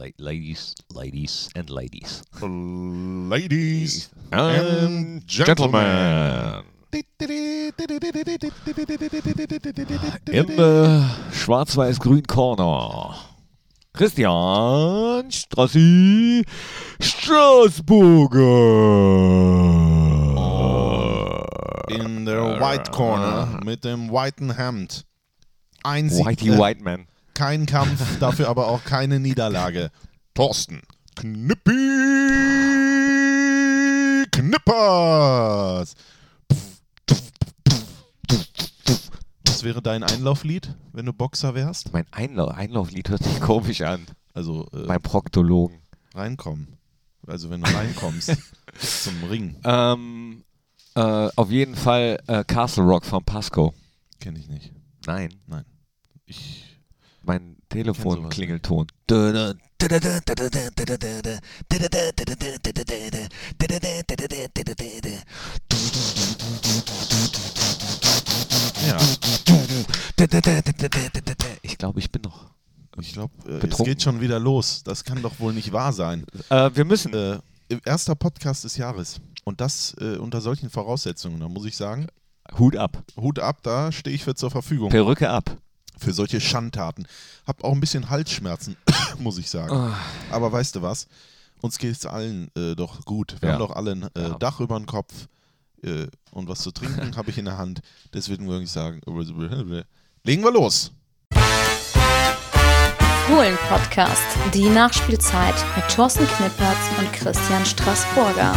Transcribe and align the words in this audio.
La 0.00 0.06
ladies, 0.16 0.74
ladies 0.94 1.50
and 1.54 1.68
ladies. 1.68 2.22
Ladies 2.40 4.08
And 4.32 5.20
gentlemen. 5.26 6.64
In 10.32 10.46
the 10.56 11.04
schwarz-weiß-grün 11.32 12.26
Corner. 12.26 13.14
Christian 13.92 15.30
Strassi 15.30 16.46
Straßburger. 16.98 18.40
In 21.90 22.24
der 22.24 22.58
White 22.58 22.90
Corner 22.90 23.60
mit 23.62 23.84
dem 23.84 24.10
whiten 24.10 24.56
Hemd. 24.56 25.04
Ein 25.82 26.08
Sieg, 26.08 26.26
Whitey 26.26 26.48
äh, 26.48 26.58
White 26.58 26.82
Man. 26.82 27.09
Kein 27.40 27.64
Kampf, 27.64 28.18
dafür 28.18 28.48
aber 28.50 28.68
auch 28.68 28.84
keine 28.84 29.18
Niederlage. 29.18 29.90
Thorsten 30.34 30.82
Knippi 31.16 31.70
Knippers. 34.30 35.94
Was 39.46 39.62
wäre 39.62 39.80
dein 39.80 40.02
Einlauflied, 40.02 40.74
wenn 40.92 41.06
du 41.06 41.14
Boxer 41.14 41.54
wärst? 41.54 41.94
Mein 41.94 42.04
Einlau 42.10 42.48
Einlauflied 42.48 43.08
hört 43.08 43.22
sich 43.24 43.40
komisch 43.40 43.80
an. 43.80 44.04
Also 44.34 44.68
äh, 44.74 44.84
Beim 44.86 45.00
Proktologen. 45.00 45.78
reinkommen. 46.14 46.76
Also 47.26 47.48
wenn 47.48 47.62
du 47.62 47.74
reinkommst 47.74 48.36
zum 48.78 49.24
Ring. 49.24 49.56
Ähm, 49.64 50.44
äh, 50.94 51.00
auf 51.36 51.50
jeden 51.50 51.74
Fall 51.74 52.20
äh, 52.26 52.44
Castle 52.44 52.84
Rock 52.84 53.06
von 53.06 53.24
Pasco. 53.24 53.72
Kenne 54.20 54.38
ich 54.38 54.48
nicht. 54.48 54.74
Nein, 55.06 55.30
Ich 56.26 56.66
mein 57.22 57.56
Telefonklingelton. 57.68 58.86
ja, 59.10 59.52
Ich 71.62 71.78
glaube, 71.78 71.98
ich 72.00 72.10
bin 72.10 72.22
noch. 72.22 72.50
ich 73.00 73.12
glaube, 73.12 73.32
äh, 73.46 73.66
es 73.66 73.78
geht 73.78 74.02
schon 74.02 74.20
wieder 74.20 74.38
los. 74.38 74.82
Das 74.82 75.04
kann 75.04 75.22
doch 75.22 75.38
wohl 75.40 75.52
nicht 75.52 75.72
wahr 75.72 75.92
sein. 75.92 76.24
Äh, 76.48 76.70
wir 76.74 76.84
müssen. 76.84 77.14
Äh, 77.14 77.38
erster 77.84 78.14
Podcast 78.14 78.64
des 78.64 78.76
Jahres. 78.76 79.20
Und 79.44 79.60
das 79.60 79.94
äh, 80.00 80.16
unter 80.16 80.40
solchen 80.40 80.70
Voraussetzungen. 80.70 81.40
Da 81.40 81.48
muss 81.48 81.64
ich 81.64 81.76
sagen, 81.76 82.08
Hut 82.58 82.76
ab. 82.76 83.02
Hut 83.16 83.38
ab, 83.38 83.62
da 83.62 83.92
stehe 83.92 84.14
ich 84.14 84.24
für 84.24 84.34
zur 84.34 84.50
Verfügung. 84.50 84.90
Perücke 84.90 85.30
ab. 85.30 85.56
Für 86.00 86.12
solche 86.14 86.40
Schandtaten. 86.40 87.06
Hab 87.46 87.62
auch 87.62 87.72
ein 87.72 87.80
bisschen 87.80 88.08
Halsschmerzen, 88.08 88.76
muss 89.18 89.36
ich 89.38 89.50
sagen. 89.50 89.94
Aber 90.30 90.50
weißt 90.50 90.74
du 90.76 90.82
was? 90.82 91.06
Uns 91.60 91.76
geht 91.76 91.92
es 91.94 92.06
allen 92.06 92.50
äh, 92.56 92.74
doch 92.74 93.04
gut. 93.04 93.36
Wir 93.40 93.48
Ja. 93.50 93.54
haben 93.54 93.60
doch 93.60 93.76
alle 93.76 93.92
ein 93.92 94.02
äh, 94.14 94.22
Ja. 94.22 94.38
Dach 94.38 94.60
über 94.60 94.78
dem 94.78 94.86
Kopf 94.86 95.12
äh, 95.82 96.06
und 96.30 96.48
was 96.48 96.60
zu 96.60 96.70
trinken 96.70 97.14
habe 97.16 97.28
ich 97.30 97.36
in 97.36 97.44
der 97.44 97.58
Hand. 97.58 97.82
Deswegen 98.14 98.48
würde 98.48 98.64
ich 98.64 98.70
sagen, 98.70 99.02
legen 100.24 100.42
wir 100.42 100.52
los. 100.52 100.90
Fohlen-Podcast, 103.26 104.22
die 104.54 104.68
Nachspielzeit 104.70 105.54
mit 105.76 105.86
Thorsten 105.94 106.26
Knippertz 106.26 106.78
und 106.98 107.12
Christian 107.12 107.64
Straßburger. 107.66 108.54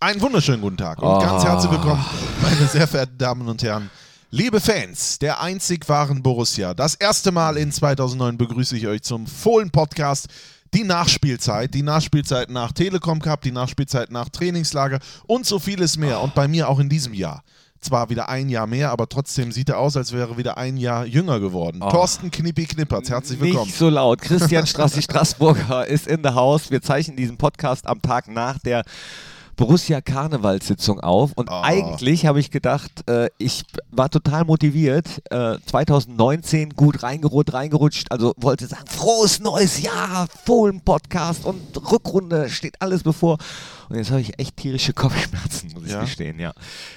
Einen 0.00 0.20
wunderschönen 0.20 0.60
guten 0.60 0.76
Tag 0.76 0.98
und 1.02 1.08
Oh. 1.08 1.18
ganz 1.18 1.42
herzlich 1.42 1.72
willkommen, 1.72 2.04
meine 2.42 2.66
sehr 2.68 2.86
verehrten 2.86 3.18
Damen 3.18 3.48
und 3.48 3.62
Herren. 3.62 3.90
Liebe 4.30 4.60
Fans 4.60 5.18
der 5.18 5.40
einzig 5.40 5.88
wahren 5.88 6.22
Borussia, 6.22 6.74
das 6.74 6.94
erste 6.94 7.32
Mal 7.32 7.56
in 7.56 7.72
2009 7.72 8.36
begrüße 8.36 8.76
ich 8.76 8.86
euch 8.86 9.00
zum 9.00 9.26
Fohlen-Podcast. 9.26 10.26
Die 10.74 10.84
Nachspielzeit, 10.84 11.72
die 11.72 11.82
Nachspielzeit 11.82 12.50
nach 12.50 12.72
Telekom 12.72 13.20
Cup, 13.20 13.40
die 13.40 13.52
Nachspielzeit 13.52 14.12
nach 14.12 14.28
Trainingslager 14.28 14.98
und 15.26 15.46
so 15.46 15.58
vieles 15.58 15.96
mehr. 15.96 16.20
Und 16.20 16.34
bei 16.34 16.46
mir 16.46 16.68
auch 16.68 16.78
in 16.78 16.90
diesem 16.90 17.14
Jahr. 17.14 17.42
Zwar 17.80 18.10
wieder 18.10 18.28
ein 18.28 18.50
Jahr 18.50 18.66
mehr, 18.66 18.90
aber 18.90 19.08
trotzdem 19.08 19.50
sieht 19.50 19.70
er 19.70 19.78
aus, 19.78 19.96
als 19.96 20.12
wäre 20.12 20.32
er 20.32 20.36
wieder 20.36 20.58
ein 20.58 20.76
Jahr 20.76 21.06
jünger 21.06 21.40
geworden. 21.40 21.80
Thorsten 21.80 22.30
Knippi 22.30 22.66
Knippertz, 22.66 23.08
herzlich 23.08 23.40
willkommen. 23.40 23.64
Nicht 23.64 23.78
so 23.78 23.88
laut. 23.88 24.20
Christian 24.20 24.66
Strassi 24.66 25.00
Straßburger 25.00 25.86
ist 25.88 26.06
in 26.06 26.22
the 26.22 26.30
house. 26.30 26.70
Wir 26.70 26.82
zeichnen 26.82 27.16
diesen 27.16 27.38
Podcast 27.38 27.86
am 27.86 28.02
Tag 28.02 28.28
nach 28.28 28.58
der 28.58 28.84
Borussia 29.58 30.00
Karnevalssitzung 30.00 31.00
auf 31.00 31.32
und 31.34 31.50
Oh. 31.50 31.60
eigentlich 31.62 32.24
habe 32.26 32.40
ich 32.40 32.50
gedacht, 32.50 32.90
äh, 33.10 33.28
ich 33.38 33.64
war 33.90 34.08
total 34.08 34.44
motiviert, 34.44 35.20
äh, 35.30 35.58
2019 35.66 36.70
gut 36.70 37.02
reingerutscht, 37.02 37.52
reingerutscht, 37.52 38.10
also 38.10 38.32
wollte 38.38 38.66
sagen, 38.66 38.86
frohes 38.86 39.40
neues 39.40 39.82
Jahr, 39.82 40.28
Fohlen-Podcast 40.46 41.44
und 41.44 41.60
Rückrunde 41.90 42.48
steht 42.48 42.80
alles 42.80 43.02
bevor 43.02 43.36
und 43.88 43.96
jetzt 43.96 44.10
habe 44.10 44.20
ich 44.20 44.38
echt 44.38 44.56
tierische 44.56 44.92
Kopfschmerzen, 44.94 45.72
muss 45.74 45.84
ich 45.84 45.90
Ja? 45.92 46.00
gestehen, 46.00 46.38
ja. 46.38 46.52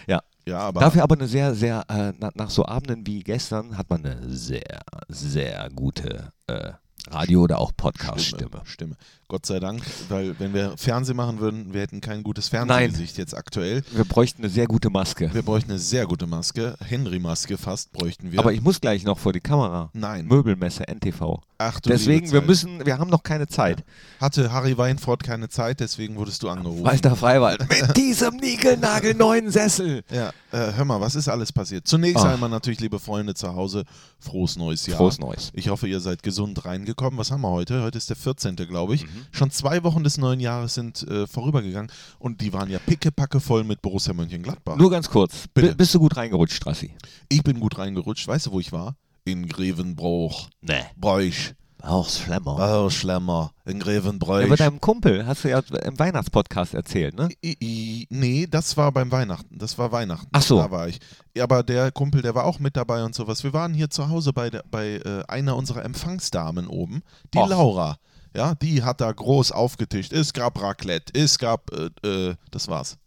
Ja, 0.08 0.22
Ja, 0.48 0.60
aber 0.60 0.80
Dafür 0.82 1.04
aber 1.04 1.16
eine 1.16 1.28
sehr, 1.28 1.54
sehr, 1.56 1.84
äh, 1.90 2.14
nach, 2.20 2.32
nach 2.36 2.50
so 2.50 2.66
Abenden 2.66 3.06
wie 3.08 3.20
gestern 3.24 3.78
hat 3.78 3.90
man 3.90 4.06
eine 4.06 4.18
sehr, 4.30 4.82
sehr 5.08 5.70
gute 5.76 6.32
äh, 6.48 6.72
Radio- 7.10 7.42
oder 7.42 7.60
auch 7.60 7.72
Podcast-Stimme. 7.76 8.62
Stimme. 8.66 8.96
Gott 9.32 9.46
sei 9.46 9.62
Dank, 9.62 9.82
weil 10.10 10.38
wenn 10.40 10.54
wir 10.54 10.74
Fernsehen 10.76 11.16
machen 11.16 11.40
würden, 11.40 11.74
wir 11.74 11.80
hätten 11.80 12.02
kein 12.02 12.22
gutes 12.22 12.50
Fernsehgesicht 12.50 13.18
jetzt 13.18 13.34
aktuell. 13.34 13.82
Wir 13.92 14.04
bräuchten 14.04 14.42
eine 14.42 14.52
sehr 14.52 14.68
gute 14.68 14.90
Maske. 14.90 15.34
Wir 15.34 15.42
bräuchten 15.42 15.72
eine 15.72 15.80
sehr 15.80 16.06
gute 16.06 16.28
Maske, 16.28 16.76
Henry-Maske 16.84 17.58
fast 17.58 17.94
bräuchten 17.94 18.34
wir. 18.34 18.40
Aber 18.40 18.52
ich 18.52 18.62
muss 18.62 18.82
gleich 18.82 19.06
noch 19.06 19.18
vor 19.18 19.32
die 19.32 19.40
Kamera. 19.40 19.90
Nein. 19.94 20.26
Möbelmesse, 20.26 20.86
NTV. 20.86 21.40
Ach 21.58 21.80
du 21.80 21.90
Deswegen, 21.90 22.30
wir 22.32 22.42
müssen, 22.42 22.86
wir 22.86 22.98
haben 22.98 23.10
noch 23.10 23.24
keine 23.24 23.48
Zeit. 23.48 23.86
Hatte 24.20 24.52
Harry 24.52 24.78
Weinfurt 24.78 25.24
keine 25.24 25.48
Zeit, 25.48 25.80
deswegen 25.80 26.18
wurdest 26.18 26.44
du 26.44 26.50
angerufen. 26.50 26.84
Walter 26.84 27.16
Freiwald. 27.16 27.70
Mit 27.70 27.96
diesem 27.98 28.36
niegelnagelneuen 28.36 29.50
Sessel. 29.52 30.04
Ja, 30.12 30.30
äh, 30.52 30.74
hör 30.74 30.86
mal, 30.86 31.00
was 31.00 31.16
ist 31.16 31.28
alles 31.30 31.54
passiert? 31.54 31.88
Zunächst 31.88 32.26
Ach. 32.26 32.34
einmal 32.34 32.50
natürlich, 32.50 32.80
liebe 32.80 33.00
Freunde 33.00 33.36
zu 33.36 33.54
Hause, 33.54 33.86
frohes 34.20 34.58
neues 34.58 34.88
Jahr. 34.88 34.98
Frohes 34.98 35.20
Neues. 35.20 35.52
Ich 35.54 35.70
hoffe, 35.70 35.88
ihr 35.88 36.00
seid 36.00 36.24
gesund 36.24 36.66
reingekommen. 36.92 37.18
Was 37.18 37.32
haben 37.32 37.42
wir 37.42 37.50
heute? 37.50 37.82
Heute 37.84 37.98
ist 37.98 38.10
der 38.10 38.16
14., 38.16 38.56
glaube 38.56 38.96
ich. 38.96 39.04
Mhm. 39.04 39.26
Schon 39.32 39.52
zwei 39.52 39.84
Wochen 39.84 40.04
des 40.04 40.18
neuen 40.18 40.40
Jahres 40.40 40.74
sind 40.74 41.04
äh, 41.08 41.28
vorübergegangen 41.28 41.92
und 42.20 42.42
die 42.42 42.54
waren 42.54 42.70
ja 42.70 42.80
pickepacke 42.80 43.40
voll 43.40 43.64
mit 43.64 43.82
Borussia 43.82 44.14
Mönchengladbach. 44.14 44.78
Nur 44.78 44.92
ganz 44.92 45.10
kurz. 45.10 45.48
Bitte. 45.54 45.76
Bist 45.76 45.94
du 45.96 46.00
gut 46.00 46.18
reingerutscht, 46.18 46.56
Strassi? 46.56 46.94
Ich 47.30 47.44
bin 47.44 47.60
gut 47.60 47.78
reingerutscht. 47.78 48.28
Weißt 48.28 48.48
du, 48.48 48.52
wo 48.52 48.60
ich 48.60 48.72
war? 48.72 48.96
In 49.24 49.48
Grevenbroich. 49.48 50.50
Nee. 50.62 50.84
Bräuch. 50.98 51.54
Auch 51.84 52.10
Schlemmer. 52.10 52.56
Bauschlemmer. 52.56 53.52
In 53.66 53.80
Grevenbroich. 53.80 54.44
Ja, 54.44 54.50
bei 54.50 54.56
deinem 54.56 54.80
Kumpel 54.80 55.26
hast 55.26 55.44
du 55.44 55.50
ja 55.50 55.60
im 55.60 55.98
Weihnachtspodcast 55.98 56.74
erzählt, 56.74 57.16
ne? 57.16 57.30
I, 57.44 57.58
I, 57.60 58.08
nee, 58.10 58.48
das 58.50 58.78
war 58.78 58.92
beim 58.92 59.12
Weihnachten. 59.12 59.58
Das 59.58 59.78
war 59.78 59.92
Weihnachten. 59.92 60.28
Ach 60.32 60.42
so. 60.42 60.58
Da 60.58 60.70
war 60.70 60.88
ich. 60.88 61.00
Ja, 61.36 61.44
aber 61.44 61.64
der 61.64 61.92
Kumpel, 61.92 62.22
der 62.22 62.36
war 62.36 62.46
auch 62.46 62.60
mit 62.60 62.78
dabei 62.78 63.04
und 63.04 63.16
sowas. 63.16 63.44
Wir 63.44 63.54
waren 63.54 63.74
hier 63.74 63.90
zu 63.90 64.10
Hause 64.10 64.32
bei, 64.34 64.50
der, 64.50 64.64
bei 64.70 64.98
äh, 64.98 65.24
einer 65.28 65.56
unserer 65.56 65.84
Empfangsdamen 65.84 66.68
oben, 66.68 67.02
die 67.34 67.40
Och. 67.40 67.50
Laura. 67.50 67.98
Ja, 68.36 68.56
die 68.56 68.84
hat 68.84 69.02
da 69.02 69.12
groß 69.12 69.52
aufgetischt. 69.52 70.14
Es 70.14 70.34
gab 70.34 70.62
Raclette, 70.62 71.14
es 71.20 71.38
gab, 71.38 71.72
äh, 71.72 72.08
äh, 72.08 72.36
das 72.52 72.68
war's. 72.68 72.98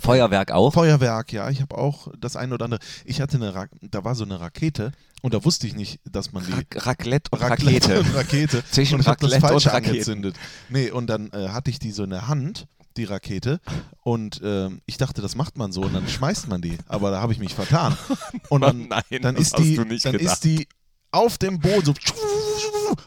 Feuerwerk 0.00 0.50
auch. 0.52 0.72
Feuerwerk, 0.72 1.32
ja, 1.32 1.50
ich 1.50 1.60
habe 1.60 1.76
auch 1.76 2.08
das 2.18 2.36
eine 2.36 2.54
oder 2.54 2.64
andere. 2.66 2.80
Ich 3.04 3.20
hatte 3.20 3.36
eine, 3.36 3.54
Ra 3.54 3.66
da 3.82 4.02
war 4.02 4.14
so 4.14 4.24
eine 4.24 4.40
Rakete 4.40 4.92
und 5.22 5.34
da 5.34 5.44
wusste 5.44 5.66
ich 5.66 5.74
nicht, 5.74 6.00
dass 6.04 6.32
man 6.32 6.44
die 6.44 6.52
Rac 6.52 6.86
Raclette 6.86 7.30
und 7.30 7.40
Raclette 7.40 7.88
Rakete. 7.88 8.00
und 8.00 8.14
Rakete. 8.14 8.64
Zwischen 8.70 8.96
und 9.00 9.06
hab 9.06 9.18
das 9.18 9.32
Raclette 9.32 9.46
Falsche 9.48 9.68
und 9.68 9.74
Raketen. 9.74 9.90
angezündet. 9.94 10.36
Nee, 10.68 10.90
und 10.90 11.06
dann 11.08 11.30
äh, 11.32 11.48
hatte 11.48 11.70
ich 11.70 11.78
die 11.78 11.90
so 11.92 12.04
in 12.04 12.10
der 12.10 12.28
Hand, 12.28 12.66
die 12.96 13.04
Rakete. 13.04 13.60
Und 14.02 14.40
ähm, 14.42 14.80
ich 14.86 14.96
dachte, 14.96 15.22
das 15.22 15.34
macht 15.36 15.56
man 15.56 15.72
so 15.72 15.82
und 15.82 15.94
dann 15.94 16.08
schmeißt 16.08 16.48
man 16.48 16.62
die. 16.62 16.76
Aber 16.86 17.10
da 17.10 17.20
habe 17.20 17.32
ich 17.32 17.38
mich 17.38 17.54
vertan. 17.54 17.96
Und 18.48 18.62
dann, 18.62 18.88
Nein, 18.88 19.02
dann, 19.22 19.36
ist, 19.36 19.56
die, 19.58 19.76
dann 19.76 19.88
gedacht. 19.88 20.14
ist 20.16 20.44
die 20.44 20.66
auf 21.12 21.38
dem 21.38 21.58
Boden 21.60 21.84
so 21.84 21.94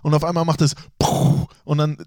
und 0.01 0.13
auf 0.13 0.23
einmal 0.23 0.45
macht 0.45 0.61
es 0.61 0.75
und 1.65 1.77
dann 1.77 1.97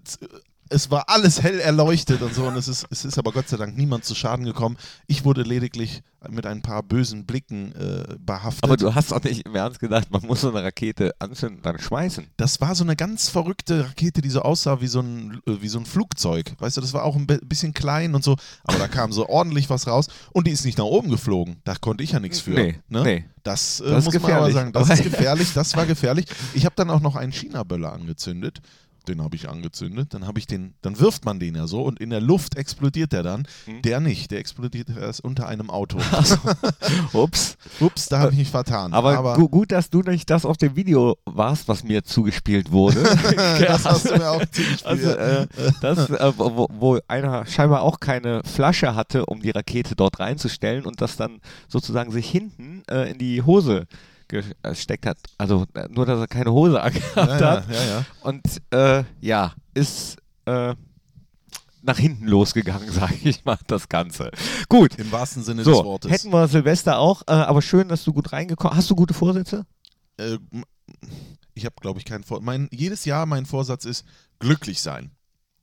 es 0.69 0.89
war 0.91 1.05
alles 1.09 1.41
hell 1.43 1.59
erleuchtet 1.59 2.21
und 2.21 2.33
so 2.33 2.45
und 2.47 2.55
es 2.55 2.67
ist, 2.67 2.85
es 2.89 3.05
ist 3.05 3.17
aber 3.17 3.31
Gott 3.31 3.47
sei 3.49 3.57
Dank 3.57 3.77
niemand 3.77 4.05
zu 4.05 4.15
Schaden 4.15 4.45
gekommen. 4.45 4.77
Ich 5.07 5.25
wurde 5.25 5.43
lediglich 5.43 6.01
mit 6.29 6.45
ein 6.45 6.61
paar 6.61 6.83
bösen 6.83 7.25
Blicken 7.25 7.73
äh, 7.75 8.15
behaftet. 8.19 8.63
Aber 8.63 8.75
du 8.75 8.93
hast 8.93 9.11
doch 9.11 9.23
nicht 9.23 9.45
im 9.45 9.55
Ernst 9.55 9.79
gedacht, 9.79 10.09
man 10.11 10.23
muss 10.25 10.41
so 10.41 10.49
eine 10.49 10.63
Rakete 10.63 11.13
anzünden 11.19 11.57
und 11.57 11.65
dann 11.65 11.79
schmeißen. 11.79 12.25
Das 12.37 12.59
war 12.59 12.75
so 12.75 12.83
eine 12.83 12.95
ganz 12.95 13.29
verrückte 13.29 13.85
Rakete, 13.87 14.21
die 14.21 14.29
so 14.29 14.41
aussah 14.41 14.81
wie 14.81 14.87
so 14.87 14.99
ein, 14.99 15.39
äh, 15.47 15.61
wie 15.61 15.67
so 15.69 15.79
ein 15.79 15.85
Flugzeug. 15.85 16.53
Weißt 16.59 16.75
du, 16.77 16.81
das 16.81 16.93
war 16.93 17.03
auch 17.03 17.15
ein 17.15 17.27
bi- 17.27 17.39
bisschen 17.43 17.73
klein 17.73 18.15
und 18.15 18.23
so, 18.23 18.35
aber 18.63 18.77
da 18.79 18.87
kam 18.87 19.11
so 19.13 19.29
ordentlich 19.29 19.69
was 19.69 19.87
raus 19.87 20.07
und 20.33 20.47
die 20.47 20.51
ist 20.51 20.65
nicht 20.65 20.77
nach 20.79 20.85
oben 20.85 21.09
geflogen. 21.09 21.57
Da 21.63 21.75
konnte 21.75 22.03
ich 22.03 22.11
ja 22.11 22.19
nichts 22.19 22.39
für. 22.39 22.51
Nee, 22.51 22.79
ne? 22.89 23.03
nee. 23.03 23.25
Das, 23.43 23.79
äh, 23.79 23.89
Das 23.89 24.03
muss 24.05 24.19
man 24.19 24.31
aber 24.33 24.51
sagen, 24.51 24.73
das 24.73 24.89
ist 24.89 25.03
gefährlich, 25.09 25.53
das 25.53 25.75
war 25.77 25.85
gefährlich. 25.85 26.25
Ich 26.53 26.65
habe 26.65 26.75
dann 26.75 26.89
auch 26.89 26.99
noch 26.99 27.15
einen 27.15 27.31
China-Böller 27.31 27.93
angezündet 27.93 28.59
den 29.07 29.21
habe 29.21 29.35
ich 29.35 29.49
angezündet. 29.49 30.13
Dann 30.13 30.27
habe 30.27 30.39
ich 30.39 30.47
den, 30.47 30.73
dann 30.81 30.99
wirft 30.99 31.25
man 31.25 31.39
den 31.39 31.55
ja 31.55 31.67
so 31.67 31.83
und 31.83 31.99
in 31.99 32.09
der 32.09 32.21
Luft 32.21 32.57
explodiert 32.57 33.13
der 33.13 33.23
dann. 33.23 33.47
Mhm. 33.65 33.81
Der 33.81 33.99
nicht, 33.99 34.31
der 34.31 34.39
explodiert 34.39 34.89
erst 34.89 35.23
unter 35.23 35.47
einem 35.47 35.69
Auto. 35.69 35.97
Ups. 37.13 37.57
Ups, 37.79 38.07
da 38.07 38.19
habe 38.19 38.31
ich 38.31 38.37
mich 38.37 38.49
vertan. 38.49 38.93
Aber, 38.93 39.35
gu 39.35 39.49
gut, 39.49 39.71
dass 39.71 39.89
du 39.89 40.01
nicht 40.01 40.29
das 40.29 40.45
auf 40.45 40.57
dem 40.57 40.75
Video 40.75 41.17
warst, 41.25 41.67
was 41.67 41.83
mir 41.83 42.03
zugespielt 42.03 42.71
wurde. 42.71 43.03
das 43.59 43.85
hast 43.85 44.09
du 44.09 44.17
mir 44.17 44.29
auch 44.29 44.43
viel. 44.51 44.65
Also, 44.83 45.09
äh, 45.09 45.47
das, 45.81 46.09
äh, 46.09 46.33
wo, 46.37 46.67
wo 46.71 46.99
einer 47.07 47.45
scheinbar 47.45 47.81
auch 47.81 47.99
keine 47.99 48.41
Flasche 48.43 48.95
hatte, 48.95 49.25
um 49.25 49.41
die 49.41 49.51
Rakete 49.51 49.95
dort 49.95 50.19
reinzustellen 50.19 50.85
und 50.85 51.01
das 51.01 51.17
dann 51.17 51.39
sozusagen 51.67 52.11
sich 52.11 52.29
hinten 52.29 52.83
äh, 52.89 53.11
in 53.11 53.17
die 53.17 53.41
Hose 53.41 53.87
gesteckt 54.27 55.05
hat. 55.05 55.17
Also 55.37 55.65
äh, 55.73 55.87
nur, 55.89 56.05
dass 56.05 56.19
er 56.19 56.27
keine 56.27 56.51
Hose 56.51 56.81
angehabt 56.81 57.15
ja, 57.41 57.51
hat. 57.51 57.69
ja, 57.71 57.83
ja. 57.85 58.05
Und 58.21 58.43
äh, 58.71 59.03
ja, 59.21 59.53
ist 59.73 60.17
äh, 60.45 60.75
nach 61.81 61.97
hinten 61.97 62.27
losgegangen, 62.27 62.91
sage 62.91 63.15
ich 63.23 63.45
mal, 63.45 63.57
das 63.67 63.87
Ganze. 63.89 64.31
Gut. 64.69 64.95
Im 64.99 65.11
wahrsten 65.11 65.43
Sinne 65.43 65.63
des 65.63 65.73
So, 65.73 65.83
Wortes. 65.85 66.11
hätten 66.11 66.31
wir 66.31 66.47
Silvester 66.47 66.99
auch, 66.99 67.21
äh, 67.27 67.31
aber 67.31 67.61
schön, 67.61 67.87
dass 67.87 68.03
du 68.03 68.13
gut 68.13 68.33
reingekommen 68.33 68.75
Hast 68.77 68.89
du 68.89 68.95
gute 68.95 69.13
Vorsätze? 69.13 69.65
äh, 70.17 70.37
ich 71.53 71.65
habe, 71.65 71.75
glaube 71.81 71.99
ich, 71.99 72.05
keinen 72.05 72.23
Vor 72.23 72.41
mein, 72.41 72.67
Jedes 72.71 73.05
Jahr 73.05 73.25
mein 73.25 73.45
Vorsatz 73.45 73.83
ist, 73.85 74.05
glücklich 74.39 74.81
sein. 74.81 75.11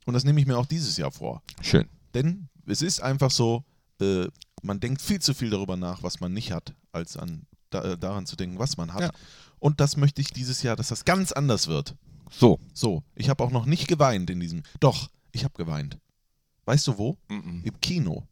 Und 0.06 0.14
das 0.14 0.24
nehme 0.24 0.40
ich 0.40 0.46
mir 0.46 0.58
auch 0.58 0.66
dieses 0.66 0.96
Jahr 0.96 1.10
vor. 1.12 1.42
Schön. 1.62 1.88
Denn 2.14 2.48
es 2.66 2.82
ist 2.82 3.00
einfach 3.02 3.30
so, 3.30 3.64
äh, 4.00 4.26
man 4.62 4.80
denkt 4.80 5.00
viel 5.02 5.20
zu 5.20 5.34
viel 5.34 5.50
darüber 5.50 5.76
nach, 5.76 6.02
was 6.02 6.20
man 6.20 6.32
nicht 6.32 6.52
hat, 6.52 6.74
als 6.92 7.16
an, 7.16 7.46
da, 7.74 7.82
äh, 7.82 7.98
daran 7.98 8.26
zu 8.26 8.36
denken, 8.36 8.58
was 8.58 8.76
man 8.76 8.94
hat. 8.94 9.02
Ja. 9.02 9.10
Und 9.58 9.80
das 9.80 9.96
möchte 9.96 10.20
ich 10.20 10.28
dieses 10.32 10.62
Jahr, 10.62 10.76
dass 10.76 10.88
das 10.88 11.04
ganz 11.04 11.32
anders 11.32 11.68
wird. 11.68 11.94
So. 12.30 12.58
So, 12.72 13.02
ich 13.14 13.28
habe 13.28 13.42
auch 13.44 13.50
noch 13.50 13.66
nicht 13.66 13.88
geweint 13.88 14.30
in 14.30 14.40
diesem. 14.40 14.62
Doch, 14.80 15.08
ich 15.32 15.44
habe 15.44 15.54
geweint. 15.56 15.98
Weißt 16.64 16.86
du 16.86 16.98
wo? 16.98 17.16
Mhm. 17.28 17.62
Im 17.64 17.80
Kino. 17.80 18.24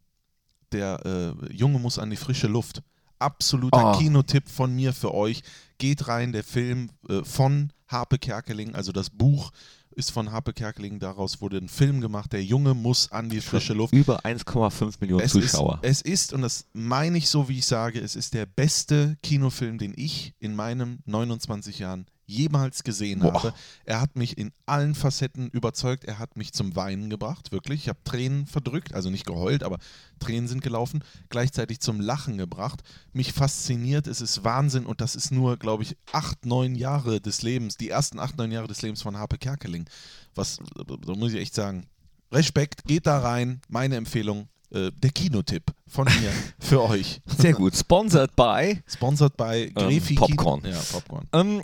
Der 0.72 1.00
äh, 1.04 1.52
Junge 1.52 1.78
muss 1.78 1.98
an 1.98 2.10
die 2.10 2.16
frische 2.16 2.46
Luft. 2.46 2.82
Absoluter 3.18 3.92
Oh. 3.94 3.98
Kinotipp 3.98 4.48
von 4.48 4.74
mir 4.74 4.92
für 4.92 5.14
euch. 5.14 5.42
Geht 5.78 6.08
rein, 6.08 6.32
der 6.32 6.44
Film 6.44 6.90
äh, 7.08 7.22
von 7.24 7.72
Harpe 7.88 8.18
Kerkeling, 8.18 8.74
also 8.74 8.90
das 8.90 9.10
Buch 9.10 9.52
ist 9.92 10.10
von 10.10 10.32
Harpe 10.32 10.52
Kerkeling, 10.52 10.98
daraus 10.98 11.40
wurde 11.40 11.58
ein 11.58 11.68
Film 11.68 12.00
gemacht. 12.00 12.32
Der 12.32 12.42
Junge 12.42 12.74
muss 12.74 13.10
an 13.12 13.28
die 13.28 13.40
frische 13.40 13.74
Luft. 13.74 13.92
Über 13.92 14.24
1,5 14.24 14.94
Millionen 15.00 15.24
Es 15.24 15.32
Zuschauer. 15.32 15.78
Ist, 15.82 16.06
es 16.06 16.12
ist, 16.12 16.32
und 16.32 16.42
das 16.42 16.66
meine 16.72 17.18
ich 17.18 17.28
so, 17.28 17.48
wie 17.48 17.58
ich 17.58 17.66
sage, 17.66 18.00
es 18.00 18.16
ist 18.16 18.34
der 18.34 18.46
beste 18.46 19.16
Kinofilm, 19.22 19.78
den 19.78 19.94
ich 19.96 20.34
in 20.38 20.54
meinen 20.54 21.02
29 21.06 21.78
Jahren 21.78 22.06
jemals 22.32 22.82
gesehen 22.82 23.20
Boah. 23.20 23.34
habe. 23.34 23.54
Er 23.84 24.00
hat 24.00 24.16
mich 24.16 24.38
in 24.38 24.52
allen 24.66 24.94
Facetten 24.94 25.48
überzeugt. 25.48 26.04
Er 26.04 26.18
hat 26.18 26.36
mich 26.36 26.52
zum 26.52 26.74
Weinen 26.76 27.10
gebracht, 27.10 27.52
wirklich. 27.52 27.82
Ich 27.82 27.88
habe 27.88 27.98
Tränen 28.04 28.46
verdrückt, 28.46 28.94
also 28.94 29.10
nicht 29.10 29.26
geheult, 29.26 29.62
aber 29.62 29.78
Tränen 30.18 30.48
sind 30.48 30.62
gelaufen. 30.62 31.04
Gleichzeitig 31.28 31.80
zum 31.80 32.00
Lachen 32.00 32.38
gebracht. 32.38 32.82
Mich 33.12 33.32
fasziniert. 33.32 34.06
Es 34.06 34.20
ist 34.20 34.44
Wahnsinn 34.44 34.86
und 34.86 35.00
das 35.00 35.14
ist 35.14 35.30
nur, 35.30 35.56
glaube 35.56 35.82
ich, 35.82 35.96
acht, 36.12 36.46
neun 36.46 36.74
Jahre 36.74 37.20
des 37.20 37.42
Lebens, 37.42 37.76
die 37.76 37.90
ersten 37.90 38.18
acht, 38.18 38.36
neun 38.38 38.50
Jahre 38.52 38.68
des 38.68 38.82
Lebens 38.82 39.02
von 39.02 39.16
Harpe 39.16 39.38
Kerkeling. 39.38 39.88
Was, 40.34 40.58
da 40.76 41.14
muss 41.14 41.32
ich 41.32 41.40
echt 41.40 41.54
sagen, 41.54 41.86
Respekt, 42.32 42.84
geht 42.84 43.06
da 43.06 43.18
rein. 43.18 43.60
Meine 43.68 43.96
Empfehlung, 43.96 44.48
äh, 44.70 44.90
der 44.90 45.10
Kinotipp 45.10 45.64
von 45.86 46.06
mir 46.06 46.32
für 46.58 46.82
euch. 46.82 47.20
Sehr 47.26 47.52
gut. 47.52 47.76
Sponsored 47.76 48.34
by. 48.34 48.82
Sponsored 48.86 49.36
bei 49.36 49.66
Grefi 49.74 50.14
Popcorn. 50.14 50.62
Kino. 50.62 50.74
Ja, 50.74 50.80
Popcorn. 50.90 51.28
Ähm, 51.32 51.62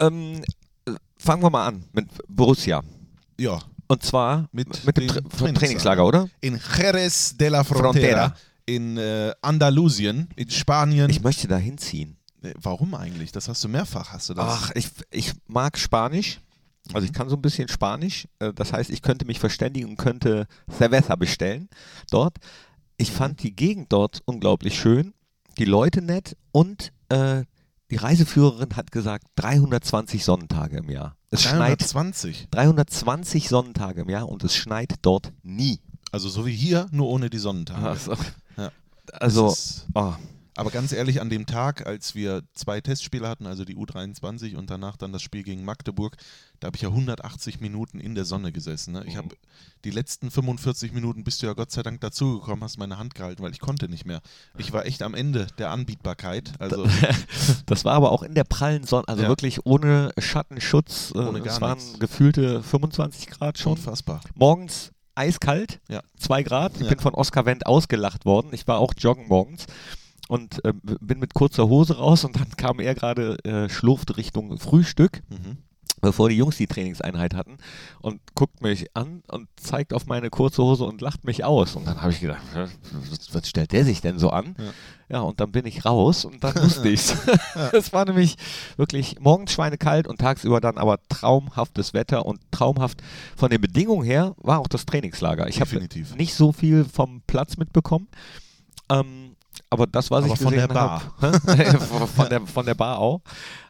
ähm, 0.00 0.42
äh, 0.86 0.92
fangen 1.18 1.42
wir 1.42 1.50
mal 1.50 1.66
an 1.68 1.84
mit 1.92 2.06
Borussia. 2.28 2.82
Ja, 3.38 3.58
Und 3.88 4.02
zwar 4.02 4.48
Mit 4.52 4.84
mit, 4.84 4.96
dem 4.96 5.08
Tra 5.08 5.20
Trainingslager. 5.20 5.54
Trainingslager, 5.54 6.06
oder? 6.06 6.28
in 6.40 6.60
Jerez 6.76 7.36
de 7.36 7.48
la 7.48 7.64
Frontera, 7.64 7.90
Frontera. 7.90 8.34
in 8.66 8.96
äh, 8.98 9.32
Andalusien, 9.42 10.28
in 10.36 10.50
Spanien. 10.50 11.08
Ich 11.10 11.22
möchte 11.22 11.48
da 11.48 11.56
hinziehen. 11.56 12.16
Warum 12.62 12.94
eigentlich? 12.94 13.32
Das 13.32 13.48
hast 13.48 13.62
du 13.64 13.68
mehrfach, 13.68 14.12
hast 14.12 14.30
du 14.30 14.34
das? 14.34 14.46
Ach, 14.48 14.70
ich, 14.74 14.88
ich 15.10 15.32
mag 15.46 15.76
Spanisch. 15.78 16.40
Also 16.94 17.04
ich 17.06 17.12
kann 17.12 17.28
so 17.28 17.36
ein 17.36 17.42
bisschen 17.42 17.68
Spanisch. 17.68 18.26
Äh, 18.38 18.52
Das 18.54 18.72
heißt, 18.72 18.90
ich 18.90 19.02
könnte 19.02 19.26
mich 19.26 19.38
verständigen 19.38 19.90
und 19.90 19.96
könnte 19.96 20.46
Cerveza 20.70 21.16
bestellen 21.16 21.68
dort. 22.10 22.36
Ich 22.96 23.10
fand 23.10 23.42
die 23.42 23.54
Gegend 23.54 23.92
dort 23.92 24.20
unglaublich 24.24 24.78
schön, 24.78 25.12
die 25.58 25.64
Leute 25.66 26.00
nett 26.02 26.36
und 26.52 26.92
äh, 27.10 27.44
die 27.90 27.96
Reiseführerin 27.96 28.76
hat 28.76 28.92
gesagt 28.92 29.26
320 29.36 30.24
Sonnentage 30.24 30.78
im 30.78 30.90
Jahr. 30.90 31.16
Es 31.30 31.42
schneit 31.42 31.80
320. 31.80 32.48
320 32.50 33.48
Sonnentage 33.48 34.02
im 34.02 34.08
Jahr 34.08 34.28
und 34.28 34.44
es 34.44 34.54
schneit 34.54 34.94
dort 35.02 35.32
nie. 35.42 35.80
Also 36.12 36.28
so 36.28 36.46
wie 36.46 36.54
hier, 36.54 36.86
nur 36.90 37.08
ohne 37.08 37.30
die 37.30 37.38
Sonnentage. 37.38 37.86
Also, 37.86 38.14
Ja. 38.56 38.70
also 39.12 39.54
oh, 39.94 40.14
aber 40.56 40.70
ganz 40.70 40.92
ehrlich, 40.92 41.20
an 41.20 41.30
dem 41.30 41.46
Tag, 41.46 41.86
als 41.86 42.14
wir 42.14 42.42
zwei 42.54 42.80
Testspiele 42.80 43.28
hatten, 43.28 43.46
also 43.46 43.64
die 43.64 43.76
U23 43.76 44.56
und 44.56 44.70
danach 44.70 44.96
dann 44.96 45.12
das 45.12 45.22
Spiel 45.22 45.42
gegen 45.42 45.64
Magdeburg, 45.64 46.16
da 46.60 46.66
habe 46.66 46.76
ich 46.76 46.82
ja 46.82 46.88
180 46.90 47.60
Minuten 47.60 48.00
in 48.00 48.14
der 48.14 48.24
Sonne 48.24 48.52
gesessen. 48.52 48.92
Ne? 48.92 49.04
Ich 49.06 49.14
Mhm. 49.14 49.18
habe 49.18 49.36
die 49.84 49.90
letzten 49.90 50.30
45 50.30 50.92
Minuten 50.92 51.24
bist 51.24 51.42
du 51.42 51.46
ja 51.46 51.54
Gott 51.54 51.70
sei 51.70 51.82
Dank 51.82 52.00
dazugekommen, 52.00 52.62
hast 52.62 52.78
meine 52.78 52.98
Hand 52.98 53.14
gehalten, 53.14 53.42
weil 53.42 53.52
ich 53.52 53.60
konnte 53.60 53.88
nicht 53.88 54.04
mehr. 54.04 54.20
Ich 54.58 54.72
war 54.72 54.84
echt 54.84 55.02
am 55.02 55.14
Ende 55.14 55.46
der 55.58 55.70
Anbietbarkeit. 55.70 56.52
Also 56.58 56.86
das 57.66 57.84
war 57.84 57.94
aber 57.94 58.12
auch 58.12 58.22
in 58.22 58.34
der 58.34 58.44
prallen 58.44 58.84
Sonne, 58.84 59.08
also 59.08 59.22
Ja. 59.22 59.28
wirklich 59.28 59.64
ohne 59.64 60.12
Schattenschutz. 60.18 61.12
Äh, 61.14 61.18
Ohne 61.18 61.40
gar 61.40 61.54
es 61.54 61.60
waren 61.60 61.78
nichts. 61.78 61.98
gefühlte 61.98 62.62
25 62.62 63.28
Grad 63.28 63.58
schon. 63.58 63.72
unfassbar. 63.72 64.20
Morgens 64.34 64.90
eiskalt, 65.14 65.80
Ja. 65.88 66.02
2 66.18 66.42
Grad. 66.42 66.74
Ich 66.76 66.82
Ja. 66.82 66.88
bin 66.88 66.98
von 67.00 67.14
Oskar 67.14 67.44
Wendt 67.46 67.66
ausgelacht 67.66 68.24
worden. 68.24 68.48
Ich 68.52 68.66
war 68.66 68.78
auch 68.78 68.92
joggen 68.96 69.28
morgens 69.28 69.66
und 70.30 70.64
äh, 70.64 70.72
bin 71.00 71.18
mit 71.18 71.34
kurzer 71.34 71.68
Hose 71.68 71.96
raus 71.98 72.24
und 72.24 72.36
dann 72.36 72.50
kam 72.56 72.78
er 72.78 72.94
gerade 72.94 73.36
äh, 73.44 73.68
schlurft 73.68 74.16
Richtung 74.16 74.56
Frühstück, 74.58 75.22
Mhm. 75.28 75.58
bevor 76.00 76.28
die 76.28 76.36
Jungs 76.36 76.56
die 76.56 76.68
Trainingseinheit 76.68 77.34
hatten 77.34 77.58
und 78.00 78.20
guckt 78.36 78.62
mich 78.62 78.86
an 78.94 79.22
und 79.28 79.48
zeigt 79.56 79.92
auf 79.92 80.06
meine 80.06 80.30
kurze 80.30 80.62
Hose 80.62 80.84
und 80.84 81.00
lacht 81.00 81.24
mich 81.24 81.44
aus. 81.44 81.74
Und 81.74 81.84
dann 81.86 82.00
habe 82.00 82.12
ich 82.12 82.20
gedacht, 82.20 82.40
was, 83.10 83.34
was 83.34 83.48
stellt 83.48 83.72
der 83.72 83.84
sich 83.84 84.00
denn 84.00 84.18
so 84.20 84.30
an? 84.30 84.54
Ja. 84.56 84.64
Ja, 85.16 85.20
und 85.22 85.40
dann 85.40 85.50
bin 85.50 85.66
ich 85.66 85.84
raus 85.84 86.24
und 86.24 86.44
dann 86.44 86.54
wusste 86.54 86.88
ich's. 86.88 87.16
Es 87.72 87.92
war 87.92 88.04
nämlich 88.04 88.36
wirklich 88.76 89.18
morgens 89.18 89.52
schweinekalt 89.52 90.06
und 90.06 90.18
tagsüber 90.20 90.60
dann 90.60 90.78
aber 90.78 91.00
traumhaftes 91.08 91.92
Wetter 91.92 92.24
und 92.24 92.40
traumhaft 92.52 93.02
von 93.36 93.50
den 93.50 93.60
Bedingungen 93.60 94.04
her 94.04 94.36
war 94.38 94.60
auch 94.60 94.68
das 94.68 94.86
Trainingslager. 94.86 95.48
Ich 95.48 95.60
habe 95.60 95.76
nicht 96.16 96.34
so 96.34 96.52
viel 96.52 96.84
vom 96.84 97.22
Platz 97.26 97.56
mitbekommen. 97.56 98.06
Ähm, 98.88 99.29
aber 99.68 99.86
das, 99.86 100.10
was 100.10 100.24
Aber 100.24 100.32
ich 100.32 100.40
von 100.40 100.52
der 100.52 100.68
gesehen 100.68 100.80
habe, 100.80 102.06
von, 102.08 102.28
der, 102.28 102.40
von 102.46 102.66
der 102.66 102.74
Bar 102.74 102.98
auch. 102.98 103.20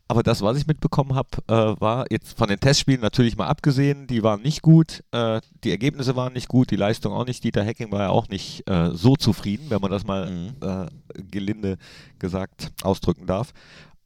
Aber 0.08 0.24
das, 0.24 0.42
was 0.42 0.56
ich 0.56 0.66
mitbekommen 0.66 1.14
habe, 1.14 1.28
äh, 1.46 1.80
war 1.80 2.04
jetzt 2.10 2.36
von 2.36 2.48
den 2.48 2.58
Testspielen 2.58 3.00
natürlich 3.00 3.36
mal 3.36 3.46
abgesehen, 3.46 4.08
die 4.08 4.24
waren 4.24 4.42
nicht 4.42 4.60
gut, 4.60 5.04
äh, 5.12 5.40
die 5.62 5.70
Ergebnisse 5.70 6.16
waren 6.16 6.32
nicht 6.32 6.48
gut, 6.48 6.72
die 6.72 6.76
Leistung 6.76 7.12
auch 7.12 7.24
nicht. 7.26 7.44
Dieter 7.44 7.62
Hecking 7.62 7.92
war 7.92 8.00
ja 8.00 8.08
auch 8.08 8.26
nicht 8.28 8.68
äh, 8.68 8.90
so 8.92 9.14
zufrieden, 9.14 9.66
wenn 9.68 9.80
man 9.80 9.92
das 9.92 10.04
mal 10.04 10.28
Mhm. 10.28 10.54
äh, 10.60 10.86
gelinde 11.30 11.76
gesagt 12.18 12.72
ausdrücken 12.82 13.26
darf. 13.26 13.52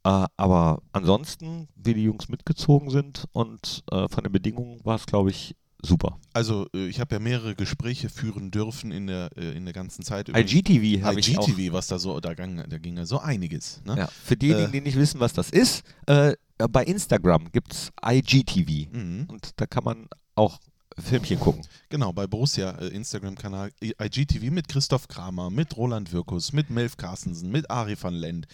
Äh, 0.03 0.25
aber 0.37 0.83
ansonsten, 0.91 1.67
wie 1.75 1.95
die 1.95 2.03
Jungs 2.03 2.29
mitgezogen 2.29 2.91
sind 2.91 3.25
und 3.33 3.83
äh, 3.91 4.07
von 4.07 4.23
den 4.23 4.31
Bedingungen 4.31 4.79
war 4.83 4.97
es, 4.97 5.07
glaube 5.07 5.31
ich, 5.31 5.55
super. 5.85 6.19
Also 6.33 6.67
äh, 6.73 6.87
ich 6.87 6.99
habe 6.99 7.15
ja 7.15 7.19
mehrere 7.19 7.55
Gespräche 7.55 8.09
führen 8.09 8.51
dürfen 8.51 8.91
in 8.91 9.07
der, 9.07 9.29
äh, 9.37 9.51
in 9.55 9.65
der 9.65 9.73
ganzen 9.73 10.03
Zeit. 10.03 10.29
IGTV 10.29 11.03
habe 11.03 11.19
ich 11.19 11.37
auch. 11.37 11.47
IGTV, 11.47 11.73
was 11.73 11.87
da 11.87 11.99
so, 11.99 12.19
da 12.19 12.33
ging, 12.33 12.63
da 12.67 12.77
ging 12.77 12.97
ja 12.97 13.05
so 13.05 13.19
einiges. 13.19 13.81
Ne? 13.85 13.97
Ja, 13.97 14.07
für 14.07 14.35
diejenigen, 14.35 14.69
Äh. 14.69 14.71
die 14.71 14.81
nicht 14.81 14.97
wissen, 14.97 15.19
was 15.19 15.33
das 15.33 15.49
ist, 15.49 15.83
äh, 16.07 16.35
bei 16.69 16.83
Instagram 16.85 17.51
gibt 17.51 17.73
es 17.73 17.91
IGTV 18.05 18.87
Mhm. 18.91 19.27
und 19.29 19.51
da 19.57 19.65
kann 19.65 19.83
man 19.83 20.07
auch 20.35 20.59
Filmchen 20.97 21.37
gucken. 21.39 21.61
Genau, 21.89 22.13
bei 22.13 22.25
Borussia 22.25 22.71
äh, 22.79 22.87
Instagram-Kanal 22.87 23.69
IGTV 23.81 24.49
mit 24.51 24.69
Christoph 24.69 25.09
Kramer, 25.09 25.49
mit 25.49 25.75
Roland 25.75 26.13
Wirkus, 26.13 26.53
mit 26.53 26.69
Melf 26.69 26.95
Carstensen, 26.95 27.51
mit 27.51 27.69
Ari 27.69 27.97
van 28.01 28.13
Lent, 28.13 28.47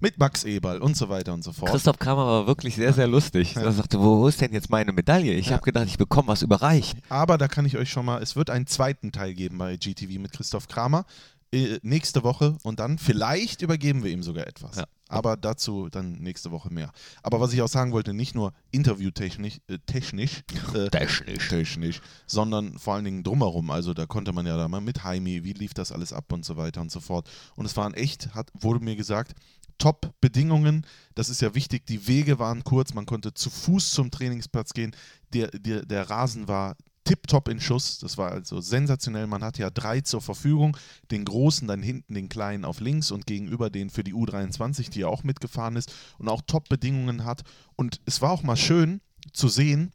mit 0.00 0.18
Max 0.18 0.44
Eberl 0.44 0.78
und 0.80 0.96
so 0.96 1.08
weiter 1.08 1.34
und 1.34 1.42
so 1.42 1.52
fort. 1.52 1.70
Christoph 1.70 1.98
Kramer 1.98 2.26
war 2.26 2.46
wirklich 2.46 2.76
sehr, 2.76 2.92
sehr 2.92 3.06
lustig. 3.08 3.56
Er 3.56 3.72
sagte, 3.72 3.98
wo, 4.00 4.18
wo 4.20 4.28
ist 4.28 4.40
denn 4.40 4.52
jetzt 4.52 4.70
meine 4.70 4.92
Medaille? 4.92 5.34
Ich 5.34 5.46
Ja. 5.46 5.52
habe 5.54 5.62
gedacht, 5.64 5.86
ich 5.86 5.98
bekomme 5.98 6.28
was 6.28 6.42
überreicht. 6.42 6.96
Aber 7.08 7.38
da 7.38 7.48
kann 7.48 7.66
ich 7.66 7.76
euch 7.76 7.90
schon 7.90 8.06
mal, 8.06 8.22
es 8.22 8.36
wird 8.36 8.50
einen 8.50 8.66
zweiten 8.66 9.12
Teil 9.12 9.34
geben 9.34 9.58
bei 9.58 9.76
GTV 9.76 10.18
mit 10.20 10.32
Christoph 10.32 10.68
Kramer. 10.68 11.04
Äh, 11.50 11.78
nächste 11.80 12.24
Woche 12.24 12.58
und 12.62 12.78
dann 12.78 12.98
vielleicht 12.98 13.62
übergeben 13.62 14.04
wir 14.04 14.10
ihm 14.10 14.22
sogar 14.22 14.46
etwas. 14.46 14.76
Ja. 14.76 14.84
Aber 15.08 15.38
dazu 15.38 15.88
dann 15.88 16.12
nächste 16.18 16.50
Woche 16.50 16.70
mehr. 16.70 16.92
Aber 17.22 17.40
was 17.40 17.54
ich 17.54 17.62
auch 17.62 17.68
sagen 17.68 17.92
wollte, 17.92 18.12
nicht 18.12 18.34
nur 18.34 18.52
interviewtechnisch, 18.70 19.58
äh, 19.68 19.78
technisch, 19.86 20.42
äh, 20.74 20.90
Technisch. 20.90 21.48
technisch, 21.48 22.00
sondern 22.26 22.78
vor 22.78 22.94
allen 22.94 23.04
Dingen 23.06 23.22
drumherum. 23.22 23.70
Also 23.70 23.94
da 23.94 24.04
konnte 24.04 24.32
man 24.32 24.46
ja 24.46 24.58
da 24.58 24.68
mal 24.68 24.80
mit 24.82 25.04
Heimi, 25.04 25.42
wie 25.44 25.54
lief 25.54 25.72
das 25.72 25.90
alles 25.92 26.12
ab 26.12 26.30
und 26.32 26.44
so 26.44 26.56
weiter 26.56 26.80
und 26.80 26.90
so 26.90 27.00
fort. 27.00 27.28
Und 27.56 27.64
es 27.64 27.76
waren 27.78 27.94
echt, 27.94 28.34
hat, 28.34 28.50
wurde 28.52 28.84
mir 28.84 28.96
gesagt, 28.96 29.32
Top-Bedingungen. 29.78 30.86
Das 31.14 31.28
ist 31.28 31.40
ja 31.40 31.54
wichtig. 31.54 31.86
Die 31.86 32.06
Wege 32.06 32.38
waren 32.38 32.64
kurz, 32.64 32.94
man 32.94 33.06
konnte 33.06 33.34
zu 33.34 33.50
Fuß 33.50 33.92
zum 33.92 34.10
Trainingsplatz 34.10 34.74
gehen. 34.74 34.94
Der, 35.32 35.48
der, 35.48 35.86
der 35.86 36.10
Rasen 36.10 36.48
war 36.48 36.76
tipptopp 37.04 37.48
in 37.48 37.60
Schuss. 37.60 37.98
Das 38.00 38.18
war 38.18 38.32
also 38.32 38.60
sensationell. 38.60 39.26
Man 39.26 39.42
hatte 39.42 39.62
ja 39.62 39.70
drei 39.70 40.02
zur 40.02 40.20
Verfügung. 40.20 40.76
Den 41.10 41.24
großen, 41.24 41.66
dann 41.66 41.82
hinten 41.82 42.14
den 42.14 42.28
kleinen 42.28 42.64
auf 42.64 42.80
links 42.80 43.10
und 43.10 43.26
gegenüber 43.26 43.70
den 43.70 43.88
für 43.88 44.04
die 44.04 44.14
U23, 44.14 44.90
die 44.90 45.00
ja 45.00 45.08
auch 45.08 45.24
mitgefahren 45.24 45.76
ist 45.76 45.92
und 46.18 46.28
auch 46.28 46.42
Top-Bedingungen 46.46 47.24
hat. 47.24 47.42
Und 47.76 48.00
es 48.04 48.20
war 48.20 48.30
auch 48.30 48.42
mal 48.42 48.56
schön 48.56 49.00
zu 49.32 49.48
sehen, 49.48 49.92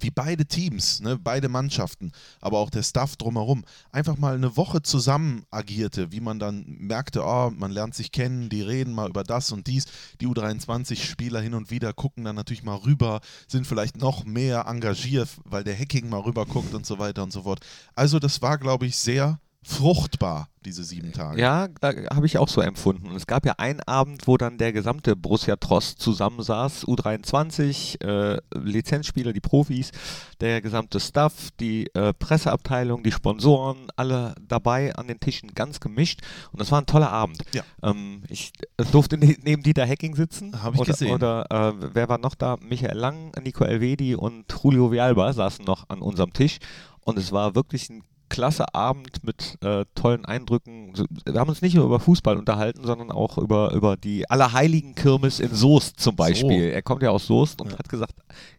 wie 0.00 0.10
beide 0.10 0.46
Teams, 0.46 1.00
ne, 1.00 1.18
beide 1.18 1.48
Mannschaften, 1.48 2.12
aber 2.40 2.58
auch 2.58 2.70
der 2.70 2.82
Staff 2.82 3.16
drumherum, 3.16 3.64
einfach 3.90 4.16
mal 4.16 4.34
eine 4.34 4.56
Woche 4.56 4.82
zusammen 4.82 5.44
agierte, 5.50 6.12
wie 6.12 6.20
man 6.20 6.38
dann 6.38 6.64
merkte, 6.66 7.22
oh, 7.24 7.50
man 7.50 7.70
lernt 7.70 7.94
sich 7.94 8.12
kennen, 8.12 8.48
die 8.48 8.62
reden 8.62 8.92
mal 8.92 9.08
über 9.08 9.24
das 9.24 9.52
und 9.52 9.66
dies. 9.66 9.86
Die 10.20 10.26
U23-Spieler 10.26 11.40
hin 11.40 11.54
und 11.54 11.70
wieder 11.70 11.92
gucken 11.92 12.24
dann 12.24 12.36
natürlich 12.36 12.62
mal 12.62 12.76
rüber, 12.76 13.20
sind 13.48 13.66
vielleicht 13.66 13.96
noch 13.98 14.24
mehr 14.24 14.66
engagiert, 14.66 15.28
weil 15.44 15.64
der 15.64 15.78
Hacking 15.78 16.08
mal 16.08 16.20
rüber 16.20 16.46
guckt 16.46 16.74
und 16.74 16.86
so 16.86 16.98
weiter 16.98 17.22
und 17.22 17.32
so 17.32 17.42
fort. 17.42 17.60
Also 17.94 18.18
das 18.18 18.42
war, 18.42 18.58
glaube 18.58 18.86
ich, 18.86 18.96
sehr 18.96 19.38
fruchtbar, 19.64 20.48
diese 20.64 20.82
sieben 20.82 21.12
Tage. 21.12 21.40
Ja, 21.40 21.68
da 21.80 21.92
habe 22.12 22.26
ich 22.26 22.38
auch 22.38 22.48
so 22.48 22.60
empfunden. 22.60 23.08
Und 23.08 23.14
es 23.14 23.28
gab 23.28 23.46
ja 23.46 23.54
einen 23.58 23.80
Abend, 23.80 24.26
wo 24.26 24.36
dann 24.36 24.58
der 24.58 24.72
gesamte 24.72 25.14
Borussia 25.14 25.56
Trost 25.56 26.00
zusammensaß, 26.00 26.84
U23, 26.86 28.02
äh, 28.04 28.40
Lizenzspieler, 28.54 29.32
die 29.32 29.40
Profis, 29.40 29.92
der 30.40 30.60
gesamte 30.60 30.98
Staff, 30.98 31.50
die 31.60 31.86
äh, 31.94 32.12
Presseabteilung, 32.12 33.04
die 33.04 33.12
Sponsoren, 33.12 33.86
alle 33.94 34.34
dabei 34.46 34.94
an 34.96 35.06
den 35.06 35.20
Tischen, 35.20 35.54
ganz 35.54 35.78
gemischt. 35.78 36.20
Und 36.50 36.60
das 36.60 36.72
war 36.72 36.80
ein 36.80 36.86
toller 36.86 37.10
Abend. 37.10 37.38
Ja. 37.52 37.62
Ähm, 37.82 38.24
ich 38.28 38.52
durfte 38.90 39.16
ne 39.16 39.36
neben 39.42 39.62
Dieter 39.62 39.86
Hecking 39.86 40.16
sitzen. 40.16 40.60
Habe 40.60 40.74
ich 40.74 40.80
oder, 40.80 40.92
gesehen. 40.92 41.12
Oder 41.12 41.46
äh, 41.50 41.88
wer 41.94 42.08
war 42.08 42.18
noch 42.18 42.34
da? 42.34 42.56
Michael 42.60 42.98
Lang, 42.98 43.32
Nico 43.40 43.64
Elvedi 43.64 44.16
und 44.16 44.46
Julio 44.62 44.90
Vialba 44.90 45.32
saßen 45.32 45.64
noch 45.64 45.88
an 45.88 46.00
unserem 46.02 46.32
Tisch. 46.32 46.58
Und 47.04 47.18
es 47.18 47.32
war 47.32 47.54
wirklich 47.54 47.90
ein 47.90 48.04
klasse 48.32 48.74
Abend 48.74 49.22
mit 49.24 49.58
äh, 49.62 49.84
tollen 49.94 50.24
Eindrücken. 50.24 50.92
So, 50.94 51.04
Wir 51.26 51.38
haben 51.38 51.50
uns 51.50 51.60
nicht 51.60 51.74
nur 51.74 51.84
über 51.84 52.00
Fußball 52.00 52.38
unterhalten, 52.38 52.84
sondern 52.84 53.10
auch 53.10 53.36
über, 53.36 53.72
über 53.74 53.96
die 53.98 54.28
Allerheiligen-Kirmes 54.30 55.38
in 55.38 55.54
Soest 55.54 56.00
zum 56.00 56.16
Beispiel. 56.16 56.70
Er 56.70 56.80
kommt 56.82 57.02
ja 57.02 57.10
aus 57.10 57.26
Soest 57.26 57.60
und 57.60 57.72
Ja. 57.72 57.78
hat 57.78 57.88
gesagt, 57.90 58.14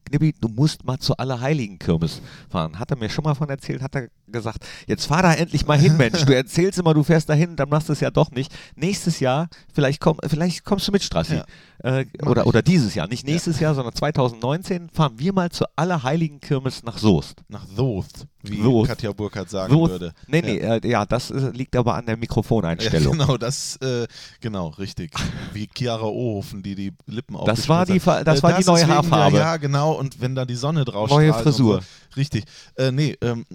Knippi, 0.06 0.34
du 0.40 0.48
musst 0.48 0.86
mal 0.86 1.00
zur 1.00 1.20
Allerheiligen-Kirmes 1.20 2.22
fahren. 2.50 2.78
Hat 2.78 2.92
er 2.92 2.98
mir 2.98 3.10
schon 3.10 3.24
mal 3.24 3.34
von 3.34 3.50
erzählt, 3.50 3.82
hat 3.82 3.96
er 3.96 4.10
gesagt, 4.28 4.66
jetzt 4.88 5.06
fahr 5.08 5.24
da 5.24 5.34
endlich 5.34 5.66
mal 5.66 5.78
hin, 5.80 5.98
Mensch. 5.98 6.24
Du 6.26 6.34
erzählst 6.36 6.78
immer, 6.78 6.94
du 6.94 7.04
fährst 7.04 7.30
da 7.30 7.34
hin, 7.34 7.56
dann 7.56 7.70
machst 7.70 7.90
du 7.90 7.94
es 7.94 8.00
ja 8.00 8.12
doch 8.12 8.30
nicht. 8.32 8.54
Nächstes 8.76 9.20
Jahr, 9.20 9.48
vielleicht, 9.74 10.00
komm, 10.02 10.18
vielleicht 10.28 10.64
kommst 10.66 10.88
du 10.88 10.92
mit, 10.92 11.02
Strassi. 11.04 11.36
Ja. 11.36 11.46
Äh, 11.84 12.06
oder, 12.26 12.46
oder 12.48 12.62
dieses 12.62 12.94
Jahr, 12.96 13.08
nicht 13.08 13.26
nächstes 13.26 13.60
Jahr, 13.60 13.74
sondern 13.74 13.94
2019 13.96 14.90
fahren 14.92 15.14
wir 15.18 15.34
mal 15.34 15.50
zur 15.50 15.68
Allerheiligen-Kirmes 15.76 16.84
nach 16.84 16.98
Soest. 16.98 17.44
Nach 17.50 17.66
Thoth, 17.76 18.28
wie 18.44 18.62
Thoth. 18.62 18.88
Katja 18.88 19.12
Burkhardt 19.12 19.50
sagen 19.50 19.74
Soest. 19.74 19.92
würde. 19.92 20.14
Nee, 20.28 20.42
nee, 20.42 20.60
ja, 20.62 20.76
äh, 20.76 20.88
ja 20.88 21.06
das 21.06 21.32
äh, 21.32 21.50
liegt 21.52 21.76
aber 21.76 21.96
an 21.96 22.06
der 22.06 22.16
Ja, 22.16 22.20
Mikrofoneinstellung. 22.20 23.14
genau, 23.18 23.38
das, 23.38 23.78
äh, 23.78 24.08
genau, 24.42 24.68
richtig. 24.70 25.12
Wie 25.54 25.70
Chiara 25.76 26.04
Ohofen, 26.06 26.62
die 26.64 26.76
die 26.76 26.94
Lippen 27.06 27.38
Das 27.46 27.68
war 27.70 27.86
die, 27.86 28.00
hat. 28.02 28.28
Das 28.28 28.40
Äh, 28.40 28.44
war 28.44 28.54
die 28.60 28.66
neue 28.66 28.88
Haarfarbe. 28.88 29.38
Ja, 29.38 29.58
genau, 29.58 29.94
und 29.94 30.20
wenn 30.22 30.36
da 30.36 30.46
die 30.46 30.56
Sonne 30.56 30.86
drauf 30.86 31.10
Neue 31.10 31.34
Frisur. 31.34 31.82
So. 31.82 31.88
Richtig. 32.18 32.44
Äh, 32.76 32.92
nee, 32.92 33.18
ähm, 33.22 33.46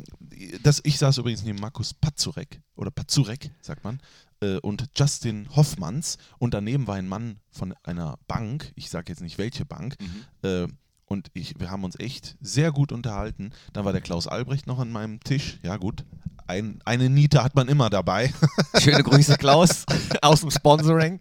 das, 0.63 0.81
ich 0.85 0.99
saß 0.99 1.19
übrigens 1.19 1.43
neben 1.45 1.59
Markus 1.61 1.95
Pazurek, 1.95 2.61
oder 2.77 2.91
Pazurek, 2.91 3.51
sagt 3.61 3.85
man, 3.85 4.01
äh, 4.41 4.57
und 4.59 4.85
Justin 4.97 5.49
Hoffmanns. 5.55 6.17
Und 6.39 6.55
daneben 6.55 6.87
war 6.87 6.95
ein 6.97 7.09
Mann 7.09 7.39
von 7.51 7.75
einer 7.83 8.19
Bank, 8.27 8.73
ich 8.75 8.89
sage 8.91 9.13
jetzt 9.13 9.21
nicht 9.21 9.39
welche 9.39 9.65
Bank, 9.65 9.97
Mhm. 10.01 10.69
Und 11.09 11.29
ich, 11.35 11.55
wir 11.59 11.71
haben 11.71 11.85
uns 11.85 11.99
echt 11.99 12.37
sehr 12.41 12.71
gut 12.73 12.93
unterhalten. 12.93 13.51
Dann 13.73 13.85
war 13.85 13.93
der 13.93 14.01
Klaus 14.03 14.27
Albrecht 14.27 14.67
noch 14.67 14.79
an 14.79 14.91
meinem 14.93 15.21
Tisch. 15.21 15.59
Ja, 15.63 15.77
gut. 15.77 16.05
Ein, 16.47 16.81
eine 16.87 17.11
Niete 17.11 17.45
hat 17.45 17.55
man 17.55 17.69
immer 17.69 17.91
dabei. 17.91 18.33
Schöne 18.81 19.03
Grüße, 19.03 19.37
Klaus, 19.37 19.85
aus 20.23 20.41
dem 20.41 20.51
Sponsoring. 20.51 21.21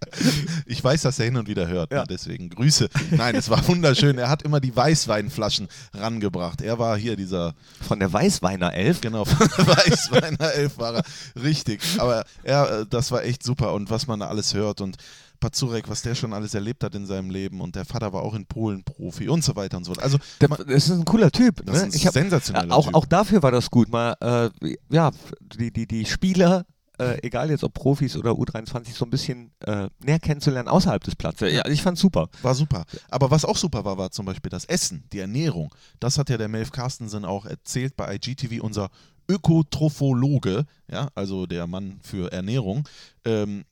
Ich 0.66 0.82
weiß, 0.82 1.02
dass 1.02 1.20
er 1.20 1.26
hin 1.26 1.36
und 1.36 1.50
wieder 1.50 1.68
hört, 1.68 1.92
Ja. 1.92 2.00
ne? 2.02 2.06
deswegen 2.10 2.50
Grüße. 2.50 2.88
Nein, 3.12 3.36
es 3.36 3.50
war 3.50 3.68
wunderschön. 3.68 4.18
Er 4.18 4.30
hat 4.30 4.44
immer 4.44 4.62
die 4.62 4.74
Weißweinflaschen 4.74 5.68
rangebracht. 5.94 6.62
Er 6.62 6.80
war 6.80 6.98
hier 6.98 7.18
dieser, 7.18 7.56
Von 7.86 8.00
der 8.00 8.14
Weißweiner 8.14 8.74
Elf. 8.74 9.02
genau, 9.02 9.26
von 9.26 9.50
der 9.58 9.68
Weißweiner 9.76 10.54
Elf 10.54 10.78
war 10.78 10.96
er. 10.96 11.04
Richtig. 11.42 11.82
Aber 11.98 12.24
er, 12.44 12.80
äh, 12.82 12.86
das 12.90 13.12
war 13.12 13.24
echt 13.26 13.44
super 13.44 13.74
und 13.74 13.90
was 13.90 14.08
man 14.08 14.22
da 14.22 14.28
alles 14.30 14.54
hört 14.54 14.80
und 14.80 14.96
Pazurek, 15.40 15.90
was 15.90 16.02
der 16.02 16.16
schon 16.16 16.34
alles 16.34 16.54
erlebt 16.54 16.84
hat 16.84 16.96
in 16.96 17.06
seinem 17.06 17.30
Leben 17.30 17.62
und 17.62 17.76
der 17.76 17.86
Vater 17.86 18.14
war 18.14 18.22
auch 18.24 18.34
in 18.34 18.46
Polen 18.46 18.84
Profi 18.84 19.30
und 19.30 19.44
so 19.44 19.56
weiter 19.56 19.78
und 19.78 19.84
so 19.86 19.94
fort. 19.94 20.04
Also 20.04 20.18
Der, 20.42 20.50
man- 20.50 20.60
das 20.60 20.86
ist 20.88 20.92
ein 20.92 21.06
cooler 21.06 21.32
Typ. 21.32 21.66
das 21.66 21.76
Ne? 21.76 21.88
ist 21.88 21.94
ein 21.94 21.96
Ich 21.96 22.06
hab, 22.08 22.14
sensationeller 22.14 22.76
auch, 22.76 22.86
Typ. 22.86 22.96
auch 22.96 23.06
dafür 23.06 23.44
war 23.44 23.52
das 23.52 23.70
gut. 23.72 23.90
Mal, 23.90 24.16
äh, 24.22 24.76
ja, 24.90 25.12
die, 25.42 25.72
die, 25.72 25.88
die 25.88 26.06
Spieler, 26.06 26.66
äh, 27.00 27.20
egal 27.22 27.52
jetzt 27.52 27.64
ob 27.64 27.74
Profis 27.76 28.18
oder 28.18 28.32
U23, 28.32 28.94
so 28.96 29.06
ein 29.06 29.12
bisschen 29.12 29.52
äh, 29.60 29.88
näher 30.04 30.18
kennenzulernen 30.20 30.68
außerhalb 30.68 31.04
des 31.04 31.16
Platzes. 31.16 31.54
Ja, 31.54 31.68
ich 31.68 31.84
fand's 31.84 32.02
super. 32.02 32.28
War 32.42 32.56
super. 32.56 32.86
Aber 33.10 33.30
was 33.30 33.46
auch 33.46 33.56
super 33.58 33.86
war, 33.86 33.98
war 34.00 34.10
zum 34.10 34.26
Beispiel 34.26 34.50
das 34.50 34.66
Essen, 34.66 35.04
die 35.14 35.20
Ernährung. 35.20 35.74
Das 36.00 36.18
hat 36.18 36.30
ja 36.30 36.38
der 36.38 36.48
Melf 36.48 36.72
Carstensen 36.72 37.24
auch 37.24 37.46
erzählt 37.46 37.96
bei 37.96 38.16
IGTV, 38.16 38.64
unser 38.64 38.90
Ökotrophologe, 39.30 40.66
ja, 40.90 41.10
also 41.16 41.46
der 41.46 41.68
Mann 41.68 42.00
für 42.02 42.32
Ernährung. 42.32 42.88
Ähm, 43.26 43.66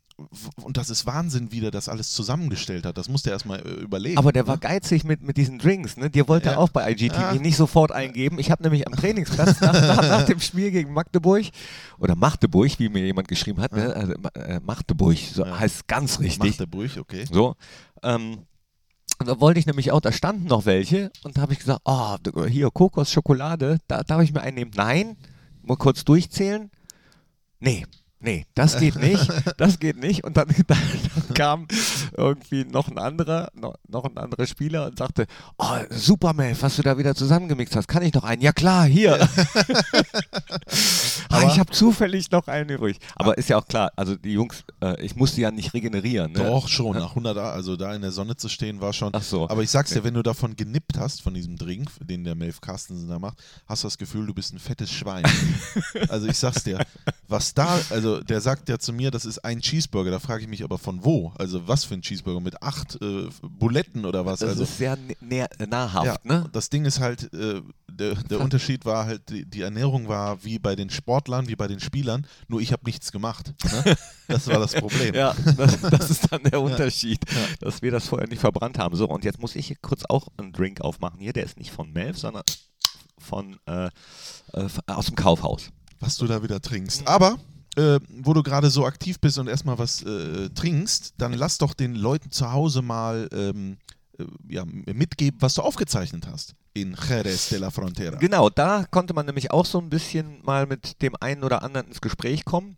und 0.61 0.77
das 0.77 0.89
ist 0.89 1.05
Wahnsinn, 1.05 1.51
wie 1.51 1.59
der 1.59 1.71
das 1.71 1.89
alles 1.89 2.11
zusammengestellt 2.11 2.85
hat. 2.85 2.97
Das 2.97 3.09
musste 3.09 3.29
er 3.29 3.33
erstmal 3.33 3.59
äh, 3.59 3.69
überlegen. 3.81 4.17
Aber 4.17 4.31
der 4.31 4.47
war 4.47 4.55
ne? 4.55 4.59
geizig 4.61 5.03
mit, 5.03 5.21
mit 5.21 5.35
diesen 5.35 5.59
Drinks. 5.59 5.97
Ne? 5.97 6.09
Dir 6.09 6.27
wollte 6.29 6.47
Ja. 6.47 6.53
er 6.53 6.59
auch 6.59 6.69
bei 6.69 6.89
IGTV 6.91 7.13
Ja. 7.19 7.33
nicht 7.33 7.57
sofort 7.57 7.91
eingeben. 7.91 8.39
Ich 8.39 8.49
habe 8.49 8.63
nämlich 8.63 8.87
am 8.87 8.93
Trainingsplatz 8.95 9.59
nach, 9.59 9.73
nach, 9.73 10.01
nach 10.01 10.23
dem 10.25 10.39
Spiel 10.39 10.71
gegen 10.71 10.93
Magdeburg 10.93 11.45
oder 11.99 12.15
Magdeburg, 12.15 12.79
wie 12.79 12.87
mir 12.87 13.05
jemand 13.05 13.27
geschrieben 13.27 13.59
hat, 13.61 13.73
ne? 13.73 13.93
also, 13.93 14.13
äh, 14.35 14.59
Magdeburg, 14.61 15.17
so 15.17 15.45
Ja. 15.45 15.59
heißt 15.59 15.87
ganz 15.87 16.19
richtig. 16.19 16.57
Brüch, 16.69 16.97
okay. 16.97 17.25
So. 17.31 17.55
Ähm, 18.01 18.45
und 19.19 19.27
da 19.27 19.39
wollte 19.39 19.59
ich 19.59 19.65
nämlich 19.65 19.91
auch, 19.91 20.01
da 20.01 20.11
standen 20.11 20.45
noch 20.47 20.65
welche 20.65 21.11
und 21.23 21.37
da 21.37 21.41
habe 21.41 21.53
ich 21.53 21.59
gesagt, 21.59 21.81
oh, 21.85 22.15
hier 22.47 22.69
Kokos, 22.71 23.11
Schokolade, 23.11 23.79
da 23.87 24.03
darf 24.03 24.21
ich 24.21 24.33
mir 24.33 24.41
einnehmen. 24.41 24.71
Nein, 24.75 25.17
mal 25.61 25.77
kurz 25.77 26.03
durchzählen. 26.05 26.69
Nee, 27.59 27.85
nee, 28.25 28.45
das 28.55 28.77
geht 28.77 28.95
nicht, 28.97 29.31
das 29.57 29.79
geht 29.79 29.97
nicht. 29.97 30.23
Und 30.23 30.35
dann, 30.37 30.49
dann, 30.67 30.77
kam 31.33 31.67
irgendwie 32.17 32.65
noch 32.65 32.87
ein 32.89 32.97
anderer, 32.97 33.49
noch, 33.53 33.75
noch 33.87 34.05
ein 34.05 34.17
anderer 34.17 34.45
Spieler 34.47 34.87
und 34.87 34.97
sagte, 34.97 35.27
oh, 35.57 35.77
super, 35.89 36.33
Melf, 36.33 36.61
was 36.61 36.75
du 36.75 36.81
da 36.81 36.97
wieder 36.97 37.15
zusammengemixt 37.15 37.75
hast, 37.75 37.87
kann 37.87 38.03
ich 38.03 38.13
noch 38.13 38.23
einen? 38.23 38.41
Ja 38.41 38.51
klar, 38.51 38.85
hier. 38.85 39.15
ah, 41.29 41.43
ich 41.47 41.59
habe 41.59 41.71
zufällig 41.71 42.31
noch 42.31 42.47
einen 42.47 42.69
übrig. 42.69 42.97
Aber 43.15 43.37
ist 43.37 43.49
ja 43.49 43.57
auch 43.57 43.67
klar, 43.67 43.91
also 43.95 44.15
die 44.15 44.33
Jungs, 44.33 44.63
äh, 44.81 44.99
ich 45.01 45.15
musste 45.15 45.41
ja 45.41 45.51
nicht 45.51 45.73
regenerieren. 45.73 46.31
Ne? 46.33 46.39
Doch 46.39 46.67
schon, 46.67 46.97
nach 46.97 47.09
100 47.09 47.37
Jahren, 47.37 47.53
also 47.53 47.75
da 47.75 47.93
in 47.93 48.01
der 48.01 48.11
Sonne 48.11 48.35
zu 48.35 48.49
stehen, 48.49 48.81
war 48.81 48.93
schon. 48.93 49.11
Ach 49.13 49.23
so. 49.23 49.47
Aber 49.49 49.61
ich 49.61 49.69
sag's 49.69 49.91
dir, 49.91 50.03
wenn 50.03 50.15
du 50.15 50.23
davon 50.23 50.55
genippt 50.55 50.97
hast, 50.97 51.21
von 51.21 51.33
diesem 51.33 51.57
Drink, 51.57 51.91
den 52.01 52.23
der 52.23 52.35
Melf 52.35 52.61
Carstensen 52.61 53.07
da 53.09 53.19
macht, 53.19 53.37
hast 53.67 53.83
du 53.83 53.87
das 53.87 53.97
Gefühl, 53.97 54.25
du 54.25 54.33
bist 54.33 54.53
ein 54.53 54.59
fettes 54.59 54.91
Schwein. 54.91 55.23
also 56.09 56.27
ich 56.27 56.37
sag's 56.37 56.63
dir, 56.63 56.79
was 57.27 57.53
da, 57.53 57.79
also 57.89 58.21
der 58.21 58.41
sagt 58.41 58.69
ja 58.69 58.77
zu 58.77 58.93
mir, 58.93 59.11
das 59.11 59.25
ist 59.25 59.39
ein 59.39 59.61
Cheeseburger, 59.61 60.11
da 60.11 60.19
frage 60.19 60.43
ich 60.43 60.47
mich 60.47 60.63
aber 60.63 60.77
von 60.77 61.03
wo? 61.03 61.33
Also 61.37 61.67
was 61.67 61.83
für 61.83 61.95
ein 61.95 62.01
Cheeseburger? 62.01 62.39
Mit 62.39 62.61
acht 62.61 63.01
äh, 63.01 63.27
Buletten 63.41 64.05
oder 64.05 64.25
was? 64.25 64.39
Das 64.39 64.49
also 64.49 64.63
ist 64.63 64.77
sehr 64.77 64.97
nahrhaft, 65.67 66.05
ja, 66.05 66.17
ne? 66.23 66.49
das 66.51 66.69
Ding 66.69 66.85
ist 66.85 66.99
halt, 66.99 67.33
äh, 67.33 67.61
der, 67.89 68.15
der 68.15 68.41
Unterschied 68.41 68.85
war 68.85 69.05
halt, 69.05 69.29
die, 69.29 69.45
die 69.45 69.61
Ernährung 69.61 70.07
war 70.07 70.43
wie 70.43 70.59
bei 70.59 70.75
den 70.75 70.89
Sportlern, 70.89 71.47
wie 71.47 71.55
bei 71.55 71.67
den 71.67 71.79
Spielern, 71.79 72.27
nur 72.47 72.61
ich 72.61 72.71
habe 72.71 72.83
nichts 72.85 73.11
gemacht. 73.11 73.53
Ne? 73.63 73.95
Das 74.27 74.47
war 74.47 74.59
das 74.59 74.73
Problem. 74.73 75.05
Ja, 75.15 75.35
das, 75.57 75.79
das 75.81 76.09
ist 76.09 76.31
dann 76.31 76.43
der 76.43 76.59
Unterschied, 76.61 77.19
dass 77.59 77.81
wir 77.81 77.91
das 77.91 78.07
vorher 78.07 78.27
nicht 78.27 78.39
verbrannt 78.39 78.77
haben. 78.79 78.95
So, 78.95 79.07
und 79.07 79.23
jetzt 79.23 79.39
muss 79.39 79.55
ich 79.55 79.67
hier 79.67 79.77
kurz 79.81 80.03
auch 80.09 80.27
einen 80.37 80.51
Drink 80.51 80.81
aufmachen 80.81 81.19
hier. 81.19 81.31
Der 81.31 81.43
ist 81.43 81.57
nicht 81.57 81.71
von 81.71 81.91
Melv, 81.93 82.17
sondern 82.17 82.43
von 83.17 83.57
äh, 83.65 83.85
äh, 84.53 84.67
aus 84.87 85.05
dem 85.05 85.15
Kaufhaus. 85.15 85.69
Was 85.99 86.17
du 86.17 86.27
da 86.27 86.43
wieder 86.43 86.61
trinkst. 86.61 87.07
Aber 87.07 87.37
äh, 87.75 87.99
wo 88.09 88.33
du 88.33 88.43
gerade 88.43 88.69
so 88.69 88.85
aktiv 88.85 89.19
bist 89.19 89.37
und 89.37 89.47
erstmal 89.47 89.77
was 89.77 90.01
äh, 90.03 90.49
trinkst, 90.49 91.15
dann 91.17 91.33
lass 91.33 91.57
doch 91.57 91.73
den 91.73 91.95
Leuten 91.95 92.31
zu 92.31 92.51
Hause 92.51 92.81
mal 92.81 93.27
ähm, 93.33 93.77
äh, 94.17 94.25
ja, 94.47 94.65
mitgeben, 94.65 95.41
was 95.41 95.55
du 95.55 95.61
aufgezeichnet 95.61 96.27
hast 96.27 96.55
in 96.75 96.95
Jerez 97.07 97.49
de 97.49 97.57
la 97.57 97.71
Frontera. 97.71 98.17
Genau, 98.17 98.49
da 98.49 98.85
konnte 98.91 99.13
man 99.13 99.25
nämlich 99.25 99.51
auch 99.51 99.65
so 99.65 99.79
ein 99.79 99.89
bisschen 99.89 100.41
mal 100.43 100.67
mit 100.67 101.01
dem 101.01 101.15
einen 101.19 101.43
oder 101.43 101.63
anderen 101.63 101.87
ins 101.87 102.01
Gespräch 102.01 102.45
kommen. 102.45 102.77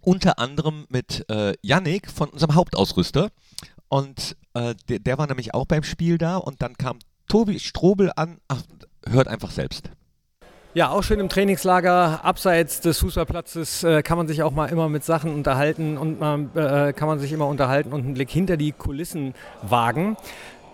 Unter 0.00 0.38
anderem 0.38 0.86
mit 0.88 1.24
äh, 1.30 1.54
Yannick 1.62 2.10
von 2.10 2.28
unserem 2.28 2.54
Hauptausrüster. 2.54 3.30
Und 3.88 4.36
äh, 4.54 4.74
der, 4.88 4.98
der 4.98 5.18
war 5.18 5.26
nämlich 5.26 5.54
auch 5.54 5.66
beim 5.66 5.82
Spiel 5.82 6.18
da 6.18 6.36
und 6.36 6.62
dann 6.62 6.76
kam 6.76 6.98
Tobi 7.28 7.58
Strobel 7.58 8.12
an. 8.16 8.38
Ach, 8.48 8.62
hört 9.06 9.28
einfach 9.28 9.50
selbst. 9.50 9.90
Ja, 10.74 10.90
auch 10.90 11.02
schön 11.02 11.18
im 11.18 11.30
Trainingslager, 11.30 12.22
abseits 12.22 12.82
des 12.82 12.98
Fußballplatzes 12.98 13.84
äh, 13.84 14.02
kann 14.02 14.18
man 14.18 14.28
sich 14.28 14.42
auch 14.42 14.52
mal 14.52 14.66
immer 14.66 14.90
mit 14.90 15.02
Sachen 15.02 15.34
unterhalten 15.34 15.96
und 15.96 16.20
man 16.20 16.50
äh, 16.54 16.92
kann 16.92 17.08
man 17.08 17.18
sich 17.18 17.32
immer 17.32 17.46
unterhalten 17.46 17.90
und 17.94 18.04
einen 18.04 18.12
Blick 18.12 18.28
hinter 18.28 18.58
die 18.58 18.72
Kulissen 18.72 19.32
wagen. 19.62 20.18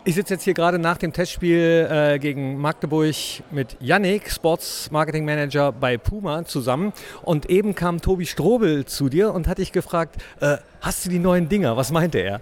Ich 0.03 0.17
sitze 0.17 0.35
jetzt 0.35 0.43
hier 0.43 0.53
gerade 0.53 0.81
nach 0.81 0.99
dem 0.99 1.13
Testspiel 1.13 1.89
äh, 1.89 2.19
gegen 2.19 2.59
Magdeburg 2.59 3.15
mit 3.53 3.77
Yannick, 3.79 4.33
Sports 4.33 4.91
Marketing 4.91 5.25
Manager 5.25 5.71
bei 5.71 5.97
Puma, 5.97 6.45
zusammen. 6.45 6.93
Und 7.23 7.49
eben 7.49 7.77
kam 7.77 8.01
Tobi 8.03 8.27
Strobel 8.27 8.87
zu 8.87 9.09
dir 9.09 9.33
und 9.33 9.47
hat 9.47 9.59
dich 9.59 9.71
gefragt, 9.71 10.17
äh, 10.41 10.57
hast 10.81 11.07
du 11.07 11.09
die 11.09 11.21
neuen 11.21 11.49
Dinger? 11.49 11.77
Was 11.77 11.93
meinte 11.93 12.19
er? 12.19 12.41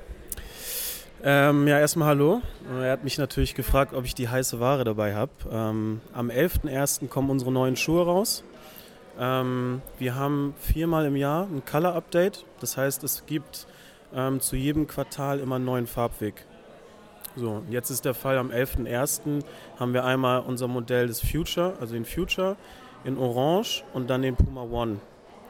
Ähm, 1.25 1.69
ja, 1.69 1.79
erstmal 1.79 2.09
hallo. 2.09 2.43
Er 2.81 2.91
hat 2.91 3.05
mich 3.05 3.17
natürlich 3.17 3.55
gefragt, 3.55 3.95
ob 3.95 4.05
ich 4.05 4.15
die 4.15 4.29
heiße 4.29 4.59
Ware 4.59 4.83
dabei 4.83 5.15
habe. 5.15 5.31
Ähm, 5.53 6.01
am 6.13 6.31
11.01. 6.31 7.07
kommen 7.07 7.31
unsere 7.31 7.53
neuen 7.53 7.77
Schuhe 7.77 8.05
raus. 8.05 8.43
Ähm, 9.21 9.83
wir 9.99 10.17
haben 10.17 10.55
viermal 10.59 11.07
im 11.07 11.15
Jahr 11.15 11.45
ein 11.45 11.65
Color 11.65 11.95
Update. 11.95 12.45
Das 12.59 12.77
heißt, 12.77 13.05
es 13.05 13.25
gibt 13.25 13.69
ähm, 14.13 14.41
zu 14.41 14.57
jedem 14.57 14.89
Quartal 14.89 15.39
immer 15.39 15.57
einen 15.57 15.65
neuen 15.65 15.87
Farbweg. 15.87 16.45
So, 17.37 17.63
jetzt 17.71 17.91
ist 17.91 18.05
der 18.05 18.15
Fall, 18.15 18.37
am 18.37 18.51
11.01. 18.51 19.45
haben 19.79 19.95
wir 19.95 20.05
einmal 20.05 20.41
unser 20.41 20.67
Modell 20.67 21.07
des 21.07 21.21
Future, 21.21 21.75
also 21.81 21.95
den 21.95 22.05
Future 22.05 22.57
in 23.05 23.17
Orange 23.17 23.85
und 23.95 24.11
dann 24.11 24.23
den 24.23 24.35
Puma 24.35 24.63
One. 24.63 24.99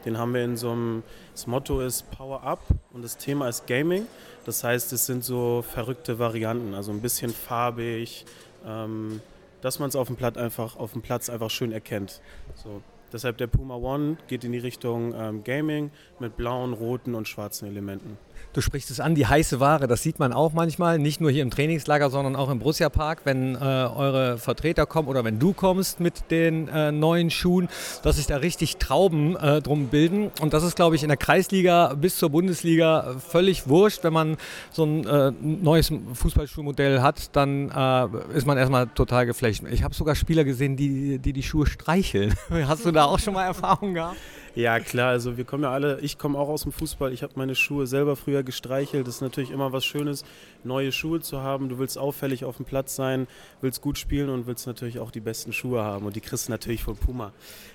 Den 0.05 0.17
haben 0.17 0.33
wir 0.33 0.43
in 0.43 0.57
so 0.57 0.71
einem, 0.71 1.03
das 1.31 1.47
Motto 1.47 1.81
ist 1.81 2.09
Power 2.11 2.43
Up 2.43 2.59
und 2.91 3.03
das 3.03 3.17
Thema 3.17 3.47
ist 3.47 3.67
Gaming. 3.67 4.05
Das 4.45 4.63
heißt, 4.63 4.91
es 4.93 5.05
sind 5.05 5.23
so 5.23 5.61
verrückte 5.61 6.19
Varianten, 6.19 6.73
also 6.73 6.91
ein 6.91 7.01
bisschen 7.01 7.31
farbig, 7.31 8.25
ähm, 8.65 9.21
dass 9.61 9.79
man 9.79 9.89
es 9.89 9.95
auf 9.95 10.07
dem 10.07 10.17
Platz 10.17 10.37
einfach 10.37 10.75
auf 10.75 10.91
dem 10.91 11.01
Platz 11.01 11.29
einfach 11.29 11.49
schön 11.49 11.71
erkennt. 11.71 12.21
So. 12.55 12.81
Deshalb 13.13 13.37
der 13.37 13.47
Puma 13.47 13.75
One 13.75 14.17
geht 14.27 14.43
in 14.43 14.51
die 14.51 14.57
Richtung 14.57 15.13
ähm, 15.15 15.43
Gaming 15.43 15.91
mit 16.19 16.35
blauen, 16.35 16.73
roten 16.73 17.13
und 17.13 17.27
schwarzen 17.27 17.67
Elementen. 17.67 18.17
Du 18.53 18.61
sprichst 18.61 18.91
es 18.91 18.99
an, 18.99 19.15
die 19.15 19.25
heiße 19.25 19.59
Ware, 19.59 19.87
das 19.87 20.03
sieht 20.03 20.19
man 20.19 20.31
auch 20.31 20.53
manchmal, 20.53 20.99
nicht 20.99 21.19
nur 21.19 21.31
hier 21.31 21.41
im 21.41 21.49
Trainingslager, 21.49 22.11
sondern 22.11 22.35
auch 22.35 22.51
im 22.51 22.59
Borussia 22.59 22.89
Park, 22.89 23.21
wenn 23.23 23.55
äh, 23.55 23.57
eure 23.57 24.37
Vertreter 24.37 24.85
kommen 24.85 25.07
oder 25.07 25.23
wenn 25.23 25.39
du 25.39 25.53
kommst 25.53 25.99
mit 25.99 26.29
den 26.29 26.67
äh, 26.67 26.91
neuen 26.91 27.31
Schuhen, 27.31 27.67
dass 28.03 28.17
sich 28.17 28.27
da 28.27 28.37
richtig 28.37 28.77
Trauben 28.77 29.35
äh, 29.37 29.59
drum 29.59 29.87
bilden. 29.87 30.29
Und 30.39 30.53
das 30.53 30.63
ist, 30.63 30.75
glaube 30.75 30.95
ich, 30.95 31.01
in 31.01 31.07
der 31.07 31.17
Kreisliga 31.17 31.95
bis 31.95 32.17
zur 32.17 32.29
Bundesliga 32.29 33.15
völlig 33.27 33.67
wurscht. 33.67 34.03
Wenn 34.03 34.13
man 34.13 34.37
so 34.71 34.83
ein 34.83 35.07
äh, 35.07 35.31
neues 35.41 35.91
Fußballschuhmodell 36.13 37.01
hat, 37.01 37.35
dann 37.35 37.71
äh, 37.71 38.37
ist 38.37 38.45
man 38.45 38.59
erstmal 38.59 38.85
total 38.85 39.25
geflecht. 39.25 39.63
Ich 39.71 39.81
habe 39.81 39.95
sogar 39.95 40.13
Spieler 40.13 40.43
gesehen, 40.43 40.77
die, 40.77 41.17
die 41.17 41.33
die 41.33 41.43
Schuhe 41.43 41.65
streicheln. 41.65 42.35
Hast 42.67 42.85
du 42.85 42.91
da 42.91 43.05
auch 43.05 43.17
schon 43.17 43.33
mal 43.33 43.45
Erfahrung 43.45 43.95
gehabt? 43.95 44.17
Ja, 44.55 44.79
klar, 44.79 45.09
also 45.09 45.35
wir 45.35 45.45
kommen 45.45 45.63
ja 45.63 45.71
alle, 45.71 45.99
ich 46.01 46.19
komme 46.19 46.37
auch 46.37 46.47
aus 46.47 46.61
dem 46.61 46.71
Fußball, 46.71 47.11
ich 47.11 47.23
habe 47.23 47.33
meine 47.37 47.55
Schuhe 47.55 47.87
selber 47.87 48.15
früher 48.15 48.43
gestreichelt. 48.43 49.07
Das 49.07 49.15
ist 49.15 49.21
natürlich 49.21 49.49
immer 49.49 49.73
was 49.73 49.83
Schönes, 49.83 50.23
neue 50.63 50.91
Schuhe 50.91 51.21
zu 51.21 51.41
haben. 51.41 51.69
Du 51.69 51.79
willst 51.79 51.97
auffällig 51.97 52.45
auf 52.45 52.57
dem 52.57 52.65
Platz 52.65 52.95
sein, 52.95 53.27
willst 53.61 53.81
gut 53.81 53.97
spielen 53.97 54.29
und 54.29 54.45
willst 54.45 54.67
natürlich 54.67 54.99
auch 54.99 55.09
die 55.09 55.21
besten 55.21 55.53
Schuhe 55.53 55.83
haben. 55.83 56.05
Und 56.05 56.15
die 56.15 56.21
kriegst 56.21 56.47
du 56.47 56.51
natürlich 56.51 56.83
von 56.83 56.95
Puma. 56.95 57.31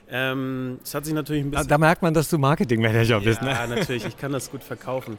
Ähm, 0.09 0.79
es 0.83 0.95
hat 0.95 1.05
sich 1.05 1.15
natürlich 1.15 1.45
ein 1.45 1.51
bisschen. 1.51 1.69
Da 1.69 1.79
merkt 1.79 2.03
man, 2.03 2.15
dass 2.15 2.31
du 2.31 2.39
Marketingmanager 2.39 3.21
bist, 3.21 3.43
ne? 3.43 3.51
Ja, 3.51 3.67
natürlich, 3.67 4.07
ich 4.07 4.17
kann 4.17 4.31
das 4.31 4.51
gut 4.51 4.63
verkaufen. 4.63 5.19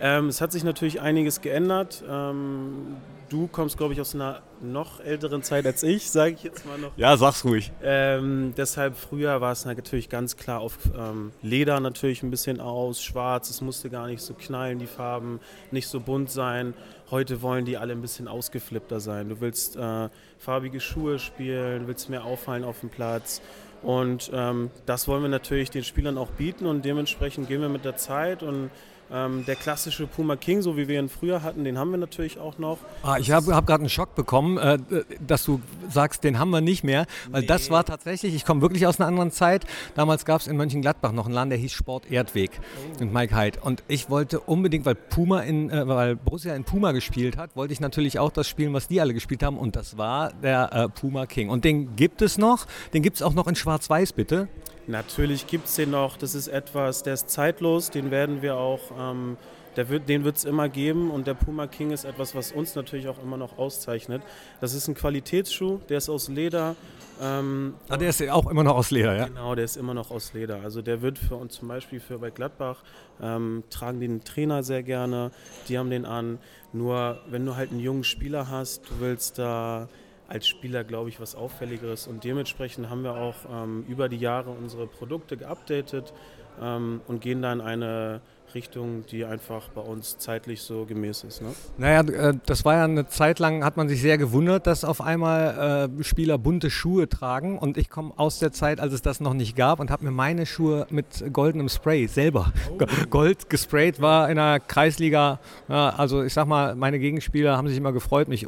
Ähm, 0.00 0.28
es 0.28 0.40
hat 0.40 0.52
sich 0.52 0.62
natürlich 0.62 1.00
einiges 1.00 1.40
geändert. 1.40 2.04
Ähm, 2.08 2.96
du 3.28 3.48
kommst, 3.48 3.76
glaube 3.76 3.94
ich, 3.94 4.00
aus 4.00 4.14
einer 4.14 4.42
noch 4.62 5.00
älteren 5.00 5.42
Zeit 5.42 5.66
als 5.66 5.82
ich, 5.82 6.10
sage 6.10 6.34
ich 6.34 6.42
jetzt 6.42 6.66
mal 6.66 6.78
noch. 6.78 6.92
Ja, 6.96 7.16
sag's 7.16 7.44
ruhig. 7.44 7.72
Ähm, 7.82 8.54
deshalb 8.56 8.96
früher 8.96 9.40
war 9.40 9.52
es 9.52 9.64
natürlich 9.64 10.08
ganz 10.08 10.36
klar 10.36 10.60
auf 10.60 10.78
ähm, 10.96 11.32
Leder 11.42 11.80
natürlich 11.80 12.22
ein 12.22 12.30
bisschen 12.30 12.60
aus, 12.60 13.02
schwarz, 13.02 13.50
es 13.50 13.60
musste 13.60 13.90
gar 13.90 14.06
nicht 14.06 14.22
so 14.22 14.34
knallen, 14.34 14.78
die 14.78 14.86
Farben, 14.86 15.40
nicht 15.70 15.88
so 15.88 16.00
bunt 16.00 16.30
sein. 16.30 16.74
Heute 17.10 17.42
wollen 17.42 17.64
die 17.64 17.76
alle 17.76 17.92
ein 17.92 18.02
bisschen 18.02 18.28
ausgeflippter 18.28 19.00
sein. 19.00 19.28
Du 19.28 19.40
willst 19.40 19.76
äh, 19.76 20.08
farbige 20.38 20.80
Schuhe 20.80 21.18
spielen, 21.18 21.86
willst 21.86 22.08
mehr 22.08 22.24
auffallen 22.24 22.64
auf 22.64 22.80
dem 22.80 22.88
Platz. 22.88 23.42
Und 23.82 24.30
ähm, 24.34 24.70
das 24.86 25.08
wollen 25.08 25.22
wir 25.22 25.28
natürlich 25.28 25.70
den 25.70 25.84
Spielern 25.84 26.18
auch 26.18 26.28
bieten 26.30 26.66
und 26.66 26.84
dementsprechend 26.84 27.48
gehen 27.48 27.62
wir 27.62 27.68
mit 27.68 27.84
der 27.84 27.96
Zeit 27.96 28.42
und 28.42 28.70
ähm, 29.12 29.44
der 29.46 29.56
klassische 29.56 30.06
Puma 30.06 30.36
King, 30.36 30.62
so 30.62 30.76
wie 30.76 30.88
wir 30.88 30.98
ihn 31.00 31.08
früher 31.08 31.42
hatten, 31.42 31.64
den 31.64 31.78
haben 31.78 31.90
wir 31.90 31.98
natürlich 31.98 32.38
auch 32.38 32.58
noch. 32.58 32.78
Ah, 33.02 33.18
ich 33.18 33.30
habe 33.30 33.54
hab 33.54 33.66
gerade 33.66 33.80
einen 33.80 33.90
Schock 33.90 34.14
bekommen, 34.14 34.58
äh, 34.58 34.78
dass 35.26 35.44
du 35.44 35.60
sagst, 35.88 36.24
den 36.24 36.38
haben 36.38 36.50
wir 36.50 36.60
nicht 36.60 36.84
mehr. 36.84 37.06
Weil 37.30 37.42
nee. 37.42 37.46
das 37.46 37.70
war 37.70 37.84
tatsächlich, 37.84 38.34
ich 38.34 38.44
komme 38.44 38.60
wirklich 38.60 38.86
aus 38.86 39.00
einer 39.00 39.08
anderen 39.08 39.30
Zeit. 39.30 39.64
Damals 39.94 40.24
gab 40.24 40.40
es 40.40 40.46
in 40.46 40.56
Mönchengladbach 40.56 41.12
noch 41.12 41.26
einen 41.26 41.34
Laden, 41.34 41.50
der 41.50 41.58
hieß 41.58 41.72
Sport 41.72 42.10
Erdweg 42.10 42.50
oh. 42.58 43.04
mit 43.04 43.12
Mike 43.12 43.36
Hyde. 43.36 43.58
Und 43.60 43.82
ich 43.88 44.10
wollte 44.10 44.40
unbedingt, 44.40 44.86
weil 44.86 44.94
Puma 44.94 45.40
in, 45.40 45.70
äh, 45.70 45.86
weil 45.86 46.16
Borussia 46.16 46.54
in 46.54 46.64
Puma 46.64 46.92
gespielt 46.92 47.36
hat, 47.36 47.56
wollte 47.56 47.72
ich 47.72 47.80
natürlich 47.80 48.18
auch 48.18 48.30
das 48.30 48.48
spielen, 48.48 48.72
was 48.72 48.88
die 48.88 49.00
alle 49.00 49.14
gespielt 49.14 49.42
haben. 49.42 49.58
Und 49.58 49.76
das 49.76 49.98
war 49.98 50.32
der 50.32 50.72
äh, 50.72 50.88
Puma 50.88 51.26
King. 51.26 51.48
Und 51.48 51.64
den 51.64 51.96
gibt 51.96 52.22
es 52.22 52.38
noch. 52.38 52.66
Den 52.92 53.02
gibt 53.02 53.16
es 53.16 53.22
auch 53.22 53.34
noch 53.34 53.46
in 53.46 53.56
Schwarz-Weiß, 53.56 54.12
bitte. 54.12 54.48
Natürlich 54.86 55.46
gibt 55.46 55.66
es 55.66 55.76
den 55.76 55.90
noch. 55.90 56.16
Das 56.16 56.34
ist 56.34 56.48
etwas, 56.48 57.02
der 57.02 57.14
ist 57.14 57.30
zeitlos. 57.30 57.90
Den 57.90 58.10
werden 58.10 58.42
wir 58.42 58.56
auch, 58.56 58.80
ähm, 58.98 59.36
wird, 59.74 60.08
den 60.08 60.24
wird 60.24 60.36
es 60.36 60.44
immer 60.44 60.68
geben. 60.68 61.10
Und 61.10 61.26
der 61.26 61.34
Puma 61.34 61.66
King 61.66 61.90
ist 61.90 62.04
etwas, 62.04 62.34
was 62.34 62.52
uns 62.52 62.74
natürlich 62.74 63.08
auch 63.08 63.22
immer 63.22 63.36
noch 63.36 63.58
auszeichnet. 63.58 64.22
Das 64.60 64.74
ist 64.74 64.88
ein 64.88 64.94
Qualitätsschuh, 64.94 65.80
der 65.88 65.98
ist 65.98 66.08
aus 66.08 66.28
Leder. 66.28 66.76
Ähm, 67.22 67.74
ah, 67.88 67.98
der 67.98 68.08
ist 68.08 68.26
auch 68.30 68.50
immer 68.50 68.64
noch 68.64 68.76
aus 68.76 68.90
Leder, 68.90 69.14
ja? 69.14 69.26
Genau, 69.26 69.54
der 69.54 69.66
ist 69.66 69.76
immer 69.76 69.92
noch 69.92 70.10
aus 70.10 70.32
Leder. 70.32 70.60
Also 70.62 70.80
der 70.80 71.02
wird 71.02 71.18
für 71.18 71.36
uns 71.36 71.54
zum 71.54 71.68
Beispiel 71.68 72.00
für 72.00 72.18
bei 72.18 72.30
Gladbach 72.30 72.82
ähm, 73.22 73.62
tragen 73.68 74.00
den 74.00 74.24
Trainer 74.24 74.62
sehr 74.62 74.82
gerne. 74.82 75.30
Die 75.68 75.78
haben 75.78 75.90
den 75.90 76.06
an. 76.06 76.38
Nur 76.72 77.20
wenn 77.28 77.44
du 77.44 77.56
halt 77.56 77.70
einen 77.70 77.80
jungen 77.80 78.04
Spieler 78.04 78.48
hast, 78.48 78.88
du 78.88 79.00
willst 79.00 79.38
da 79.38 79.88
als 80.30 80.46
Spieler, 80.48 80.84
glaube 80.84 81.08
ich, 81.08 81.20
was 81.20 81.34
Auffälligeres. 81.34 82.06
Und 82.06 82.24
dementsprechend 82.24 82.88
haben 82.88 83.02
wir 83.02 83.14
auch 83.14 83.34
ähm, 83.52 83.84
über 83.88 84.08
die 84.08 84.16
Jahre 84.16 84.50
unsere 84.50 84.86
Produkte 84.86 85.36
geupdatet 85.36 86.14
ähm, 86.62 87.00
und 87.08 87.20
gehen 87.20 87.42
dann 87.42 87.60
in 87.60 87.66
eine 87.66 88.20
Richtung, 88.54 89.04
die 89.06 89.24
einfach 89.24 89.68
bei 89.68 89.80
uns 89.80 90.18
zeitlich 90.18 90.62
so 90.62 90.84
gemäß 90.84 91.24
ist. 91.24 91.42
Ne? 91.42 91.48
Naja, 91.78 92.30
äh, 92.30 92.34
das 92.46 92.64
war 92.64 92.74
ja 92.74 92.84
eine 92.84 93.06
Zeit 93.06 93.38
lang, 93.38 93.64
hat 93.64 93.76
man 93.76 93.88
sich 93.88 94.00
sehr 94.00 94.18
gewundert, 94.18 94.66
dass 94.66 94.84
auf 94.84 95.00
einmal 95.00 95.90
äh, 96.00 96.04
Spieler 96.04 96.38
bunte 96.38 96.70
Schuhe 96.70 97.08
tragen. 97.08 97.58
Und 97.58 97.78
ich 97.78 97.88
komme 97.90 98.12
aus 98.16 98.38
der 98.38 98.52
Zeit, 98.52 98.80
als 98.80 98.92
es 98.92 99.02
das 99.02 99.20
noch 99.20 99.34
nicht 99.34 99.56
gab 99.56 99.80
und 99.80 99.90
habe 99.90 100.04
mir 100.04 100.10
meine 100.10 100.46
Schuhe 100.46 100.86
mit 100.90 101.32
goldenem 101.32 101.68
Spray 101.68 102.06
selber 102.06 102.52
oh. 102.70 102.84
Gold 103.08 103.50
gesprayt, 103.50 104.00
war 104.00 104.28
in 104.28 104.36
der 104.36 104.60
Kreisliga. 104.60 105.38
Ja, 105.68 105.90
also 105.90 106.22
ich 106.22 106.34
sag 106.34 106.46
mal, 106.46 106.74
meine 106.74 106.98
Gegenspieler 106.98 107.56
haben 107.56 107.68
sich 107.68 107.76
immer 107.76 107.92
gefreut, 107.92 108.28
mich 108.28 108.46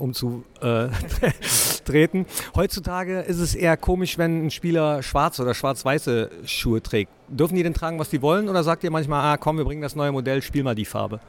umzutreten. 1.82 2.26
Heutzutage 2.54 3.20
ist 3.20 3.38
es 3.38 3.54
eher 3.54 3.76
komisch, 3.76 4.18
wenn 4.18 4.46
ein 4.46 4.50
Spieler 4.50 5.02
schwarze 5.02 5.42
oder 5.42 5.54
schwarz-weiße 5.54 6.30
Schuhe 6.44 6.82
trägt. 6.82 7.12
Dürfen 7.28 7.56
die 7.56 7.62
denn 7.62 7.74
tragen, 7.74 7.98
was 7.98 8.10
die 8.10 8.22
wollen? 8.22 8.48
Oder 8.48 8.62
sagt 8.62 8.84
ihr 8.84 8.90
manchmal, 8.90 9.20
ah 9.32 9.36
komm, 9.36 9.58
wir 9.58 9.64
bringen 9.64 9.82
das 9.82 9.96
neue 9.96 10.12
Modell, 10.12 10.42
spiel 10.42 10.62
mal 10.62 10.74
die 10.74 10.84
Farbe? 10.84 11.20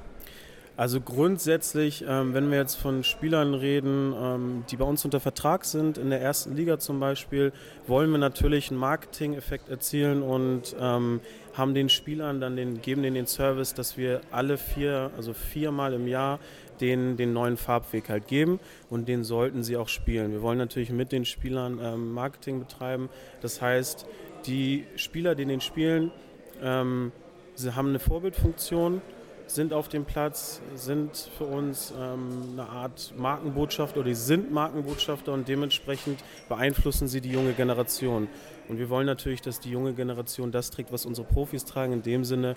Also 0.76 1.00
grundsätzlich, 1.02 2.04
ähm, 2.08 2.34
wenn 2.34 2.50
wir 2.50 2.58
jetzt 2.58 2.76
von 2.76 3.04
Spielern 3.04 3.54
reden, 3.54 4.12
ähm, 4.18 4.64
die 4.72 4.76
bei 4.76 4.86
uns 4.86 5.06
unter 5.06 5.20
Vertrag 5.20 5.66
sind, 5.66 6.00
in 6.00 6.10
der 6.10 6.20
ersten 6.20 6.56
Liga 6.56 6.80
zum 6.80 7.00
Beispiel, 7.00 7.54
wollen 7.86 8.10
wir 8.10 8.18
natürlich 8.18 8.72
einen 8.72 8.80
Marketing-Effekt 8.80 9.70
erzielen 9.70 10.24
und 10.24 10.76
ähm, 10.80 11.20
haben 11.54 11.76
den 11.76 11.90
Spielern 11.90 12.42
dann 12.42 12.56
den, 12.56 12.82
geben 12.82 13.04
denen 13.04 13.14
den 13.14 13.28
Service, 13.28 13.76
dass 13.76 13.98
wir 13.98 14.22
alle 14.32 14.58
vier, 14.58 15.12
also 15.16 15.34
viermal 15.34 15.94
im 15.94 16.08
Jahr 16.08 16.40
den, 16.82 17.18
den 17.18 17.34
neuen 17.34 17.58
Farbweg 17.58 18.10
halt 18.10 18.28
geben 18.28 18.60
und 18.90 19.08
den 19.08 19.24
sollten 19.24 19.64
sie 19.64 19.78
auch 19.78 19.88
spielen. 19.88 20.32
Wir 20.32 20.42
wollen 20.42 20.58
natürlich 20.58 20.92
mit 20.92 21.12
den 21.12 21.26
Spielern 21.26 21.80
ähm, 21.82 22.12
Marketing 22.14 22.60
betreiben. 22.60 23.10
Das 23.42 23.62
heißt, 23.62 24.06
die 24.46 24.86
Spieler, 24.96 25.36
die 25.36 25.46
den 25.46 25.62
spielen, 25.62 26.12
ähm, 26.62 27.12
sie 27.56 27.76
haben 27.76 27.90
eine 27.90 28.00
Vorbildfunktion, 28.00 29.02
sind 29.48 29.74
auf 29.74 29.88
dem 29.88 30.06
Platz, 30.06 30.62
sind 30.76 31.30
für 31.38 31.46
uns 31.46 31.94
ähm, 32.00 32.50
eine 32.54 32.68
Art 32.68 33.14
Markenbotschaft 33.18 33.98
oder 33.98 34.06
die 34.06 34.16
sind 34.16 34.52
Markenbotschafter 34.52 35.34
und 35.34 35.48
dementsprechend 35.48 36.24
beeinflussen 36.50 37.08
sie 37.08 37.22
die 37.22 37.32
junge 37.32 37.54
Generation. 37.54 38.28
Und 38.68 38.80
wir 38.80 38.90
wollen 38.90 39.06
natürlich, 39.06 39.42
dass 39.42 39.60
die 39.60 39.70
junge 39.70 39.94
Generation 39.94 40.52
das 40.52 40.72
trägt, 40.72 40.92
was 40.92 41.06
unsere 41.06 41.28
Profis 41.28 41.66
tragen, 41.66 41.94
in 41.94 42.02
dem 42.02 42.24
Sinne, 42.24 42.56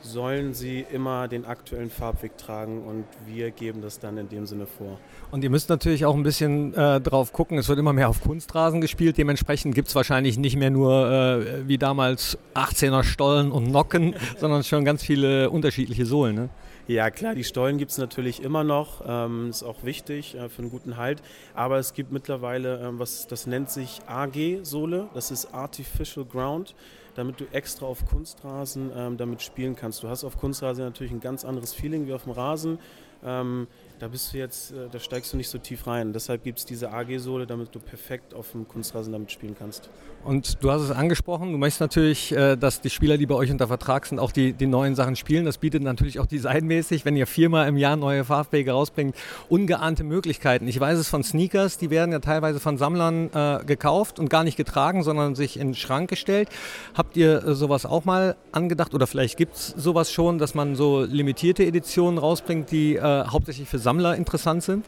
sollen 0.00 0.54
sie 0.54 0.84
immer 0.92 1.28
den 1.28 1.44
aktuellen 1.44 1.90
Farbweg 1.90 2.36
tragen 2.38 2.82
und 2.82 3.04
wir 3.26 3.50
geben 3.50 3.82
das 3.82 3.98
dann 3.98 4.18
in 4.18 4.28
dem 4.28 4.46
Sinne 4.46 4.66
vor. 4.66 4.98
Und 5.30 5.42
ihr 5.42 5.50
müsst 5.50 5.68
natürlich 5.68 6.04
auch 6.04 6.14
ein 6.14 6.22
bisschen 6.22 6.74
äh, 6.74 7.00
drauf 7.00 7.32
gucken, 7.32 7.58
es 7.58 7.68
wird 7.68 7.78
immer 7.78 7.92
mehr 7.92 8.08
auf 8.08 8.22
Kunstrasen 8.22 8.80
gespielt, 8.80 9.18
dementsprechend 9.18 9.74
gibt 9.74 9.88
es 9.88 9.94
wahrscheinlich 9.94 10.38
nicht 10.38 10.56
mehr 10.56 10.70
nur 10.70 11.10
äh, 11.10 11.68
wie 11.68 11.78
damals 11.78 12.38
18er 12.54 13.02
Stollen 13.02 13.50
und 13.50 13.70
Nocken, 13.70 14.14
sondern 14.38 14.62
schon 14.64 14.84
ganz 14.84 15.02
viele 15.02 15.50
unterschiedliche 15.50 16.06
Sohlen. 16.06 16.34
Ne? 16.34 16.48
Ja, 16.88 17.10
klar, 17.10 17.34
die 17.34 17.42
Stollen 17.42 17.78
gibt 17.78 17.90
es 17.90 17.98
natürlich 17.98 18.44
immer 18.44 18.62
noch. 18.62 19.02
Ähm, 19.04 19.50
ist 19.50 19.64
auch 19.64 19.82
wichtig 19.82 20.36
äh, 20.36 20.48
für 20.48 20.62
einen 20.62 20.70
guten 20.70 20.96
Halt. 20.96 21.20
Aber 21.52 21.78
es 21.78 21.94
gibt 21.94 22.12
mittlerweile, 22.12 22.80
ähm, 22.80 23.00
was 23.00 23.26
das 23.26 23.48
nennt 23.48 23.70
sich 23.70 24.00
AG-Sohle. 24.06 25.08
Das 25.12 25.32
ist 25.32 25.52
Artificial 25.52 26.24
Ground, 26.24 26.76
damit 27.16 27.40
du 27.40 27.44
extra 27.52 27.86
auf 27.86 28.04
Kunstrasen 28.06 28.90
ähm, 28.94 29.16
damit 29.16 29.42
spielen 29.42 29.74
kannst. 29.74 30.02
Du 30.02 30.08
hast 30.08 30.24
auf 30.24 30.38
Kunstrasen 30.38 30.84
natürlich 30.84 31.12
ein 31.12 31.20
ganz 31.20 31.44
anderes 31.44 31.74
Feeling 31.74 32.06
wie 32.06 32.12
auf 32.12 32.24
dem 32.24 32.32
Rasen. 32.32 32.78
Ähm, 33.24 33.66
da 33.98 34.08
bist 34.08 34.32
du 34.32 34.38
jetzt, 34.38 34.72
äh, 34.72 34.88
da 34.90 34.98
steigst 34.98 35.32
du 35.32 35.36
nicht 35.36 35.48
so 35.48 35.58
tief 35.58 35.86
rein. 35.86 36.12
Deshalb 36.12 36.44
gibt 36.44 36.58
es 36.58 36.64
diese 36.64 36.92
AG-Sohle, 36.92 37.46
damit 37.46 37.74
du 37.74 37.80
perfekt 37.80 38.34
auf 38.34 38.52
dem 38.52 38.68
Kunstrasen 38.68 39.12
damit 39.12 39.32
spielen 39.32 39.56
kannst. 39.58 39.88
Und 40.24 40.62
du 40.62 40.72
hast 40.72 40.82
es 40.82 40.90
angesprochen, 40.90 41.52
du 41.52 41.58
möchtest 41.58 41.80
natürlich, 41.80 42.32
äh, 42.32 42.56
dass 42.56 42.80
die 42.80 42.90
Spieler, 42.90 43.16
die 43.16 43.26
bei 43.26 43.36
euch 43.36 43.50
unter 43.50 43.68
Vertrag 43.68 44.06
sind, 44.06 44.18
auch 44.18 44.32
die, 44.32 44.52
die 44.52 44.66
neuen 44.66 44.96
Sachen 44.96 45.14
spielen. 45.14 45.44
Das 45.44 45.58
bietet 45.58 45.82
natürlich 45.82 46.18
auch 46.18 46.26
designmäßig, 46.26 47.04
wenn 47.04 47.16
ihr 47.16 47.26
viermal 47.26 47.68
im 47.68 47.76
Jahr 47.76 47.94
neue 47.96 48.24
Fahrwege 48.24 48.72
rausbringt, 48.72 49.14
ungeahnte 49.48 50.02
Möglichkeiten. 50.02 50.66
Ich 50.66 50.80
weiß 50.80 50.98
es 50.98 51.08
von 51.08 51.22
Sneakers, 51.22 51.78
die 51.78 51.90
werden 51.90 52.10
ja 52.10 52.18
teilweise 52.18 52.58
von 52.58 52.76
Sammlern 52.76 53.30
äh, 53.32 53.64
gekauft 53.64 54.18
und 54.18 54.28
gar 54.28 54.42
nicht 54.42 54.56
getragen, 54.56 55.04
sondern 55.04 55.36
sich 55.36 55.58
in 55.58 55.68
den 55.68 55.74
Schrank 55.74 56.10
gestellt. 56.10 56.48
Habt 56.94 57.16
ihr 57.16 57.44
äh, 57.44 57.54
sowas 57.54 57.86
auch 57.86 58.04
mal 58.04 58.36
angedacht 58.50 58.94
oder 58.94 59.06
vielleicht 59.06 59.36
gibt 59.36 59.54
es 59.54 59.68
sowas 59.68 60.10
schon, 60.10 60.38
dass 60.38 60.54
man 60.54 60.74
so 60.74 61.02
limitierte 61.02 61.64
Editionen 61.64 62.18
rausbringt, 62.18 62.72
die 62.72 62.96
äh, 62.96 63.00
hauptsächlich 63.00 63.68
für 63.68 63.78
Sammler 63.86 64.16
interessant 64.16 64.64
sind? 64.64 64.84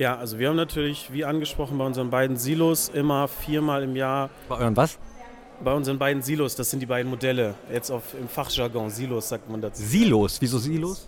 Ja, 0.00 0.16
also 0.16 0.40
wir 0.40 0.48
haben 0.48 0.56
natürlich, 0.56 1.12
wie 1.12 1.24
angesprochen, 1.24 1.78
bei 1.78 1.86
unseren 1.86 2.10
beiden 2.10 2.36
Silos 2.36 2.88
immer 2.88 3.28
viermal 3.28 3.84
im 3.84 3.94
Jahr. 3.94 4.30
Bei 4.48 4.56
euren 4.56 4.76
was? 4.76 4.98
Bei 5.62 5.72
unseren 5.72 5.96
beiden 5.96 6.22
Silos, 6.22 6.56
das 6.56 6.68
sind 6.68 6.80
die 6.80 6.86
beiden 6.86 7.08
Modelle. 7.08 7.54
Jetzt 7.72 7.88
auf, 7.92 8.14
im 8.20 8.28
Fachjargon, 8.28 8.90
Silos 8.90 9.28
sagt 9.28 9.48
man 9.48 9.60
dazu. 9.60 9.80
Silos? 9.80 10.40
Wieso 10.40 10.58
Silos? 10.58 11.06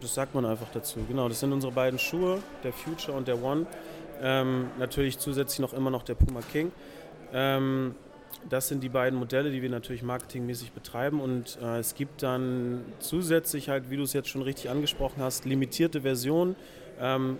Das 0.00 0.14
sagt 0.14 0.36
man 0.36 0.46
einfach 0.46 0.68
dazu. 0.72 1.00
Genau, 1.08 1.28
das 1.28 1.40
sind 1.40 1.52
unsere 1.52 1.72
beiden 1.72 1.98
Schuhe, 1.98 2.38
der 2.62 2.72
Future 2.72 3.16
und 3.16 3.26
der 3.26 3.42
One. 3.42 3.66
Ähm, 4.22 4.68
natürlich 4.78 5.18
zusätzlich 5.18 5.58
noch 5.58 5.72
immer 5.72 5.90
noch 5.90 6.04
der 6.04 6.14
Puma 6.14 6.42
King. 6.52 6.70
Ähm, 7.32 7.96
das 8.48 8.68
sind 8.68 8.82
die 8.82 8.88
beiden 8.88 9.18
Modelle, 9.18 9.50
die 9.50 9.62
wir 9.62 9.70
natürlich 9.70 10.02
marketingmäßig 10.02 10.72
betreiben. 10.72 11.20
Und 11.20 11.58
äh, 11.62 11.78
es 11.78 11.94
gibt 11.94 12.22
dann 12.22 12.84
zusätzlich 12.98 13.68
halt, 13.68 13.90
wie 13.90 13.96
du 13.96 14.02
es 14.02 14.12
jetzt 14.12 14.28
schon 14.28 14.42
richtig 14.42 14.70
angesprochen 14.70 15.22
hast, 15.22 15.44
limitierte 15.44 16.02
Versionen. 16.02 16.56
Ähm, 17.00 17.38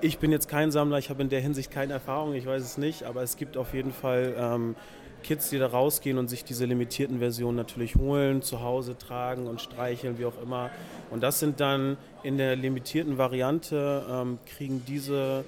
ich 0.00 0.18
bin 0.18 0.32
jetzt 0.32 0.48
kein 0.48 0.70
Sammler, 0.72 0.98
ich 0.98 1.10
habe 1.10 1.22
in 1.22 1.28
der 1.28 1.40
Hinsicht 1.40 1.70
keine 1.70 1.92
Erfahrung, 1.92 2.34
ich 2.34 2.44
weiß 2.44 2.62
es 2.62 2.76
nicht, 2.76 3.04
aber 3.04 3.22
es 3.22 3.36
gibt 3.36 3.56
auf 3.56 3.72
jeden 3.72 3.92
Fall 3.92 4.34
ähm, 4.36 4.74
Kids, 5.22 5.50
die 5.50 5.58
da 5.58 5.68
rausgehen 5.68 6.18
und 6.18 6.28
sich 6.28 6.44
diese 6.44 6.64
limitierten 6.64 7.20
Versionen 7.20 7.56
natürlich 7.56 7.94
holen, 7.94 8.42
zu 8.42 8.62
Hause 8.62 8.98
tragen 8.98 9.46
und 9.46 9.60
streicheln, 9.60 10.18
wie 10.18 10.24
auch 10.24 10.40
immer. 10.42 10.70
Und 11.10 11.22
das 11.22 11.38
sind 11.38 11.60
dann 11.60 11.96
in 12.24 12.36
der 12.36 12.56
limitierten 12.56 13.18
Variante, 13.18 14.04
ähm, 14.10 14.38
kriegen 14.46 14.82
diese, 14.86 15.44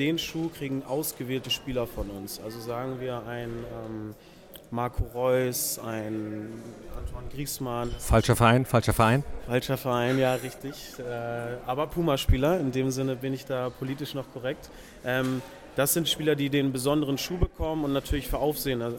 den 0.00 0.18
Schuh 0.18 0.48
kriegen 0.48 0.82
ausgewählte 0.82 1.50
Spieler 1.50 1.86
von 1.86 2.08
uns. 2.08 2.40
Also 2.40 2.58
sagen 2.58 3.00
wir 3.00 3.22
ein 3.26 3.50
ähm, 3.50 4.14
Marco 4.70 5.04
Reus, 5.14 5.78
ein 5.78 6.48
Antoine 6.96 7.28
Griezmann. 7.30 7.90
Falscher 7.98 8.34
Verein, 8.34 8.64
falscher 8.64 8.94
Verein. 8.94 9.22
Falscher 9.46 9.76
Verein, 9.76 10.18
ja, 10.18 10.34
richtig. 10.34 10.72
Äh, 10.98 11.02
aber 11.66 11.86
Puma-Spieler, 11.86 12.58
in 12.60 12.72
dem 12.72 12.90
Sinne 12.90 13.14
bin 13.14 13.34
ich 13.34 13.44
da 13.44 13.68
politisch 13.68 14.14
noch 14.14 14.32
korrekt. 14.32 14.70
Ähm, 15.04 15.42
das 15.76 15.92
sind 15.92 16.08
Spieler, 16.08 16.34
die 16.34 16.48
den 16.48 16.72
besonderen 16.72 17.18
Schuh 17.18 17.36
bekommen 17.36 17.84
und 17.84 17.92
natürlich 17.92 18.26
für 18.26 18.38
Aufsehen 18.38 18.80
äh, 18.80 18.92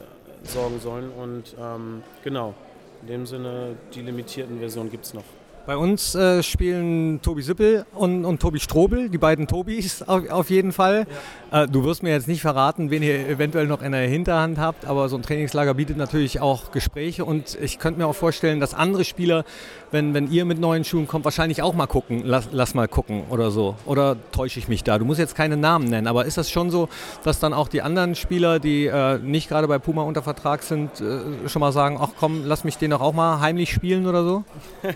sorgen 0.44 0.80
sollen. 0.80 1.10
Und 1.10 1.56
ähm, 1.60 2.04
genau, 2.24 2.54
in 3.02 3.08
dem 3.08 3.26
Sinne, 3.26 3.76
die 3.96 4.02
limitierten 4.02 4.60
Versionen 4.60 4.92
gibt 4.92 5.06
es 5.06 5.16
noch. 5.16 5.24
Bei 5.68 5.78
uns 5.78 6.16
äh, 6.16 6.42
spielen 6.42 7.22
Tobi 7.22 7.44
Sippel 7.44 7.86
und, 7.94 8.26
und, 8.26 8.42
Tobi 8.42 8.60
Strobel, 8.60 9.10
die 9.10 9.20
beiden 9.20 9.46
Tobis 9.46 10.02
auf, 10.02 10.28
auf 10.30 10.50
jeden 10.50 10.72
Fall. 10.72 11.06
Ja. 11.52 11.64
Äh, 11.64 11.68
du 11.68 11.84
wirst 11.84 12.02
mir 12.02 12.10
jetzt 12.10 12.28
nicht 12.28 12.42
verraten, 12.42 12.90
wen 12.90 13.04
ihr 13.04 13.28
eventuell 13.28 13.68
noch 13.68 13.84
in 13.84 13.92
der 13.92 14.08
Hinterhand 14.08 14.58
habt, 14.58 14.86
aber 14.86 15.08
so 15.08 15.18
ein 15.18 15.22
Trainingslager 15.22 15.76
bietet 15.76 15.98
natürlich 15.98 16.40
auch 16.40 16.72
Gespräche 16.72 17.26
und 17.26 17.58
ich 17.62 17.78
könnte 17.78 18.00
mir 18.00 18.08
auch 18.08 18.16
vorstellen, 18.16 18.60
dass 18.60 18.74
andere 18.74 19.04
Spieler, 19.04 19.46
wenn, 19.92 20.16
wenn 20.16 20.32
ihr 20.32 20.46
mit 20.46 20.60
neuen 20.60 20.84
Schuhen 20.84 21.08
kommt, 21.08 21.26
wahrscheinlich 21.26 21.62
auch 21.62 21.76
mal 21.76 21.86
gucken, 21.86 22.24
lass, 22.26 22.50
lass 22.52 22.74
mal 22.74 22.88
gucken 22.88 23.26
oder 23.30 23.52
so. 23.52 23.76
Oder 23.86 24.18
täusche 24.32 24.58
ich 24.58 24.68
mich 24.68 24.84
da? 24.84 24.98
Du 24.98 25.06
musst 25.06 25.20
jetzt 25.20 25.36
keine 25.36 25.58
Namen 25.58 25.86
nennen, 25.86 26.08
aber 26.08 26.26
ist 26.26 26.40
das 26.40 26.50
schon 26.50 26.72
so, 26.72 26.90
dass 27.24 27.40
dann 27.40 27.54
auch 27.54 27.68
die 27.68 27.84
anderen 27.84 28.16
Spieler, 28.16 28.60
die 28.60 28.88
äh, 28.88 29.20
nicht 29.20 29.48
gerade 29.48 29.68
bei 29.68 29.78
Puma 29.78 30.02
unter 30.02 30.24
Vertrag 30.24 30.64
sind, 30.64 30.90
äh, 31.02 31.48
schon 31.48 31.60
mal 31.60 31.72
sagen, 31.72 32.00
ach 32.02 32.10
komm, 32.20 32.46
lass 32.46 32.64
mich 32.64 32.78
den 32.78 32.90
doch 32.90 33.02
auch 33.02 33.14
mal 33.14 33.42
heimlich 33.42 33.72
spielen 33.72 34.08
oder 34.08 34.24
so? 34.24 34.44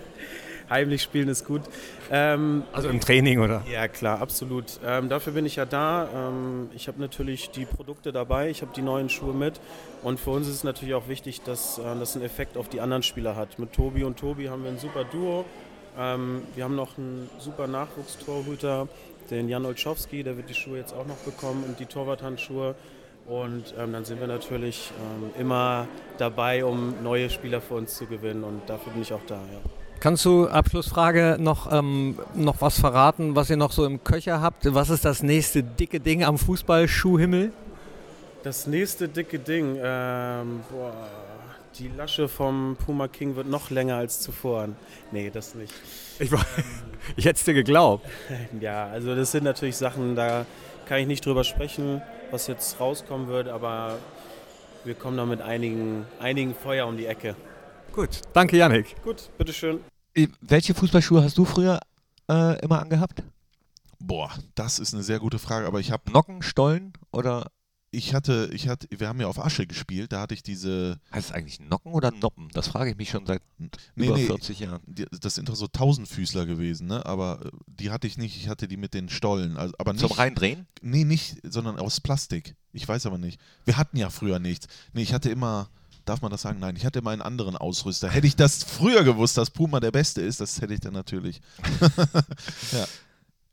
heimlich 0.70 1.02
spielen 1.02 1.28
ist 1.28 1.46
gut. 1.46 1.62
Ähm, 2.10 2.64
also 2.72 2.88
im 2.88 3.00
Training, 3.00 3.40
oder? 3.40 3.62
Ja, 3.70 3.88
klar, 3.88 4.20
absolut. 4.20 4.80
Ähm, 4.84 5.08
dafür 5.08 5.32
bin 5.32 5.46
ich 5.46 5.56
ja 5.56 5.64
da. 5.64 6.08
Ähm, 6.14 6.70
ich 6.74 6.88
habe 6.88 7.00
natürlich 7.00 7.50
die 7.50 7.64
Produkte 7.64 8.12
dabei, 8.12 8.50
ich 8.50 8.62
habe 8.62 8.72
die 8.74 8.82
neuen 8.82 9.08
Schuhe 9.08 9.34
mit. 9.34 9.60
Und 10.02 10.20
für 10.20 10.30
uns 10.30 10.46
ist 10.48 10.54
es 10.54 10.64
natürlich 10.64 10.94
auch 10.94 11.08
wichtig, 11.08 11.42
dass 11.42 11.78
äh, 11.78 11.82
das 11.98 12.16
einen 12.16 12.24
Effekt 12.24 12.56
auf 12.56 12.68
die 12.68 12.80
anderen 12.80 13.02
Spieler 13.02 13.36
hat. 13.36 13.58
Mit 13.58 13.72
Tobi 13.72 14.04
und 14.04 14.18
Tobi 14.18 14.48
haben 14.48 14.62
wir 14.62 14.70
ein 14.70 14.78
super 14.78 15.04
Duo. 15.04 15.44
Ähm, 15.98 16.42
wir 16.54 16.64
haben 16.64 16.76
noch 16.76 16.98
einen 16.98 17.30
super 17.38 17.66
Nachwuchstorhüter, 17.66 18.88
den 19.30 19.48
Jan 19.48 19.64
Olschowski, 19.64 20.22
der 20.22 20.36
wird 20.36 20.48
die 20.48 20.54
Schuhe 20.54 20.78
jetzt 20.78 20.92
auch 20.92 21.06
noch 21.06 21.16
bekommen 21.18 21.64
und 21.66 21.80
die 21.80 21.86
Torwarthandschuhe. 21.86 22.74
Und 23.26 23.74
ähm, 23.76 23.92
dann 23.92 24.04
sind 24.04 24.20
wir 24.20 24.28
natürlich 24.28 24.92
ähm, 25.00 25.30
immer 25.40 25.88
dabei, 26.18 26.64
um 26.64 27.02
neue 27.02 27.28
Spieler 27.28 27.60
für 27.60 27.74
uns 27.74 27.96
zu 27.96 28.06
gewinnen. 28.06 28.44
Und 28.44 28.62
dafür 28.68 28.92
bin 28.92 29.02
ich 29.02 29.12
auch 29.12 29.24
da. 29.26 29.34
Ja. 29.34 29.85
Kannst 29.98 30.24
du, 30.24 30.46
Abschlussfrage, 30.46 31.36
noch, 31.40 31.72
ähm, 31.72 32.18
noch 32.34 32.60
was 32.60 32.78
verraten, 32.78 33.34
was 33.34 33.48
ihr 33.48 33.56
noch 33.56 33.72
so 33.72 33.84
im 33.86 34.04
Köcher 34.04 34.40
habt? 34.40 34.72
Was 34.74 34.90
ist 34.90 35.04
das 35.04 35.22
nächste 35.22 35.62
dicke 35.62 36.00
Ding 36.00 36.22
am 36.22 36.38
Fußballschuhhimmel? 36.38 37.52
Das 38.42 38.66
nächste 38.66 39.08
dicke 39.08 39.38
Ding, 39.38 39.76
ähm, 39.82 40.60
boah, 40.70 40.92
die 41.78 41.90
Lasche 41.96 42.28
vom 42.28 42.76
Puma 42.84 43.08
King 43.08 43.36
wird 43.36 43.48
noch 43.48 43.70
länger 43.70 43.96
als 43.96 44.20
zuvor. 44.20 44.68
Nee, 45.12 45.30
das 45.32 45.54
nicht. 45.54 45.72
Ich, 46.18 46.30
ähm, 46.30 46.38
ich 47.16 47.24
hätte 47.24 47.38
es 47.38 47.44
dir 47.44 47.54
geglaubt. 47.54 48.06
Ja, 48.60 48.86
also 48.86 49.14
das 49.14 49.32
sind 49.32 49.44
natürlich 49.44 49.76
Sachen, 49.76 50.14
da 50.14 50.46
kann 50.86 50.98
ich 50.98 51.06
nicht 51.06 51.24
drüber 51.24 51.42
sprechen, 51.44 52.02
was 52.30 52.46
jetzt 52.46 52.78
rauskommen 52.80 53.28
wird, 53.28 53.48
aber 53.48 53.98
wir 54.84 54.94
kommen 54.94 55.16
da 55.16 55.24
mit 55.24 55.40
einigen, 55.40 56.06
einigen 56.20 56.54
Feuer 56.54 56.86
um 56.86 56.96
die 56.96 57.06
Ecke. 57.06 57.34
Gut, 57.96 58.20
danke 58.34 58.58
Janik. 58.58 58.94
Gut, 59.02 59.30
bitteschön. 59.38 59.80
Welche 60.42 60.74
Fußballschuhe 60.74 61.24
hast 61.24 61.38
du 61.38 61.46
früher 61.46 61.80
äh, 62.30 62.60
immer 62.60 62.82
angehabt? 62.82 63.22
Boah, 63.98 64.30
das 64.54 64.78
ist 64.78 64.92
eine 64.92 65.02
sehr 65.02 65.18
gute 65.18 65.38
Frage, 65.38 65.66
aber 65.66 65.80
ich 65.80 65.92
habe 65.92 66.12
Nocken, 66.12 66.42
Stollen 66.42 66.92
oder 67.10 67.50
ich 67.90 68.12
hatte, 68.12 68.50
ich 68.52 68.68
hatte, 68.68 68.86
wir 68.90 69.08
haben 69.08 69.18
ja 69.18 69.28
auf 69.28 69.42
Asche 69.42 69.66
gespielt, 69.66 70.12
da 70.12 70.20
hatte 70.20 70.34
ich 70.34 70.42
diese. 70.42 71.00
Heißt 71.10 71.30
es 71.30 71.34
eigentlich 71.34 71.58
Nocken 71.58 71.94
oder 71.94 72.10
Noppen? 72.10 72.50
Das 72.52 72.68
frage 72.68 72.90
ich 72.90 72.98
mich 72.98 73.08
schon 73.08 73.24
seit 73.24 73.40
nee, 73.56 73.70
über 73.94 74.16
nee, 74.16 74.26
40 74.26 74.60
Jahren. 74.60 74.82
Die, 74.84 75.06
das 75.18 75.34
sind 75.34 75.48
doch 75.48 75.56
so 75.56 75.66
Tausendfüßler 75.66 76.44
gewesen, 76.44 76.88
ne? 76.88 77.06
Aber 77.06 77.46
äh, 77.46 77.50
die 77.66 77.90
hatte 77.90 78.06
ich 78.06 78.18
nicht, 78.18 78.36
ich 78.36 78.50
hatte 78.50 78.68
die 78.68 78.76
mit 78.76 78.92
den 78.92 79.08
Stollen. 79.08 79.56
Also, 79.56 79.74
aber 79.78 79.94
nicht, 79.94 80.06
Zum 80.06 80.12
Reindrehen? 80.12 80.66
Nee, 80.82 81.04
nicht, 81.04 81.38
sondern 81.44 81.78
aus 81.78 82.02
Plastik. 82.02 82.56
Ich 82.74 82.86
weiß 82.86 83.06
aber 83.06 83.16
nicht. 83.16 83.40
Wir 83.64 83.78
hatten 83.78 83.96
ja 83.96 84.10
früher 84.10 84.38
nichts. 84.38 84.66
Nee, 84.92 85.00
ich 85.00 85.14
hatte 85.14 85.30
immer 85.30 85.70
Darf 86.06 86.22
man 86.22 86.30
das 86.30 86.42
sagen? 86.42 86.60
Nein, 86.60 86.76
ich 86.76 86.86
hatte 86.86 87.02
mal 87.02 87.12
einen 87.12 87.22
anderen 87.22 87.56
Ausrüster. 87.56 88.08
Hätte 88.08 88.26
ich 88.26 88.36
das 88.36 88.64
früher 88.64 89.04
gewusst, 89.04 89.36
dass 89.36 89.50
Puma 89.50 89.80
der 89.80 89.90
Beste 89.90 90.22
ist, 90.22 90.40
das 90.40 90.60
hätte 90.60 90.72
ich 90.72 90.80
dann 90.80 90.94
natürlich. 90.94 91.40
ja. 92.72 92.86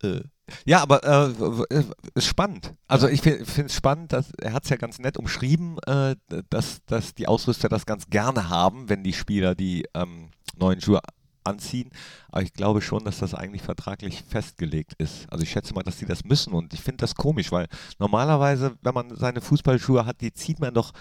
Äh. 0.07 0.21
Ja, 0.65 0.81
aber 0.81 1.03
äh, 1.03 1.83
ist 2.15 2.27
spannend. 2.27 2.73
Also 2.87 3.07
ich 3.07 3.21
finde 3.21 3.43
es 3.43 3.75
spannend, 3.75 4.11
dass 4.13 4.31
er 4.39 4.53
hat 4.53 4.65
es 4.65 4.69
ja 4.69 4.75
ganz 4.75 4.99
nett 4.99 5.17
umschrieben, 5.17 5.77
äh, 5.87 6.15
dass, 6.49 6.81
dass 6.85 7.15
die 7.15 7.27
Ausrüster 7.27 7.69
das 7.69 7.85
ganz 7.85 8.07
gerne 8.07 8.49
haben, 8.49 8.89
wenn 8.89 9.03
die 9.03 9.13
Spieler 9.13 9.55
die 9.55 9.85
ähm, 9.93 10.29
neuen 10.57 10.81
Schuhe 10.81 10.99
anziehen. 11.45 11.89
Aber 12.29 12.43
ich 12.43 12.53
glaube 12.53 12.81
schon, 12.81 13.03
dass 13.05 13.19
das 13.19 13.33
eigentlich 13.33 13.61
vertraglich 13.61 14.23
festgelegt 14.27 14.93
ist. 14.97 15.31
Also 15.31 15.43
ich 15.43 15.51
schätze 15.51 15.73
mal, 15.73 15.83
dass 15.83 15.97
die 15.97 16.05
das 16.05 16.23
müssen 16.23 16.53
und 16.53 16.73
ich 16.73 16.81
finde 16.81 16.97
das 16.97 17.15
komisch, 17.15 17.51
weil 17.51 17.67
normalerweise, 17.99 18.75
wenn 18.81 18.93
man 18.93 19.15
seine 19.15 19.41
Fußballschuhe 19.41 20.05
hat, 20.05 20.21
die 20.21 20.33
zieht 20.33 20.59
man 20.59 20.73
doch 20.73 20.91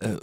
äh, 0.00 0.16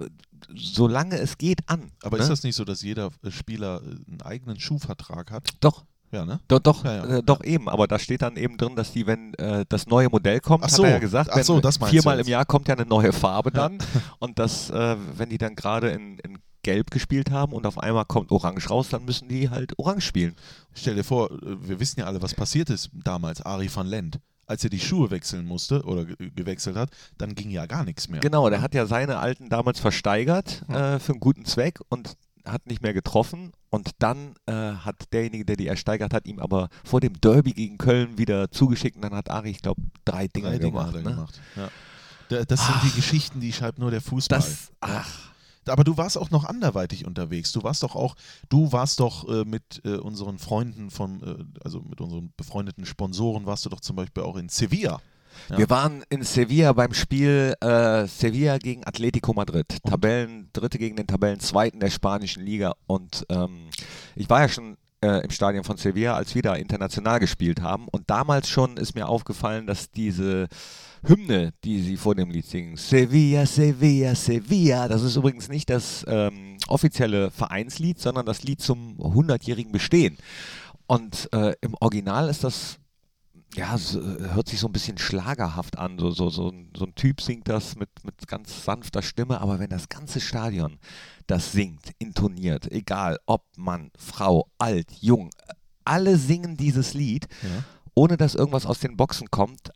solange 0.55 1.17
es 1.17 1.37
geht, 1.37 1.67
an. 1.67 1.91
Aber 2.03 2.17
ne? 2.17 2.23
ist 2.23 2.29
das 2.29 2.43
nicht 2.43 2.55
so, 2.55 2.65
dass 2.65 2.81
jeder 2.81 3.09
Spieler 3.29 3.81
einen 3.81 4.21
eigenen 4.21 4.59
Schuhvertrag 4.59 5.31
hat? 5.31 5.49
Doch. 5.59 5.85
Ja, 6.11 6.25
ne? 6.25 6.39
Doch, 6.47 6.59
doch, 6.59 6.85
ja, 6.85 6.95
ja. 6.95 7.17
Äh, 7.17 7.23
doch 7.23 7.43
eben, 7.43 7.67
aber 7.67 7.85
da 7.85 7.99
steht 7.99 8.21
dann 8.21 8.37
eben 8.37 8.57
drin, 8.57 8.77
dass 8.77 8.93
die, 8.93 9.05
wenn 9.07 9.33
äh, 9.33 9.65
das 9.67 9.87
neue 9.87 10.07
Modell 10.09 10.39
kommt, 10.39 10.63
Ach 10.63 10.69
so, 10.69 10.83
hat 10.83 10.89
er 10.89 10.93
ja 10.95 10.99
gesagt, 10.99 11.29
Ach 11.33 11.43
so, 11.43 11.61
viermal 11.87 12.19
im 12.21 12.27
Jahr 12.27 12.45
kommt 12.45 12.69
ja 12.69 12.75
eine 12.75 12.85
neue 12.85 13.11
Farbe 13.11 13.51
dann 13.51 13.77
und 14.19 14.39
das, 14.39 14.69
äh, 14.69 14.95
wenn 15.17 15.29
die 15.29 15.37
dann 15.37 15.55
gerade 15.55 15.89
in, 15.89 16.17
in 16.19 16.37
Gelb 16.63 16.91
gespielt 16.91 17.29
haben 17.29 17.51
und 17.51 17.65
auf 17.65 17.77
einmal 17.77 18.05
kommt 18.05 18.31
Orange 18.31 18.69
raus, 18.69 18.87
dann 18.89 19.03
müssen 19.03 19.27
die 19.27 19.49
halt 19.49 19.77
Orange 19.77 20.01
spielen. 20.05 20.35
Stell 20.73 20.95
dir 20.95 21.03
vor, 21.03 21.29
äh, 21.29 21.67
wir 21.67 21.81
wissen 21.81 21.99
ja 21.99 22.05
alle, 22.05 22.21
was 22.21 22.33
passiert 22.33 22.69
ist 22.69 22.89
damals, 22.93 23.41
Ari 23.41 23.69
van 23.73 23.87
Lent 23.87 24.21
als 24.47 24.63
er 24.63 24.69
die 24.69 24.79
Schuhe 24.79 25.11
wechseln 25.11 25.45
musste 25.45 25.83
oder 25.83 26.05
gewechselt 26.05 26.75
hat, 26.77 26.89
dann 27.17 27.35
ging 27.35 27.49
ja 27.51 27.65
gar 27.65 27.83
nichts 27.83 28.07
mehr. 28.07 28.21
Genau, 28.21 28.49
der 28.49 28.61
hat 28.61 28.73
ja 28.73 28.85
seine 28.85 29.17
alten 29.19 29.49
damals 29.49 29.79
versteigert 29.79 30.63
äh, 30.69 30.97
für 30.99 31.11
einen 31.11 31.19
guten 31.19 31.45
Zweck 31.45 31.79
und 31.89 32.15
hat 32.45 32.65
nicht 32.65 32.81
mehr 32.81 32.93
getroffen 32.93 33.51
und 33.69 33.91
dann 33.99 34.33
äh, 34.45 34.53
hat 34.53 35.11
derjenige, 35.11 35.43
der 35.43 35.57
die 35.57 35.67
ersteigert 35.67 36.13
hat, 36.13 36.25
ihm 36.27 36.39
aber 36.39 36.69
vor 36.85 37.01
dem 37.01 37.19
Derby 37.19 37.51
gegen 37.51 37.77
Köln 37.77 38.17
wieder 38.17 38.49
zugeschickt 38.49 38.95
und 38.95 39.01
dann 39.01 39.13
hat 39.13 39.29
Ari, 39.29 39.49
ich 39.49 39.61
glaube, 39.61 39.81
drei 40.05 40.27
Dinger 40.29 40.51
Drei 40.51 40.57
Dinge 40.59 40.71
gemacht. 40.71 40.93
ne? 40.95 41.03
gemacht. 41.03 41.41
Ja. 41.57 41.69
Da- 42.29 42.45
Das 42.45 42.65
sind 42.65 42.77
die 42.85 42.95
Geschichten, 42.95 43.41
die 43.41 43.51
schreibt 43.51 43.79
nur 43.79 43.91
der 43.91 43.99
Fußball. 44.01 44.39
Das, 44.39 44.71
ach, 44.79 45.31
Aber 45.69 45.83
du 45.83 45.97
warst 45.97 46.17
auch 46.17 46.31
noch 46.31 46.43
anderweitig 46.43 47.05
unterwegs. 47.05 47.51
Du 47.51 47.63
warst 47.63 47.83
doch 47.83 47.95
auch, 47.95 48.15
du 48.49 48.71
warst 48.71 48.99
doch 48.99 49.27
äh, 49.27 49.45
mit 49.45 49.81
äh, 49.85 49.95
unseren 49.95 50.39
Freunden 50.39 50.89
von, 50.89 51.21
äh, 51.23 51.63
also 51.63 51.81
mit 51.81 52.01
unseren 52.01 52.31
befreundeten 52.37 52.85
Sponsoren, 52.85 53.45
warst 53.45 53.65
du 53.65 53.69
doch 53.69 53.81
zum 53.81 53.95
Beispiel 53.95 54.23
auch 54.23 54.37
in 54.37 54.49
Sevilla. 54.49 54.99
Ja. 55.49 55.57
Wir 55.57 55.69
waren 55.69 56.03
in 56.09 56.23
Sevilla 56.23 56.73
beim 56.73 56.93
Spiel 56.93 57.53
äh, 57.61 58.07
Sevilla 58.07 58.57
gegen 58.57 58.85
Atletico 58.85 59.33
Madrid. 59.33 59.77
Tabellen 59.83 60.49
Dritte 60.53 60.77
gegen 60.77 60.95
den 60.95 61.07
Tabellenzweiten 61.07 61.79
der 61.79 61.89
spanischen 61.89 62.43
Liga. 62.43 62.73
Und 62.87 63.25
ähm, 63.29 63.69
ich 64.15 64.29
war 64.29 64.41
ja 64.41 64.49
schon 64.49 64.77
äh, 65.01 65.23
im 65.23 65.29
Stadion 65.29 65.63
von 65.63 65.77
Sevilla, 65.77 66.15
als 66.15 66.35
wir 66.35 66.41
da 66.41 66.55
international 66.55 67.19
gespielt 67.19 67.61
haben. 67.61 67.87
Und 67.89 68.09
damals 68.09 68.49
schon 68.49 68.77
ist 68.77 68.95
mir 68.95 69.07
aufgefallen, 69.07 69.67
dass 69.67 69.91
diese 69.91 70.47
Hymne, 71.03 71.53
die 71.63 71.81
sie 71.81 71.97
vor 71.97 72.15
dem 72.15 72.29
Lied 72.29 72.45
singen, 72.45 72.77
Sevilla, 72.77 73.45
Sevilla, 73.45 74.15
Sevilla, 74.15 74.87
das 74.87 75.03
ist 75.03 75.15
übrigens 75.15 75.49
nicht 75.49 75.69
das 75.69 76.05
ähm, 76.07 76.57
offizielle 76.67 77.31
Vereinslied, 77.31 77.99
sondern 77.99 78.25
das 78.25 78.43
Lied 78.43 78.61
zum 78.61 78.97
100-jährigen 78.97 79.71
Bestehen. 79.71 80.17
Und 80.87 81.29
äh, 81.33 81.53
im 81.61 81.75
Original 81.79 82.29
ist 82.29 82.43
das 82.43 82.79
ja, 83.55 83.73
es 83.73 83.95
hört 83.95 84.49
sich 84.49 84.59
so 84.59 84.67
ein 84.67 84.73
bisschen 84.73 84.97
schlagerhaft 84.97 85.77
an. 85.79 85.97
So, 85.97 86.11
so, 86.11 86.29
so, 86.29 86.53
so 86.75 86.85
ein 86.85 86.95
Typ 86.95 87.21
singt 87.21 87.47
das 87.47 87.75
mit, 87.75 87.89
mit 88.03 88.27
ganz 88.27 88.63
sanfter 88.63 89.01
Stimme, 89.01 89.41
aber 89.41 89.59
wenn 89.59 89.69
das 89.69 89.89
ganze 89.89 90.19
Stadion 90.19 90.77
das 91.27 91.51
singt, 91.51 91.91
intoniert, 91.99 92.71
egal 92.71 93.17
ob 93.25 93.43
Mann, 93.57 93.91
Frau, 93.97 94.47
alt, 94.57 94.91
jung, 95.01 95.29
alle 95.85 96.17
singen 96.17 96.57
dieses 96.57 96.93
Lied, 96.93 97.27
Ja. 97.43 97.63
ohne 97.95 98.17
dass 98.17 98.35
irgendwas 98.35 98.65
aus 98.65 98.79
den 98.79 98.97
Boxen 98.97 99.29
kommt. 99.31 99.71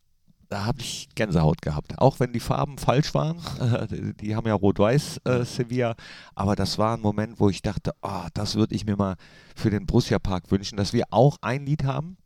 Da 0.50 0.66
habe 0.66 0.82
ich 0.82 1.08
Gänsehaut 1.16 1.62
gehabt. 1.62 1.98
Auch 1.98 2.20
wenn 2.20 2.34
die 2.34 2.42
Farben 2.42 2.78
falsch 2.78 3.14
waren. 3.14 3.38
Äh, 3.62 3.88
die, 3.96 4.14
die 4.18 4.36
haben 4.36 4.46
ja 4.48 4.54
Rot-Weiß 4.54 5.22
äh, 5.24 5.46
Sevilla. 5.46 5.96
Aber 6.36 6.58
das 6.58 6.78
war 6.78 6.98
ein 6.98 7.02
Moment, 7.02 7.40
wo 7.40 7.48
ich 7.50 7.62
dachte, 7.62 7.94
oh, 8.02 8.26
das 8.34 8.56
würde 8.56 8.76
ich 8.76 8.86
mir 8.86 8.98
mal 8.98 9.16
für 9.56 9.70
den 9.70 9.86
Borussia 9.86 10.20
Park 10.20 10.52
wünschen, 10.52 10.76
dass 10.76 10.92
wir 10.92 11.06
auch 11.10 11.38
ein 11.42 11.66
Lied 11.66 11.86
haben, 11.86 12.18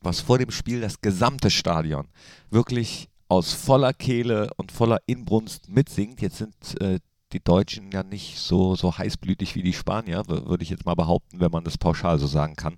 was 0.00 0.20
vor 0.20 0.38
dem 0.38 0.52
Spiel 0.52 0.80
das 0.80 1.00
gesamte 1.00 1.50
Stadion 1.50 2.06
wirklich 2.50 3.08
aus 3.28 3.52
voller 3.52 3.92
Kehle 3.92 4.50
und 4.56 4.70
voller 4.70 4.98
Inbrunst 5.06 5.68
mitsingt. 5.68 6.20
Jetzt 6.20 6.38
sind 6.38 6.54
äh, 6.80 7.00
die 7.32 7.42
Deutschen 7.42 7.90
ja 7.92 8.02
nicht 8.02 8.38
so, 8.38 8.74
so 8.74 8.96
heißblütig 8.96 9.54
wie 9.54 9.62
die 9.62 9.72
Spanier, 9.72 10.24
würde 10.26 10.62
ich 10.62 10.70
jetzt 10.70 10.86
mal 10.86 10.94
behaupten, 10.94 11.40
wenn 11.40 11.50
man 11.50 11.64
das 11.64 11.78
pauschal 11.78 12.18
so 12.18 12.26
sagen 12.26 12.56
kann. 12.56 12.76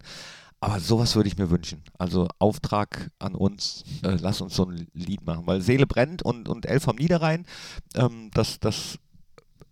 Aber 0.60 0.78
sowas 0.78 1.16
würde 1.16 1.28
ich 1.28 1.38
mir 1.38 1.50
wünschen. 1.50 1.82
Also 1.98 2.28
Auftrag 2.38 3.10
an 3.18 3.34
uns, 3.34 3.84
äh, 4.02 4.18
lass 4.20 4.42
uns 4.42 4.54
so 4.54 4.66
ein 4.66 4.88
Lied 4.92 5.24
machen, 5.24 5.46
weil 5.46 5.62
Seele 5.62 5.86
brennt 5.86 6.22
und, 6.22 6.48
und 6.48 6.66
Elf 6.66 6.84
vom 6.84 6.96
Niederrhein, 6.96 7.46
ähm, 7.94 8.30
das, 8.34 8.60
das 8.60 8.98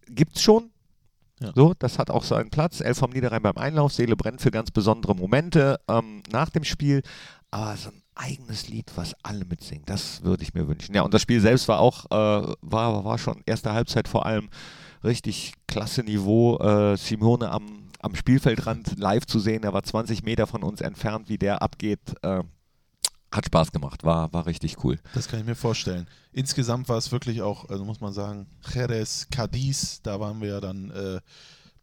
gibt's 0.07 0.41
schon. 0.41 0.71
Ja. 1.41 1.53
So, 1.55 1.75
das 1.79 1.99
hat 1.99 2.11
auch 2.11 2.25
seinen 2.25 2.51
Platz. 2.51 2.81
Elf 2.81 2.99
vom 2.99 3.11
Niederrhein 3.11 3.43
beim 3.43 3.59
Einlauf, 3.59 3.93
Seele 3.93 4.17
brennt 4.17 4.41
für 4.41 4.51
ganz 4.51 4.71
besondere 4.71 5.14
Momente 5.14 5.79
ähm, 5.88 6.23
nach 6.31 6.49
dem 6.49 6.64
Spiel. 6.64 7.03
Aber 7.51 7.77
so 7.77 7.91
ein 7.91 8.03
eigenes 8.18 8.68
Lied, 8.68 8.90
was 8.96 9.14
alle 9.22 9.44
mitsingen, 9.44 9.85
das 9.87 10.22
würde 10.22 10.42
ich 10.42 10.54
mir 10.54 10.68
wünschen. 10.68 10.94
Ja, 10.94 11.02
und 11.02 11.14
das 11.14 11.22
Spiel 11.22 11.40
selbst 11.40 11.68
war 11.68 11.81
auch, 11.81 12.07
äh, 12.07 12.54
war, 12.61 13.04
war 13.04 13.18
schon 13.18 13.42
erste 13.46 13.72
Halbzeit 13.72 14.09
vor 14.09 14.26
allem 14.26 14.50
richtig 15.04 15.54
klasse 15.66 16.02
Niveau. 16.02 16.59
Äh, 16.59 16.96
Simone 16.96 17.50
am, 17.50 17.90
am 18.00 18.14
Spielfeldrand 18.14 18.98
live 18.98 19.26
zu 19.26 19.38
sehen, 19.38 19.62
er 19.62 19.72
war 19.72 19.83
20 19.83 20.22
Meter 20.22 20.46
von 20.46 20.62
uns 20.62 20.81
entfernt, 20.81 21.28
wie 21.28 21.38
der 21.38 21.62
abgeht. 21.62 22.00
Äh, 22.22 22.42
hat 23.31 23.44
Spaß 23.44 23.72
gemacht, 23.72 24.04
war, 24.04 24.33
war 24.33 24.46
richtig 24.46 24.83
cool. 24.85 24.98
Das 25.14 25.28
kann 25.28 25.40
ich 25.40 25.44
mir 25.44 25.54
vorstellen. 25.54 26.07
Insgesamt 26.33 26.88
war 26.88 26.96
es 26.96 27.12
wirklich 27.12 27.42
auch, 27.42 27.68
also 27.68 27.85
muss 27.85 28.00
man 28.00 28.14
sagen, 28.14 28.46
Jerez, 28.72 29.28
Cadiz, 29.31 30.00
da 30.02 30.18
waren 30.18 30.40
wir 30.40 30.48
ja 30.48 30.61
dann 30.61 30.90
äh, 30.90 31.20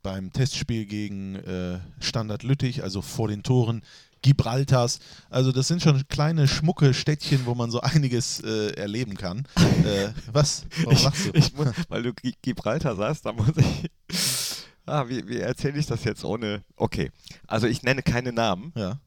beim 0.01 0.33
Testspiel 0.33 0.85
gegen 0.85 1.35
äh, 1.35 1.79
Standard 1.99 2.43
Lüttich, 2.43 2.81
also 2.81 3.01
vor 3.01 3.27
den 3.27 3.43
Toren 3.43 3.83
Gibraltars. 4.25 4.99
Also 5.29 5.51
das 5.51 5.67
sind 5.67 5.83
schon 5.83 6.07
kleine, 6.07 6.47
schmucke 6.47 6.95
Städtchen, 6.95 7.45
wo 7.45 7.53
man 7.53 7.69
so 7.69 7.79
einiges 7.81 8.39
äh, 8.41 8.71
erleben 8.71 9.15
kann. 9.15 9.47
äh, 9.85 10.09
was? 10.31 10.65
Warum 10.83 11.03
lachst 11.03 11.27
du? 11.27 11.31
Ich 11.35 11.53
muss, 11.53 11.67
weil 11.89 12.01
du 12.03 12.11
Gi- 12.13 12.33
Gibraltar 12.41 12.95
sagst, 12.95 13.25
da 13.25 13.31
muss 13.31 13.51
ich. 13.55 13.89
Ah, 14.88 15.05
wie, 15.07 15.27
wie 15.27 15.39
erzähle 15.39 15.79
ich 15.79 15.88
das 15.88 16.03
jetzt 16.03 16.23
ohne. 16.23 16.61
Okay, 16.75 17.09
also 17.47 17.65
ich 17.65 17.81
nenne 17.81 18.03
keine 18.03 18.31
Namen. 18.31 18.71
ja. 18.75 18.99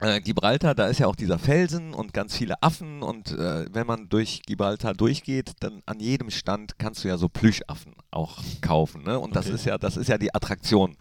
Äh, 0.00 0.22
Gibraltar, 0.22 0.74
da 0.74 0.86
ist 0.86 1.00
ja 1.00 1.06
auch 1.06 1.16
dieser 1.16 1.38
Felsen 1.38 1.92
und 1.92 2.14
ganz 2.14 2.34
viele 2.34 2.62
Affen 2.62 3.02
und 3.02 3.32
äh, 3.32 3.66
wenn 3.74 3.86
man 3.86 4.08
durch 4.08 4.40
Gibraltar 4.46 4.94
durchgeht, 4.94 5.52
dann 5.60 5.82
an 5.84 6.00
jedem 6.00 6.30
Stand 6.30 6.78
kannst 6.78 7.04
du 7.04 7.08
ja 7.08 7.18
so 7.18 7.28
Plüschaffen 7.28 7.92
auch 8.10 8.38
kaufen, 8.62 9.02
ne? 9.02 9.18
Und 9.18 9.36
das 9.36 9.46
Okay. 9.46 9.54
ist 9.56 9.64
ja, 9.66 9.76
das 9.76 9.98
ist 9.98 10.08
ja 10.08 10.16
die 10.16 10.34
Attraktion 10.34 10.96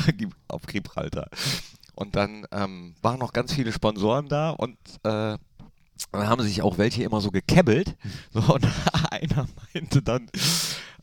auf 0.48 0.62
Gibraltar. 0.66 1.28
Und 1.94 2.16
dann 2.16 2.46
ähm, 2.52 2.94
waren 3.02 3.18
noch 3.18 3.32
ganz 3.32 3.52
viele 3.52 3.72
Sponsoren 3.72 4.28
da 4.28 4.50
und 4.50 4.76
äh, 5.02 5.36
dann 6.10 6.26
haben 6.26 6.42
sich 6.42 6.62
auch 6.62 6.78
welche 6.78 7.02
immer 7.02 7.20
so 7.20 7.30
gekebbelt. 7.30 7.96
So, 8.32 8.40
und 8.54 8.66
einer 9.10 9.46
meinte 9.74 10.02
dann, 10.02 10.30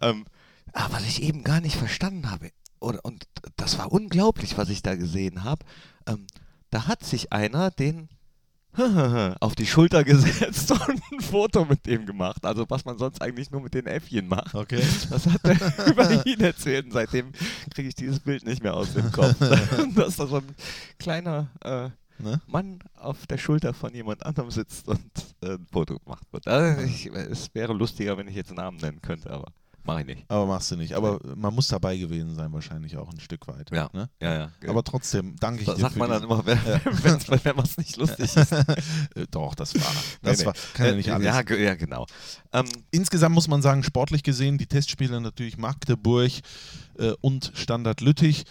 ähm, 0.02 0.26
ah, 0.74 0.88
was 0.92 1.04
ich 1.06 1.22
eben 1.22 1.44
gar 1.44 1.62
nicht 1.62 1.76
verstanden 1.76 2.32
habe. 2.32 2.52
Und, 2.80 2.98
und 3.04 3.26
das 3.58 3.78
war 3.78 3.92
unglaublich, 3.92 4.58
was 4.58 4.70
ich 4.70 4.82
da 4.82 4.96
gesehen 4.96 5.44
habe. 5.44 5.66
Ähm, 6.08 6.26
da 6.72 6.88
hat 6.88 7.04
sich 7.04 7.32
einer 7.32 7.72
den 7.72 8.10
auf 9.40 9.56
die 9.56 9.66
Schulter 9.66 10.04
gesetzt 10.04 10.72
und 10.88 11.02
ein 11.12 11.22
Foto 11.22 11.66
mit 11.66 11.86
dem 11.86 12.06
gemacht. 12.06 12.46
Also 12.46 12.66
was 12.70 12.86
man 12.86 12.98
sonst 12.98 13.22
eigentlich 13.22 13.52
nur 13.52 13.62
mit 13.62 13.74
den 13.74 13.88
Äffchen 13.88 14.28
macht. 14.28 14.56
Okay. 14.56 14.82
Das 15.10 15.26
hat 15.26 15.42
er 15.44 15.88
über 15.92 16.26
ihn 16.26 16.40
erzählt 16.40 16.86
und 16.86 16.92
seitdem 16.92 17.32
kriege 17.74 17.90
ich 17.90 17.96
dieses 17.96 18.20
Bild 18.20 18.46
nicht 18.46 18.64
mehr 18.64 18.76
aus 18.76 18.94
dem 18.94 19.12
Kopf. 19.12 19.36
Dass 19.96 20.18
da 20.18 20.28
so 20.28 20.38
ein 20.38 20.56
kleiner 20.98 21.50
äh, 21.62 21.90
Ne? 22.22 22.42
Mann 22.48 22.80
auf 22.98 23.28
der 23.28 23.38
Schulter 23.38 23.74
von 23.74 23.94
jemand 23.94 24.26
anderem 24.26 24.52
sitzt 24.52 24.90
und 24.90 25.00
äh, 25.42 25.54
ein 25.54 25.66
Foto 25.72 25.98
gemacht 26.00 26.28
wird. 26.32 26.48
Also 26.48 26.82
ich, 26.82 27.06
es 27.06 27.56
wäre 27.56 27.72
lustiger, 27.72 28.18
wenn 28.18 28.28
ich 28.28 28.36
jetzt 28.36 28.54
Namen 28.54 28.78
nennen 28.78 29.02
könnte, 29.02 29.30
aber 29.32 29.54
mache 29.84 30.02
ich 30.02 30.08
nicht. 30.08 30.26
Aber 30.30 30.46
machst 30.46 30.72
du 30.72 30.76
nicht. 30.76 30.94
Aber 30.94 31.20
man 31.36 31.54
muss 31.54 31.68
dabei 31.68 31.98
gewesen 31.98 32.36
sein, 32.36 32.52
wahrscheinlich 32.54 32.98
auch 32.98 33.12
ein 33.12 33.20
Stück 33.20 33.48
weit. 33.48 33.72
Ja, 33.72 33.90
Ne? 33.94 34.10
ja, 34.22 34.34
ja. 34.34 34.52
Aber 34.68 34.84
trotzdem 34.84 35.36
danke 35.40 35.62
ich 35.62 35.66
das 35.68 35.76
dir 35.76 35.82
sagt 35.82 35.96
man 35.96 36.10
dann 36.10 36.24
immer, 36.24 36.46
wenn 36.46 36.58
wenn 37.04 37.60
es 37.60 37.78
nicht 37.78 37.98
lustig 37.98 38.36
ist. 38.36 38.52
Äh, 39.16 39.26
Doch, 39.32 39.56
das 39.56 39.74
war. 39.76 39.82
Das 40.22 40.40
Nee, 40.40 40.46
war 40.46 40.54
kann 40.74 40.86
ja 40.88 40.92
nicht 40.94 41.08
Äh, 41.08 41.12
alles. 41.12 41.26
Ja, 41.26 41.56
ja 41.56 41.76
genau. 41.76 42.06
Ähm, 42.54 42.66
Insgesamt 42.92 43.34
muss 43.36 43.48
man 43.48 43.62
sagen, 43.62 43.84
sportlich 43.84 44.24
gesehen, 44.24 44.58
die 44.58 44.68
Testspiele 44.68 45.20
natürlich 45.22 45.58
Magdeburg 45.58 46.32
äh, 46.98 47.12
und 47.22 47.52
Standard 47.56 48.02
Lüttich. 48.02 48.46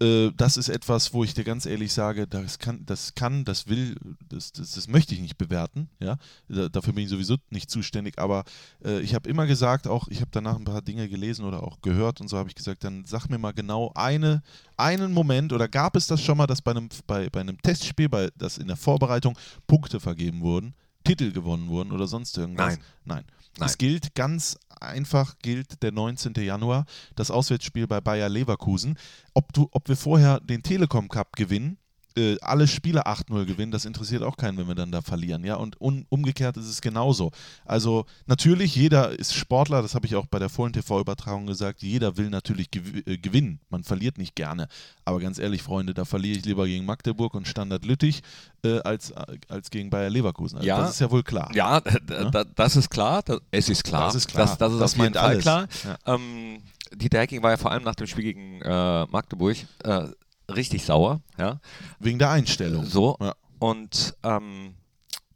Äh, 0.00 0.30
das 0.36 0.56
ist 0.56 0.68
etwas, 0.68 1.12
wo 1.12 1.24
ich 1.24 1.34
dir 1.34 1.44
ganz 1.44 1.66
ehrlich 1.66 1.92
sage, 1.92 2.26
das 2.26 2.58
kann, 2.58 2.84
das 2.86 3.14
kann, 3.14 3.44
das 3.44 3.68
will, 3.68 3.96
das, 4.28 4.52
das, 4.52 4.72
das 4.72 4.88
möchte 4.88 5.14
ich 5.14 5.20
nicht 5.20 5.38
bewerten. 5.38 5.88
Ja? 6.00 6.16
Da, 6.48 6.68
dafür 6.68 6.92
bin 6.92 7.04
ich 7.04 7.10
sowieso 7.10 7.36
nicht 7.50 7.70
zuständig. 7.70 8.18
Aber 8.18 8.44
äh, 8.84 9.00
ich 9.00 9.14
habe 9.14 9.28
immer 9.28 9.46
gesagt, 9.46 9.86
auch 9.86 10.08
ich 10.08 10.20
habe 10.20 10.30
danach 10.32 10.56
ein 10.56 10.64
paar 10.64 10.82
Dinge 10.82 11.08
gelesen 11.08 11.44
oder 11.44 11.62
auch 11.62 11.80
gehört 11.80 12.20
und 12.20 12.28
so 12.28 12.38
habe 12.38 12.48
ich 12.48 12.54
gesagt, 12.54 12.84
dann 12.84 13.04
sag 13.06 13.28
mir 13.28 13.38
mal 13.38 13.52
genau 13.52 13.92
eine, 13.94 14.42
einen 14.76 15.12
Moment 15.12 15.52
oder 15.52 15.68
gab 15.68 15.96
es 15.96 16.06
das 16.06 16.22
schon 16.22 16.38
mal, 16.38 16.46
dass 16.46 16.62
bei 16.62 16.72
einem, 16.72 16.88
bei, 17.06 17.30
bei 17.30 17.40
einem 17.40 17.60
Testspiel, 17.60 18.08
bei, 18.08 18.30
das 18.36 18.58
in 18.58 18.66
der 18.66 18.76
Vorbereitung 18.76 19.38
Punkte 19.66 20.00
vergeben 20.00 20.40
wurden, 20.40 20.74
Titel 21.04 21.32
gewonnen 21.32 21.68
wurden 21.68 21.92
oder 21.92 22.06
sonst 22.06 22.36
irgendwas? 22.36 22.76
Nein. 22.76 22.84
Nein. 23.04 23.24
Nein. 23.56 23.68
Es 23.68 23.78
gilt 23.78 24.14
ganz 24.16 24.58
einfach, 24.86 25.38
gilt 25.40 25.82
der 25.82 25.92
19. 25.92 26.34
Januar, 26.34 26.86
das 27.14 27.30
Auswärtsspiel 27.30 27.86
bei 27.86 28.00
Bayer 28.00 28.28
Leverkusen. 28.28 28.98
Ob, 29.34 29.52
du, 29.52 29.68
ob 29.72 29.88
wir 29.88 29.96
vorher 29.96 30.40
den 30.40 30.62
Telekom 30.62 31.08
Cup 31.08 31.36
gewinnen, 31.36 31.78
äh, 32.16 32.36
alle 32.40 32.66
Spiele 32.68 33.06
8-0 33.06 33.44
gewinnen, 33.44 33.72
das 33.72 33.84
interessiert 33.84 34.22
auch 34.22 34.36
keinen, 34.36 34.56
wenn 34.58 34.68
wir 34.68 34.74
dann 34.74 34.92
da 34.92 35.02
verlieren. 35.02 35.44
Ja? 35.44 35.56
Und 35.56 35.80
un, 35.80 36.06
umgekehrt 36.10 36.56
ist 36.56 36.68
es 36.68 36.80
genauso. 36.80 37.32
Also 37.64 38.06
natürlich, 38.26 38.74
jeder 38.76 39.10
ist 39.10 39.34
Sportler, 39.34 39.82
das 39.82 39.94
habe 39.94 40.06
ich 40.06 40.14
auch 40.14 40.26
bei 40.26 40.38
der 40.38 40.48
vollen 40.48 40.72
TV-Übertragung 40.72 41.46
gesagt, 41.46 41.82
jeder 41.82 42.16
will 42.16 42.30
natürlich 42.30 42.70
gew 42.70 42.80
äh, 43.06 43.18
gewinnen. 43.18 43.58
Man 43.70 43.82
verliert 43.84 44.18
nicht 44.18 44.36
gerne. 44.36 44.68
Aber 45.04 45.18
ganz 45.20 45.38
ehrlich, 45.38 45.62
Freunde, 45.62 45.92
da 45.94 46.04
verliere 46.04 46.38
ich 46.38 46.44
lieber 46.44 46.66
gegen 46.66 46.84
Magdeburg 46.84 47.34
und 47.34 47.48
Standard 47.48 47.84
Lüttich 47.84 48.22
äh, 48.64 48.78
als, 48.80 49.10
äh, 49.10 49.36
als 49.48 49.70
gegen 49.70 49.90
Bayer 49.90 50.10
Leverkusen. 50.10 50.56
Also 50.58 50.68
Ja. 50.68 50.78
Das 50.78 50.90
ist 50.92 51.00
ja 51.00 51.10
wohl 51.10 51.22
klar. 51.22 51.50
ja, 51.54 51.80
d- 51.80 51.98
d- 52.00 52.30
da- 52.30 52.44
das 52.44 52.76
ist 52.76 52.90
klar. 52.90 53.22
Da, 53.22 53.38
es 53.50 53.68
ist 53.68 53.82
klar. 53.84 54.06
Das 54.06 54.14
ist 54.14 54.28
klar. 54.28 54.46
Das, 54.46 54.58
das 54.58 54.72
ist 54.72 54.78
Das 54.80 54.92
auf 54.92 54.98
jeden 54.98 55.04
meint 55.04 55.16
Fall 55.16 55.28
alles. 55.30 55.42
klar. 55.42 55.66
Ja. 56.06 56.14
Ähm, 56.14 56.58
Dieter 56.94 57.18
Hecking 57.18 57.42
war 57.42 57.50
ja 57.50 57.56
vor 57.56 57.72
allem 57.72 57.82
nach 57.82 57.96
dem 57.96 58.06
Spiel 58.06 58.22
gegen 58.24 58.62
äh, 58.62 59.04
Magdeburg 59.06 59.56
äh, 59.82 60.04
richtig 60.48 60.84
sauer. 60.84 61.20
Ja. 61.38 61.60
Wegen 61.98 62.18
der 62.18 62.30
Einstellung. 62.30 62.84
So. 62.84 63.16
Ja. 63.20 63.34
Und 63.58 64.16
ähm, 64.22 64.74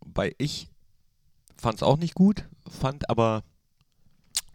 bei 0.05 0.35
ich 0.39 0.69
fand 1.57 1.77
es 1.77 1.83
auch 1.83 1.97
nicht 1.97 2.15
gut, 2.15 2.45
fand 2.69 3.09
aber 3.11 3.43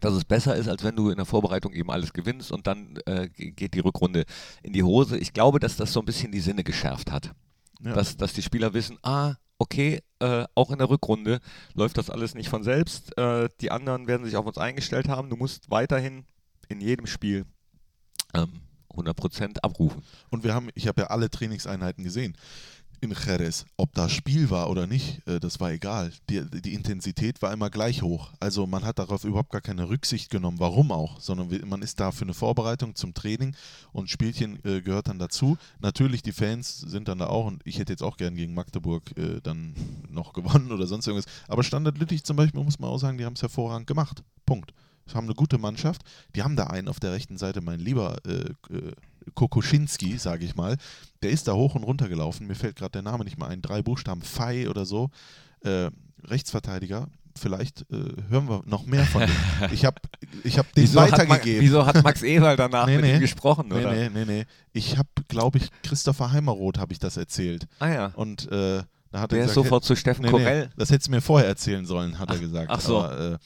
dass 0.00 0.14
es 0.14 0.24
besser 0.24 0.54
ist, 0.54 0.68
als 0.68 0.84
wenn 0.84 0.96
du 0.96 1.08
in 1.08 1.16
der 1.16 1.24
Vorbereitung 1.24 1.72
eben 1.72 1.90
alles 1.90 2.12
gewinnst 2.12 2.52
und 2.52 2.66
dann 2.66 2.98
äh, 3.06 3.28
geht 3.28 3.72
die 3.72 3.80
Rückrunde 3.80 4.24
in 4.62 4.74
die 4.74 4.82
Hose. 4.82 5.16
Ich 5.16 5.32
glaube, 5.32 5.60
dass 5.60 5.76
das 5.76 5.94
so 5.94 6.00
ein 6.00 6.04
bisschen 6.04 6.30
die 6.30 6.40
Sinne 6.40 6.62
geschärft 6.62 7.10
hat. 7.10 7.32
Ja. 7.80 7.94
Dass, 7.94 8.16
dass 8.16 8.34
die 8.34 8.42
Spieler 8.42 8.74
wissen, 8.74 8.98
ah, 9.02 9.34
okay, 9.58 10.00
äh, 10.18 10.44
auch 10.54 10.70
in 10.70 10.78
der 10.78 10.90
Rückrunde 10.90 11.40
läuft 11.72 11.96
das 11.96 12.10
alles 12.10 12.34
nicht 12.34 12.50
von 12.50 12.62
selbst. 12.62 13.16
Äh, 13.16 13.48
die 13.60 13.70
anderen 13.70 14.06
werden 14.06 14.26
sich 14.26 14.36
auf 14.36 14.46
uns 14.46 14.58
eingestellt 14.58 15.08
haben. 15.08 15.30
Du 15.30 15.36
musst 15.36 15.70
weiterhin 15.70 16.26
in 16.68 16.80
jedem 16.80 17.06
Spiel 17.06 17.46
ähm, 18.34 18.60
100% 18.94 19.58
abrufen. 19.60 20.02
Und 20.30 20.44
wir 20.44 20.54
haben, 20.54 20.70
ich 20.74 20.88
habe 20.88 21.02
ja 21.02 21.06
alle 21.08 21.30
Trainingseinheiten 21.30 22.04
gesehen 22.04 22.36
in 23.04 23.12
Jerez. 23.12 23.66
Ob 23.76 23.94
da 23.94 24.08
Spiel 24.08 24.50
war 24.50 24.70
oder 24.70 24.86
nicht, 24.86 25.26
äh, 25.28 25.38
das 25.38 25.60
war 25.60 25.70
egal. 25.70 26.12
Die, 26.30 26.42
die 26.60 26.74
Intensität 26.74 27.40
war 27.42 27.52
immer 27.52 27.70
gleich 27.70 28.02
hoch. 28.02 28.32
Also 28.40 28.66
man 28.66 28.84
hat 28.84 28.98
darauf 28.98 29.24
überhaupt 29.24 29.50
gar 29.50 29.60
keine 29.60 29.88
Rücksicht 29.88 30.30
genommen, 30.30 30.58
warum 30.58 30.90
auch, 30.90 31.20
sondern 31.20 31.48
man 31.68 31.82
ist 31.82 32.00
da 32.00 32.10
für 32.10 32.24
eine 32.24 32.34
Vorbereitung 32.34 32.94
zum 32.94 33.14
Training 33.14 33.54
und 33.92 34.10
Spielchen 34.10 34.58
äh, 34.64 34.80
gehört 34.80 35.08
dann 35.08 35.18
dazu. 35.18 35.56
Natürlich, 35.80 36.22
die 36.22 36.32
Fans 36.32 36.80
sind 36.80 37.08
dann 37.08 37.18
da 37.18 37.26
auch 37.26 37.46
und 37.46 37.62
ich 37.64 37.78
hätte 37.78 37.92
jetzt 37.92 38.02
auch 38.02 38.16
gern 38.16 38.34
gegen 38.34 38.54
Magdeburg 38.54 39.16
äh, 39.16 39.40
dann 39.42 39.74
noch 40.08 40.32
gewonnen 40.32 40.72
oder 40.72 40.86
sonst 40.86 41.06
irgendwas. 41.06 41.30
Aber 41.48 41.62
Standard 41.62 41.98
Lüttich 41.98 42.24
zum 42.24 42.36
Beispiel, 42.36 42.62
muss 42.62 42.78
man 42.78 42.90
auch 42.90 42.98
sagen, 42.98 43.18
die 43.18 43.24
haben 43.24 43.34
es 43.34 43.42
hervorragend 43.42 43.86
gemacht. 43.86 44.22
Punkt. 44.46 44.72
Sie 45.06 45.14
haben 45.14 45.26
eine 45.26 45.34
gute 45.34 45.58
Mannschaft. 45.58 46.02
Die 46.34 46.42
haben 46.42 46.56
da 46.56 46.68
einen 46.68 46.88
auf 46.88 47.00
der 47.00 47.12
rechten 47.12 47.36
Seite, 47.36 47.60
mein 47.60 47.78
lieber 47.80 48.16
äh, 48.26 48.74
äh, 48.74 48.92
Kokoschinski, 49.34 50.18
sage 50.18 50.44
ich 50.44 50.54
mal. 50.56 50.76
Der 51.22 51.30
ist 51.30 51.48
da 51.48 51.52
hoch 51.54 51.74
und 51.74 51.82
runter 51.84 52.08
gelaufen. 52.08 52.46
Mir 52.46 52.54
fällt 52.54 52.76
gerade 52.76 52.92
der 52.92 53.02
Name 53.02 53.24
nicht 53.24 53.38
mehr 53.38 53.48
ein. 53.48 53.62
Drei 53.62 53.82
Buchstaben, 53.82 54.22
Fei 54.22 54.68
oder 54.68 54.84
so. 54.84 55.10
Äh, 55.62 55.90
Rechtsverteidiger. 56.24 57.08
Vielleicht 57.36 57.82
äh, 57.90 57.96
hören 58.28 58.48
wir 58.48 58.62
noch 58.64 58.86
mehr 58.86 59.04
von 59.04 59.22
dem. 59.22 59.72
Ich 59.72 59.84
habe 59.84 59.96
ich 60.44 60.56
hab 60.58 60.72
den 60.74 60.84
Wieso 60.84 61.00
hat, 61.00 61.12
weitergegeben. 61.12 61.62
wieso 61.62 61.84
hat 61.84 62.02
Max 62.04 62.22
Eberl 62.22 62.56
danach 62.56 62.86
Nee, 62.86 62.96
mit 62.96 63.04
nee. 63.06 63.14
ihm 63.16 63.20
gesprochen, 63.20 63.66
Nee, 63.68 63.74
oder? 63.80 63.92
nee, 63.92 64.08
nee, 64.08 64.24
nee. 64.24 64.44
Ich 64.72 64.96
habe, 64.98 65.08
glaube 65.26 65.58
ich, 65.58 65.68
Christopher 65.82 66.30
Heimeroth 66.30 66.78
habe 66.78 66.92
ich 66.92 67.00
das 67.00 67.16
erzählt. 67.16 67.66
Ah 67.80 67.88
ja. 67.88 68.06
Und 68.14 68.50
äh, 68.52 68.84
da 69.14 69.20
hat 69.20 69.32
er 69.32 69.36
Der 69.36 69.44
ist 69.44 69.50
gesagt, 69.52 69.64
sofort 69.66 69.84
zu 69.84 69.94
Steffen 69.94 70.24
Nee, 70.24 70.30
Korell. 70.32 70.64
Nee, 70.66 70.72
das 70.76 70.90
hättest 70.90 71.06
du 71.06 71.12
mir 71.12 71.20
vorher 71.20 71.46
erzählen 71.48 71.86
sollen, 71.86 72.18
hat 72.18 72.30
er 72.30 72.38
gesagt. 72.38 72.66
ach 72.68 72.80
so. 72.80 72.98
Aber, 73.00 73.38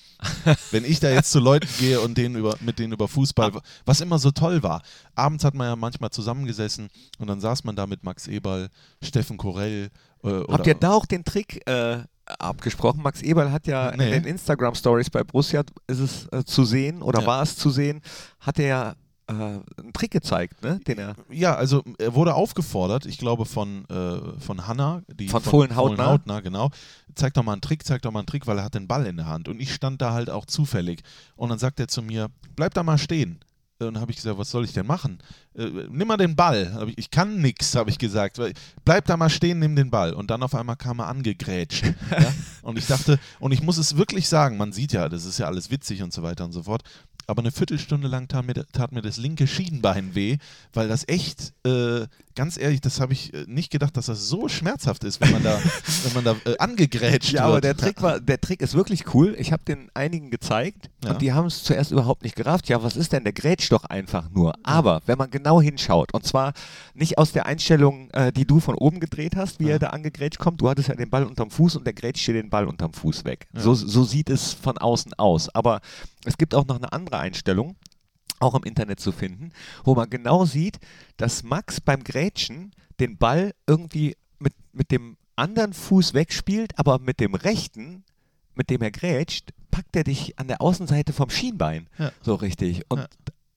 äh, 0.47 0.55
wenn 0.71 0.83
ich 0.85 0.99
da 0.99 1.11
jetzt 1.11 1.31
zu 1.31 1.41
Leuten 1.41 1.69
gehe 1.79 2.01
und 2.01 2.17
denen 2.17 2.37
über, 2.37 2.57
mit 2.61 2.79
denen 2.79 2.95
über 2.95 3.07
Fußball, 3.07 3.53
was 3.85 4.01
immer 4.01 4.19
so 4.19 4.31
toll 4.31 4.63
war. 4.63 4.81
Abends 5.15 5.45
hat 5.45 5.53
man 5.53 5.67
ja 5.67 5.77
manchmal 5.77 6.09
zusammengesessen 6.09 6.89
und 7.19 7.27
dann 7.27 7.41
saß 7.41 7.65
man 7.65 7.77
da 7.77 7.87
mit 7.87 8.03
Max 8.03 8.27
Eberl, 8.29 8.69
Steffen 9.03 9.37
Korell. 9.37 9.91
Äh, 10.25 10.43
Habt 10.51 10.67
ihr 10.67 10.75
da 10.75 10.93
auch 10.93 11.05
den 11.05 11.23
Trick 11.23 11.69
äh, 11.69 11.99
abgesprochen? 12.39 13.03
Max 13.03 13.21
Eberl 13.21 13.53
hat 13.53 13.67
ja 13.67 13.95
Nee. 13.95 14.07
in 14.07 14.23
den 14.23 14.25
Instagram-Stories 14.25 15.11
bei 15.11 15.23
Borussia, 15.23 15.65
ist 15.87 15.99
es 16.01 16.27
äh, 16.33 16.45
zu 16.45 16.65
sehen 16.65 17.03
oder 17.03 17.21
Ja. 17.21 17.27
war 17.27 17.43
es 17.43 17.57
zu 17.57 17.69
sehen, 17.69 18.01
hat 18.41 18.59
er 18.59 18.67
ja 18.67 18.95
äh, 19.29 19.33
einen 19.33 19.93
Trick 19.93 20.11
gezeigt, 20.11 20.63
ne? 20.63 20.81
den 20.87 20.99
er 20.99 21.15
Ja, 21.31 21.55
also 21.55 21.83
er 21.99 22.15
wurde 22.15 22.35
aufgefordert, 22.35 23.07
ich 23.07 23.19
glaube 23.19 23.45
von, 23.45 23.85
äh, 23.89 24.41
von 24.41 24.67
Hanna, 24.67 25.03
die 25.09 25.29
Von 25.29 25.43
Fohlen-Hautner. 25.43 25.97
Fohlen-Hautner, 25.97 26.43
genau. 26.43 26.71
Zeig 27.15 27.35
doch 27.35 27.43
mal 27.43 27.53
einen 27.53 27.61
Trick, 27.61 27.85
zeig 27.85 28.03
doch 28.03 28.11
mal 28.11 28.21
einen 28.21 28.27
Trick, 28.27 28.47
weil 28.47 28.59
er 28.59 28.65
hat 28.65 28.75
den 28.75 28.89
Ball 28.89 29.07
in 29.07 29.17
der 29.17 29.27
Hand. 29.27 29.49
Und 29.49 29.61
ich 29.61 29.75
stand 29.75 30.01
da 30.01 30.13
halt 30.13 30.31
auch 30.31 30.47
zufällig. 30.47 31.03
Und 31.37 31.51
dann 31.51 31.59
sagt 31.59 31.79
er 31.81 31.89
zu 31.89 32.03
mir, 32.03 32.29
bleib 32.57 32.75
da 32.75 32.83
mal 32.83 32.99
stehen. 32.99 33.41
Und 33.81 33.95
dann 33.95 34.01
habe 34.01 34.11
ich 34.11 34.17
gesagt, 34.17 34.39
was 34.39 34.51
soll 34.51 34.65
ich 34.65 34.73
denn 34.73 34.87
machen? 34.87 35.19
Äh, 35.55 35.67
nimm 35.89 36.09
mal 36.09 36.17
den 36.17 36.35
Ball. 36.35 36.85
Ich, 36.89 36.99
ich 36.99 37.11
kann 37.11 37.41
nix, 37.41 37.77
habe 37.77 37.91
ich 37.91 37.99
gesagt. 37.99 38.41
Bleib 38.85 39.05
da 39.05 39.17
mal 39.17 39.31
stehen, 39.31 39.61
nimm 39.61 39.77
den 39.77 39.91
Ball. 39.91 40.15
Und 40.15 40.31
dann 40.33 40.43
auf 40.43 40.55
einmal 40.55 40.77
kam 40.77 40.99
er 40.99 41.07
angegrätscht. 41.07 41.85
ja? 42.11 42.33
Und 42.63 42.77
ich 42.77 42.87
dachte, 42.87 43.21
und 43.39 43.53
ich 43.53 43.63
muss 43.63 43.79
es 43.79 43.97
wirklich 43.97 44.29
sagen, 44.29 44.57
man 44.57 44.73
sieht 44.73 44.93
ja, 44.93 45.09
das 45.09 45.25
ist 45.25 45.39
ja 45.39 45.47
alles 45.47 45.71
witzig 45.71 46.03
und 46.03 46.13
so 46.13 46.25
weiter 46.25 46.45
und 46.45 46.53
so 46.53 46.65
fort. 46.65 46.83
Aber 47.31 47.43
eine 47.43 47.53
Viertelstunde 47.53 48.09
lang 48.09 48.27
tat 48.27 48.47
mir, 48.47 48.55
tat 48.73 48.91
mir 48.91 49.03
das 49.03 49.19
linke 49.19 49.47
Schienbein 49.47 50.15
weh, 50.15 50.39
weil 50.73 50.89
das 50.89 51.07
echt, 51.09 51.53
äh, 51.67 52.07
ganz 52.35 52.57
ehrlich, 52.57 52.81
das 52.81 53.01
habe 53.03 53.13
ich 53.13 53.35
äh, 53.35 53.45
nicht 53.47 53.71
gedacht, 53.71 53.99
dass 53.99 54.07
das 54.07 54.29
so 54.29 54.49
schmerzhaft 54.49 55.05
ist, 55.05 55.21
wenn 55.21 55.33
man 55.33 55.43
da, 55.43 55.59
wenn 56.05 56.15
man 56.15 56.25
da 56.25 56.51
äh, 56.51 56.57
angegrätscht 56.57 57.33
Ja, 57.35 57.41
wird. 57.43 57.51
aber 57.51 57.61
der 57.61 57.77
Trick 57.77 58.01
war, 58.01 58.19
der 58.19 58.41
Trick 58.41 58.63
ist 58.63 58.73
wirklich 58.73 59.13
cool. 59.13 59.37
Ich 59.39 59.53
habe 59.53 59.63
den 59.63 59.91
einigen 59.93 60.31
gezeigt 60.31 60.89
Ja. 61.05 61.11
und 61.11 61.21
die 61.21 61.35
haben 61.35 61.47
es 61.49 61.63
zuerst 61.65 61.91
überhaupt 61.93 62.23
nicht 62.23 62.35
gerafft. 62.35 62.71
Ja, 62.71 62.83
was 62.83 62.97
ist 62.97 63.13
denn? 63.13 63.25
Der 63.25 63.35
grätscht 63.35 63.73
doch 63.73 63.85
einfach 63.85 64.31
nur. 64.31 64.55
Aber 64.63 65.03
wenn 65.05 65.19
man 65.19 65.31
genau 65.31 65.61
hinschaut 65.61 66.15
und 66.15 66.25
zwar 66.25 66.55
nicht 66.95 67.19
aus 67.19 67.33
der 67.33 67.45
Einstellung, 67.45 68.09
äh, 68.13 68.33
die 68.33 68.47
du 68.47 68.59
von 68.59 68.75
oben 68.75 69.01
gedreht 69.01 69.37
hast, 69.37 69.61
wie 69.61 69.65
Ja. 69.67 69.73
er 69.73 69.79
da 69.81 69.89
angegrätscht 69.91 70.39
kommt. 70.39 70.63
Du 70.63 70.71
hattest 70.71 70.89
ja 70.89 70.95
den 70.95 71.11
Ball 71.11 71.25
unterm 71.25 71.51
Fuß 71.51 71.77
und 71.77 71.85
der 71.85 71.93
grätscht 71.93 72.27
dir 72.27 72.33
den 72.33 72.49
Ball 72.49 72.67
unterm 72.67 72.95
Fuß 72.95 73.27
weg. 73.27 73.49
Ja. 73.53 73.61
So, 73.61 73.75
so 73.75 74.05
sieht 74.05 74.31
es 74.31 74.55
von 74.55 74.79
außen 74.79 75.13
aus. 75.19 75.51
Aber 75.55 75.83
es 76.25 76.39
gibt 76.39 76.55
auch 76.55 76.67
noch 76.67 76.77
eine 76.77 76.91
andere 76.93 77.18
Einstellung 77.19 77.77
auch 78.41 78.55
im 78.55 78.63
Internet 78.63 79.01
zu 79.01 79.13
finden, 79.13 79.51
wo 79.85 79.95
man 79.95 80.11
genau 80.11 80.45
sieht, 80.45 80.79
dass 81.17 81.43
Max 81.43 81.81
beim 81.81 82.05
Grätschen 82.05 82.73
den 83.01 83.17
Ball 83.17 83.53
irgendwie 83.67 84.17
mit, 84.39 84.55
mit 84.73 84.91
dem 84.91 85.17
anderen 85.37 85.73
Fuß 85.73 86.15
wegspielt, 86.15 86.79
aber 86.79 86.99
mit 86.99 87.21
dem 87.21 87.35
rechten, 87.35 88.05
mit 88.55 88.71
dem 88.71 88.83
er 88.83 88.91
grätscht, 88.91 89.51
packt 89.71 89.95
er 89.97 90.05
dich 90.05 90.39
an 90.39 90.49
der 90.49 90.61
Außenseite 90.61 91.13
vom 91.13 91.31
Schienbein. 91.31 91.89
Ja. 91.99 92.13
So 92.23 92.35
richtig. 92.35 92.83
Und 92.89 93.01
Ja. 93.01 93.07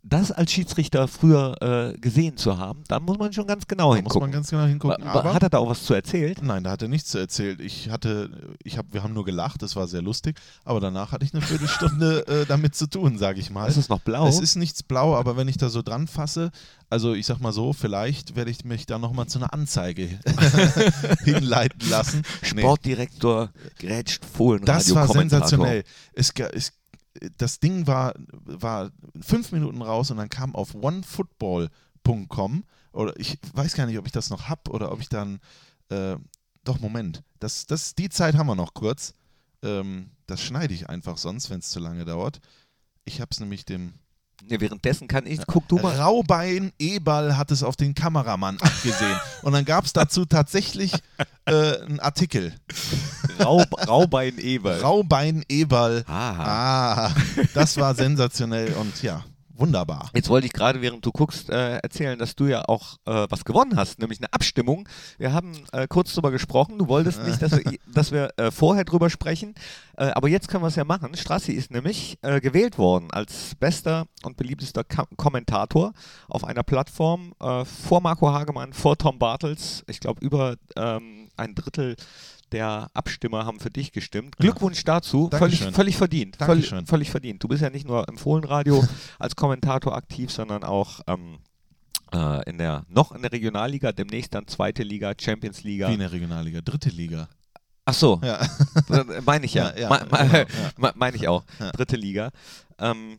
Das 0.04 0.32
als 0.32 0.52
Schiedsrichter 0.52 1.08
früher 1.08 1.56
äh, 1.62 1.98
gesehen 2.00 2.36
zu 2.36 2.58
haben, 2.58 2.84
da 2.88 3.00
muss 3.00 3.20
man 3.20 3.32
schon 3.34 3.46
ganz 3.46 3.68
genau 3.68 3.94
da 3.94 4.02
muss 4.02 4.14
man 4.16 4.24
hingucken. 4.24 4.32
ganz 4.32 4.50
genau 4.50 4.66
hingucken. 4.66 5.04
Aber 5.04 5.34
Hat 5.34 5.44
er 5.44 5.50
da 5.50 5.60
auch 5.60 5.70
was 5.70 5.84
zu 5.84 5.94
erzählt? 5.94 6.42
Nein, 6.42 6.64
da 6.64 6.72
hat 6.72 6.82
er 6.82 6.88
nichts 6.88 7.12
zu 7.12 7.20
erzählt. 7.20 7.62
Ich 7.62 7.90
hatte, 7.90 8.30
ich 8.64 8.78
hab, 8.78 8.94
wir 8.94 9.04
haben 9.04 9.14
nur 9.14 9.26
gelacht, 9.26 9.62
das 9.62 9.76
war 9.76 9.88
sehr 9.88 10.02
lustig, 10.02 10.40
aber 10.66 10.80
danach 10.80 11.12
hatte 11.12 11.24
ich 11.24 11.34
eine 11.34 11.44
Viertelstunde 11.44 12.28
äh, 12.42 12.46
damit 12.48 12.76
zu 12.76 12.88
tun, 12.88 13.18
sage 13.18 13.40
ich 13.40 13.52
mal. 13.52 13.68
Ist 13.68 13.78
es 13.78 13.90
noch 13.90 14.00
blau? 14.00 14.28
Es 14.28 14.40
ist 14.40 14.56
nichts 14.56 14.82
blau, 14.82 15.16
aber 15.16 15.38
wenn 15.38 15.48
ich 15.48 15.58
da 15.58 15.70
so 15.70 15.84
dran 15.84 16.08
fasse, 16.08 16.52
also 16.90 17.14
ich 17.14 17.26
sag 17.26 17.40
mal 17.40 17.54
so, 17.54 17.72
vielleicht 17.72 18.36
werde 18.36 18.50
ich 18.50 18.66
mich 18.66 18.88
da 18.88 18.98
nochmal 18.98 19.28
zu 19.28 19.38
einer 19.40 19.54
Anzeige 19.54 20.10
hinleiten 21.24 21.90
lassen. 21.90 22.24
Nee, 22.54 22.62
Sportdirektor 22.62 23.52
grätscht 23.78 24.26
Fohlen. 24.26 24.66
das 24.66 24.94
war 24.96 25.08
sensationell. 25.08 25.84
Es, 26.14 26.34
es, 26.54 26.74
das 27.38 27.60
Ding 27.60 27.88
war, 27.88 28.14
war 28.44 28.92
fünf 29.20 29.52
Minuten 29.52 29.82
raus 29.82 30.12
und 30.12 30.18
dann 30.18 30.30
kam 30.30 30.56
auf 30.56 30.76
onefootball.com 30.76 32.64
oder 32.94 33.20
ich 33.20 33.38
weiß 33.54 33.76
gar 33.76 33.86
nicht, 33.86 33.98
ob 33.98 34.06
ich 34.06 34.12
das 34.12 34.30
noch 34.30 34.50
habe 34.50 34.72
oder 34.72 34.92
ob 34.92 35.02
ich 35.02 35.10
dann, 35.10 35.40
äh, 35.90 36.16
doch 36.64 36.80
Moment, 36.80 37.24
das, 37.40 37.66
das, 37.66 37.96
die 37.96 38.10
Zeit 38.10 38.36
haben 38.36 38.48
wir 38.48 38.56
noch 38.56 38.74
kurz. 38.74 39.14
Ähm, 39.64 40.12
das 40.28 40.42
schneide 40.42 40.74
ich 40.74 40.90
einfach 40.90 41.18
sonst, 41.18 41.50
wenn 41.50 41.60
es 41.60 41.70
zu 41.70 41.80
lange 41.80 42.06
dauert. 42.06 42.40
Ich 43.04 43.20
habe 43.22 43.30
es 43.32 43.40
nämlich 43.40 43.66
dem 43.66 43.94
Nee, 44.48 44.60
währenddessen 44.60 45.08
kann 45.08 45.26
ich, 45.26 45.40
guck 45.48 45.68
du 45.68 45.78
mal. 45.78 45.96
Raubein 45.96 46.72
Eberl 46.80 47.38
hat 47.38 47.52
es 47.52 47.64
auf 47.64 47.76
den 47.76 47.94
Kameramann 47.96 48.58
abgesehen. 48.60 49.18
Und 49.44 49.54
dann 49.54 49.66
gab 49.66 49.86
es 49.86 49.94
dazu 49.94 50.26
tatsächlich 50.26 50.94
äh, 51.46 51.78
einen 51.82 52.00
Artikel. 52.00 52.54
Rau, 53.40 53.64
Raubein 53.88 54.38
Eber. 54.38 54.82
Raubein 54.82 55.44
Eberl. 55.48 56.04
Aha. 56.08 57.08
Ah, 57.08 57.16
das 57.54 57.78
war 57.78 57.96
sensationell 57.96 58.74
und 58.74 59.02
ja, 59.02 59.24
wunderbar. 59.62 60.10
Jetzt 60.14 60.30
wollte 60.30 60.48
ich 60.48 60.54
gerade, 60.54 60.82
während 60.82 61.06
du 61.06 61.12
guckst, 61.12 61.50
äh, 61.50 61.78
erzählen, 61.78 62.18
dass 62.20 62.36
du 62.36 62.48
ja 62.48 62.64
auch 62.68 62.98
äh, 63.06 63.28
was 63.30 63.46
gewonnen 63.46 63.78
hast, 63.78 64.00
nämlich 64.00 64.20
eine 64.20 64.34
Abstimmung. 64.34 64.90
Wir 65.18 65.34
haben 65.34 65.54
äh, 65.72 65.88
kurz 65.88 66.14
drüber 66.14 66.32
gesprochen. 66.32 66.78
Du 66.78 66.88
wolltest 66.88 67.24
nicht, 67.24 67.42
dass 67.42 67.52
wir, 67.52 67.64
dass 67.88 68.12
wir 68.12 68.32
äh, 68.38 68.52
vorher 68.52 68.84
drüber 68.84 69.10
sprechen, 69.10 69.56
äh, 69.98 70.06
aber 70.06 70.28
jetzt 70.28 70.48
können 70.48 70.64
wir 70.64 70.68
es 70.68 70.76
ja 70.76 70.84
machen. 70.84 71.16
Strassi 71.16 71.54
ist 71.54 71.72
nämlich 71.72 72.18
äh, 72.22 72.42
gewählt 72.42 72.78
worden 72.78 73.08
als 73.12 73.56
bester 73.56 74.08
und 74.24 74.36
beliebtester 74.36 74.84
Ka 74.84 75.06
Kommentator 75.16 75.94
auf 76.28 76.44
einer 76.44 76.64
Plattform 76.64 77.34
vor 77.40 78.02
Marco 78.02 78.32
Hagemann, 78.32 78.74
vor 78.74 78.98
Tom 78.98 79.20
Bartels. 79.20 79.84
Ich 79.88 80.00
glaube, 80.00 80.24
über 80.24 80.56
ähm, 80.76 81.30
ein 81.38 81.56
Drittel 81.56 81.96
der 82.52 82.90
Abstimmer 82.94 83.46
haben 83.46 83.60
für 83.60 83.70
dich 83.70 83.92
gestimmt. 83.92 84.38
Glückwunsch 84.38 84.84
dazu, 84.84 85.30
völlig, 85.30 85.40
Dankeschön. 85.60 85.74
völlig 85.74 85.98
verdient. 85.98 86.36
Völlig, 86.38 86.70
Dankeschön. 86.70 86.86
völlig 86.88 87.12
verdient. 87.12 87.44
Du 87.44 87.48
bist 87.48 87.62
ja 87.62 87.70
nicht 87.70 87.88
nur 87.88 88.08
im 88.08 88.18
Fohlenradio 88.18 88.84
als 89.20 89.36
Kommentator 89.36 89.96
aktiv, 89.96 90.32
sondern 90.32 90.64
auch 90.64 91.00
ähm, 91.08 91.40
äh, 92.14 92.50
in 92.50 92.58
der 92.58 92.84
noch 92.90 93.12
in 93.14 93.22
der 93.22 93.32
Regionalliga, 93.32 93.92
demnächst 93.92 94.34
dann 94.34 94.48
zweite 94.48 94.84
Liga, 94.84 95.14
Champions 95.20 95.64
Liga. 95.64 95.88
Wie 95.90 95.94
in 95.94 96.00
der 96.00 96.12
Regionalliga, 96.12 96.62
dritte 96.62 96.90
Liga. 96.90 97.30
Ach 97.86 97.94
so, 97.94 98.20
Ja, 98.24 98.40
äh, 98.90 99.22
meine 99.26 99.46
ich 99.46 99.54
ja. 99.56 99.74
Ja, 99.76 99.80
ja, 99.80 99.90
Me- 99.90 100.08
me- 100.12 100.46
genau, 100.46 100.46
me- 100.78 100.94
Meine 100.96 101.16
ich 101.18 101.28
auch. 101.28 101.44
Dritte 101.74 101.96
Liga. 101.96 102.32
Ähm, 102.78 103.18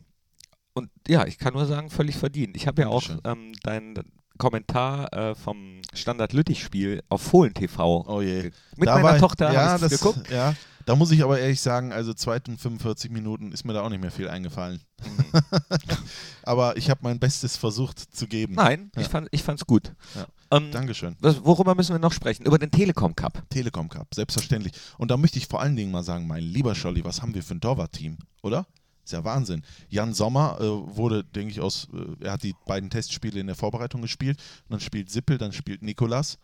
und 0.73 0.89
ja, 1.07 1.25
ich 1.27 1.37
kann 1.37 1.53
nur 1.53 1.65
sagen, 1.65 1.89
völlig 1.89 2.15
verdient. 2.15 2.55
Ich 2.55 2.65
habe 2.65 2.81
ja 2.83 2.87
auch 2.87 3.03
ähm, 3.25 3.51
deinen 3.63 3.95
Kommentar 4.43 5.13
äh, 5.13 5.35
vom 5.35 5.81
Standard 5.93 6.33
Lüttich-Spiel 6.33 7.01
auf 7.07 7.21
Fohlen 7.21 7.53
TV 7.53 8.03
oh 8.07 8.21
je. 8.21 8.51
mit 8.75 8.89
Da 8.89 8.95
meiner 8.95 9.03
war- 9.13 9.17
Tochter 9.17 9.53
ja, 9.53 9.77
das, 9.77 9.89
geguckt. 9.89 10.29
Ja, 10.29 10.53
da 10.85 10.97
muss 10.97 11.11
ich 11.11 11.23
aber 11.23 11.39
ehrlich 11.39 11.61
sagen, 11.61 11.93
also 11.93 12.13
zweiten 12.13 12.57
45 12.57 13.09
Minuten 13.09 13.53
ist 13.53 13.63
mir 13.63 13.71
da 13.71 13.83
auch 13.83 13.89
nicht 13.89 14.01
mehr 14.01 14.11
viel 14.11 14.27
eingefallen. 14.27 14.81
Mhm. 15.01 15.39
aber 16.43 16.75
ich 16.75 16.89
habe 16.89 16.99
mein 17.03 17.19
Bestes 17.19 17.55
versucht 17.55 17.99
zu 17.99 18.27
geben. 18.27 18.55
Nein, 18.55 18.91
Ja. 18.95 19.01
ich 19.01 19.07
fand 19.07 19.29
ich 19.31 19.43
fand's 19.43 19.65
gut. 19.65 19.93
Ja. 20.15 20.25
Ähm, 20.57 20.71
Dankeschön. 20.71 21.15
was, 21.21 21.43
worüber 21.45 21.73
müssen 21.73 21.95
wir 21.95 21.99
noch 21.99 22.11
sprechen? 22.11 22.45
Über 22.45 22.57
den 22.59 22.69
Telekom 22.69 23.15
Cup. 23.15 23.43
Telekom 23.49 23.87
Cup, 23.87 24.13
selbstverständlich. 24.13 24.73
Und 24.97 25.09
da 25.09 25.15
möchte 25.15 25.37
ich 25.39 25.47
vor 25.47 25.61
allen 25.61 25.77
Dingen 25.77 25.91
mal 25.91 26.03
sagen, 26.03 26.27
mein 26.27 26.43
lieber 26.43 26.75
Scholli, 26.75 27.03
was 27.05 27.21
haben 27.21 27.33
wir 27.33 27.43
für 27.43 27.55
ein 27.55 27.61
Torwartteam, 27.61 28.17
oder? 28.41 28.67
Ist 29.03 29.11
ja 29.11 29.23
Wahnsinn. 29.23 29.63
Jan 29.89 30.13
Sommer 30.13 30.57
äh, 30.61 30.63
wurde, 30.95 31.23
denke 31.23 31.51
ich, 31.51 31.59
aus, 31.59 31.87
äh, 31.93 32.25
er 32.25 32.33
hat 32.33 32.43
die 32.43 32.55
beiden 32.65 32.89
Testspiele 32.89 33.39
in 33.39 33.47
der 33.47 33.55
Vorbereitung 33.55 34.01
gespielt. 34.01 34.37
Und 34.63 34.71
dann 34.73 34.79
spielt 34.79 35.09
Sippel, 35.09 35.37
dann 35.37 35.51
spielt 35.51 35.81
Nikolas. 35.81 36.37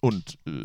Und 0.00 0.38
äh, 0.46 0.64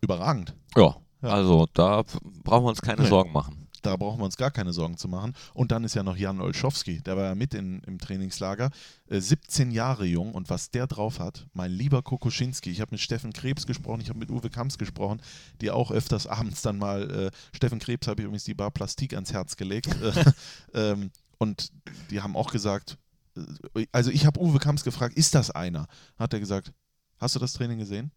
überragend. 0.00 0.54
Ja, 0.76 0.96
Ja. 1.22 1.28
also 1.28 1.66
da 1.74 2.02
brauchen 2.44 2.64
wir 2.64 2.68
uns 2.70 2.80
keine 2.82 3.02
Nee. 3.02 3.08
Sorgen 3.08 3.32
machen. 3.32 3.68
Da 3.82 3.96
brauchen 3.96 4.20
wir 4.20 4.24
uns 4.24 4.36
gar 4.36 4.50
keine 4.50 4.72
Sorgen 4.72 4.96
zu 4.96 5.08
machen. 5.08 5.34
Und 5.54 5.72
dann 5.72 5.84
ist 5.84 5.94
ja 5.94 6.02
noch 6.02 6.16
Jan 6.16 6.40
Olschowski, 6.40 7.00
der 7.02 7.16
war 7.16 7.24
ja 7.24 7.34
mit 7.34 7.52
in, 7.54 7.80
im 7.80 7.98
Trainingslager. 7.98 8.70
Äh, 9.08 9.20
17 9.20 9.70
Jahre 9.70 10.06
jung 10.06 10.32
und 10.32 10.50
was 10.50 10.70
der 10.70 10.86
drauf 10.86 11.18
hat, 11.18 11.46
mein 11.52 11.70
lieber 11.70 12.02
Kokoschinski. 12.02 12.70
Ich 12.70 12.80
habe 12.80 12.92
mit 12.92 13.00
Steffen 13.00 13.32
Krebs 13.32 13.66
gesprochen, 13.66 14.00
ich 14.00 14.08
habe 14.08 14.18
mit 14.18 14.30
Uwe 14.30 14.50
Kamps 14.50 14.78
gesprochen, 14.78 15.20
die 15.60 15.70
auch 15.70 15.90
öfters 15.90 16.26
abends 16.26 16.62
dann 16.62 16.78
mal, 16.78 17.10
äh, 17.10 17.30
Steffen 17.54 17.78
Krebs 17.78 18.06
habe 18.06 18.22
ich 18.22 18.24
übrigens 18.24 18.44
die 18.44 18.54
Bar 18.54 18.70
Plastik 18.70 19.14
ans 19.14 19.32
Herz 19.32 19.56
gelegt. 19.56 19.88
äh, 20.02 20.32
ähm, 20.92 21.10
und 21.38 21.72
die 22.10 22.20
haben 22.20 22.36
auch 22.36 22.52
gesagt, 22.52 22.98
äh, 23.36 23.86
also 23.92 24.10
ich 24.10 24.26
habe 24.26 24.40
Uwe 24.40 24.58
Kamps 24.58 24.84
gefragt, 24.84 25.16
ist 25.16 25.34
das 25.34 25.50
einer? 25.50 25.88
Hat 26.18 26.32
er 26.32 26.40
gesagt, 26.40 26.72
hast 27.18 27.34
du 27.34 27.38
das 27.38 27.52
Training 27.52 27.78
gesehen? 27.78 28.12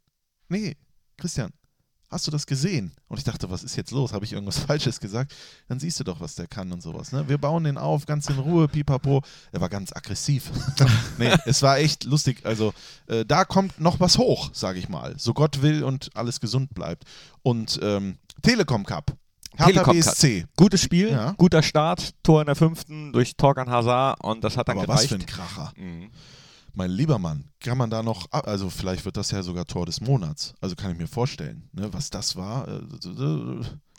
Nee, 0.48 0.78
Christian, 1.18 1.52
hast 2.16 2.26
du 2.28 2.32
das 2.32 2.48
gesehen? 2.48 2.94
Und 3.10 3.18
ich 3.18 3.24
dachte, 3.26 3.50
was 3.52 3.64
ist 3.64 3.76
jetzt 3.76 3.92
los? 3.92 4.14
Habe 4.14 4.24
ich 4.26 4.32
irgendwas 4.34 4.58
Falsches 4.68 5.00
gesagt? 5.00 5.34
Dann 5.68 5.80
siehst 5.80 6.00
du 6.00 6.04
doch, 6.04 6.20
was 6.22 6.36
der 6.36 6.48
kann 6.48 6.72
und 6.72 6.82
sowas. 6.82 7.12
Ne? 7.12 7.28
Wir 7.28 7.38
bauen 7.38 7.66
den 7.66 7.78
auf, 7.78 8.06
ganz 8.06 8.28
in 8.30 8.40
Ruhe, 8.40 8.68
pipapo. 8.68 9.22
Er 9.52 9.62
war 9.62 9.70
ganz 9.70 9.92
aggressiv. 9.94 10.50
nee, 11.18 11.32
es 11.46 11.62
war 11.62 11.78
echt 11.78 12.06
lustig. 12.06 12.46
Also 12.46 12.74
äh, 13.08 13.26
da 13.26 13.44
kommt 13.46 13.80
noch 13.80 14.00
was 14.00 14.18
hoch, 14.18 14.50
sage 14.54 14.80
ich 14.80 14.88
mal. 14.90 15.14
So 15.20 15.34
Gott 15.34 15.62
will 15.62 15.84
und 15.84 16.10
alles 16.16 16.40
gesund 16.40 16.74
bleibt. 16.74 17.04
Und 17.44 17.80
ähm, 17.84 18.18
Telekom 18.42 18.86
Cup. 18.86 19.12
Hertha 19.58 19.66
Telekom 19.84 20.00
Cup. 20.00 20.06
BSC. 20.14 20.46
Gutes 20.58 20.82
Spiel, 20.82 21.10
Ja. 21.12 21.32
guter 21.38 21.64
Start, 21.64 22.14
Tor 22.24 22.42
in 22.42 22.46
der 22.48 22.56
fünften 22.56 23.12
durch 23.14 23.36
Torgan 23.36 23.70
Hazard 23.70 24.22
und 24.24 24.44
das 24.44 24.58
hat 24.58 24.68
dann 24.70 24.78
Aber 24.80 24.88
was 24.88 25.08
gereicht. 25.08 25.10
für 25.10 25.16
ein 25.16 25.26
Kracher. 25.26 25.74
Mhm. 25.78 26.10
Mein 26.76 26.92
lieber 26.92 27.18
Mann, 27.20 27.46
kann 27.62 27.78
man 27.78 27.90
da 27.90 28.04
noch, 28.04 28.28
also 28.32 28.70
vielleicht 28.70 29.06
wird 29.06 29.16
das 29.18 29.32
ja 29.32 29.42
sogar 29.42 29.66
Tor 29.66 29.86
des 29.86 30.02
Monats. 30.02 30.54
Also 30.62 30.76
kann 30.76 30.92
ich 30.92 30.98
mir 30.98 31.08
vorstellen, 31.08 31.70
ne, 31.72 31.92
was 31.94 32.10
das 32.10 32.36
war. 32.36 32.68
Äh, 32.68 32.82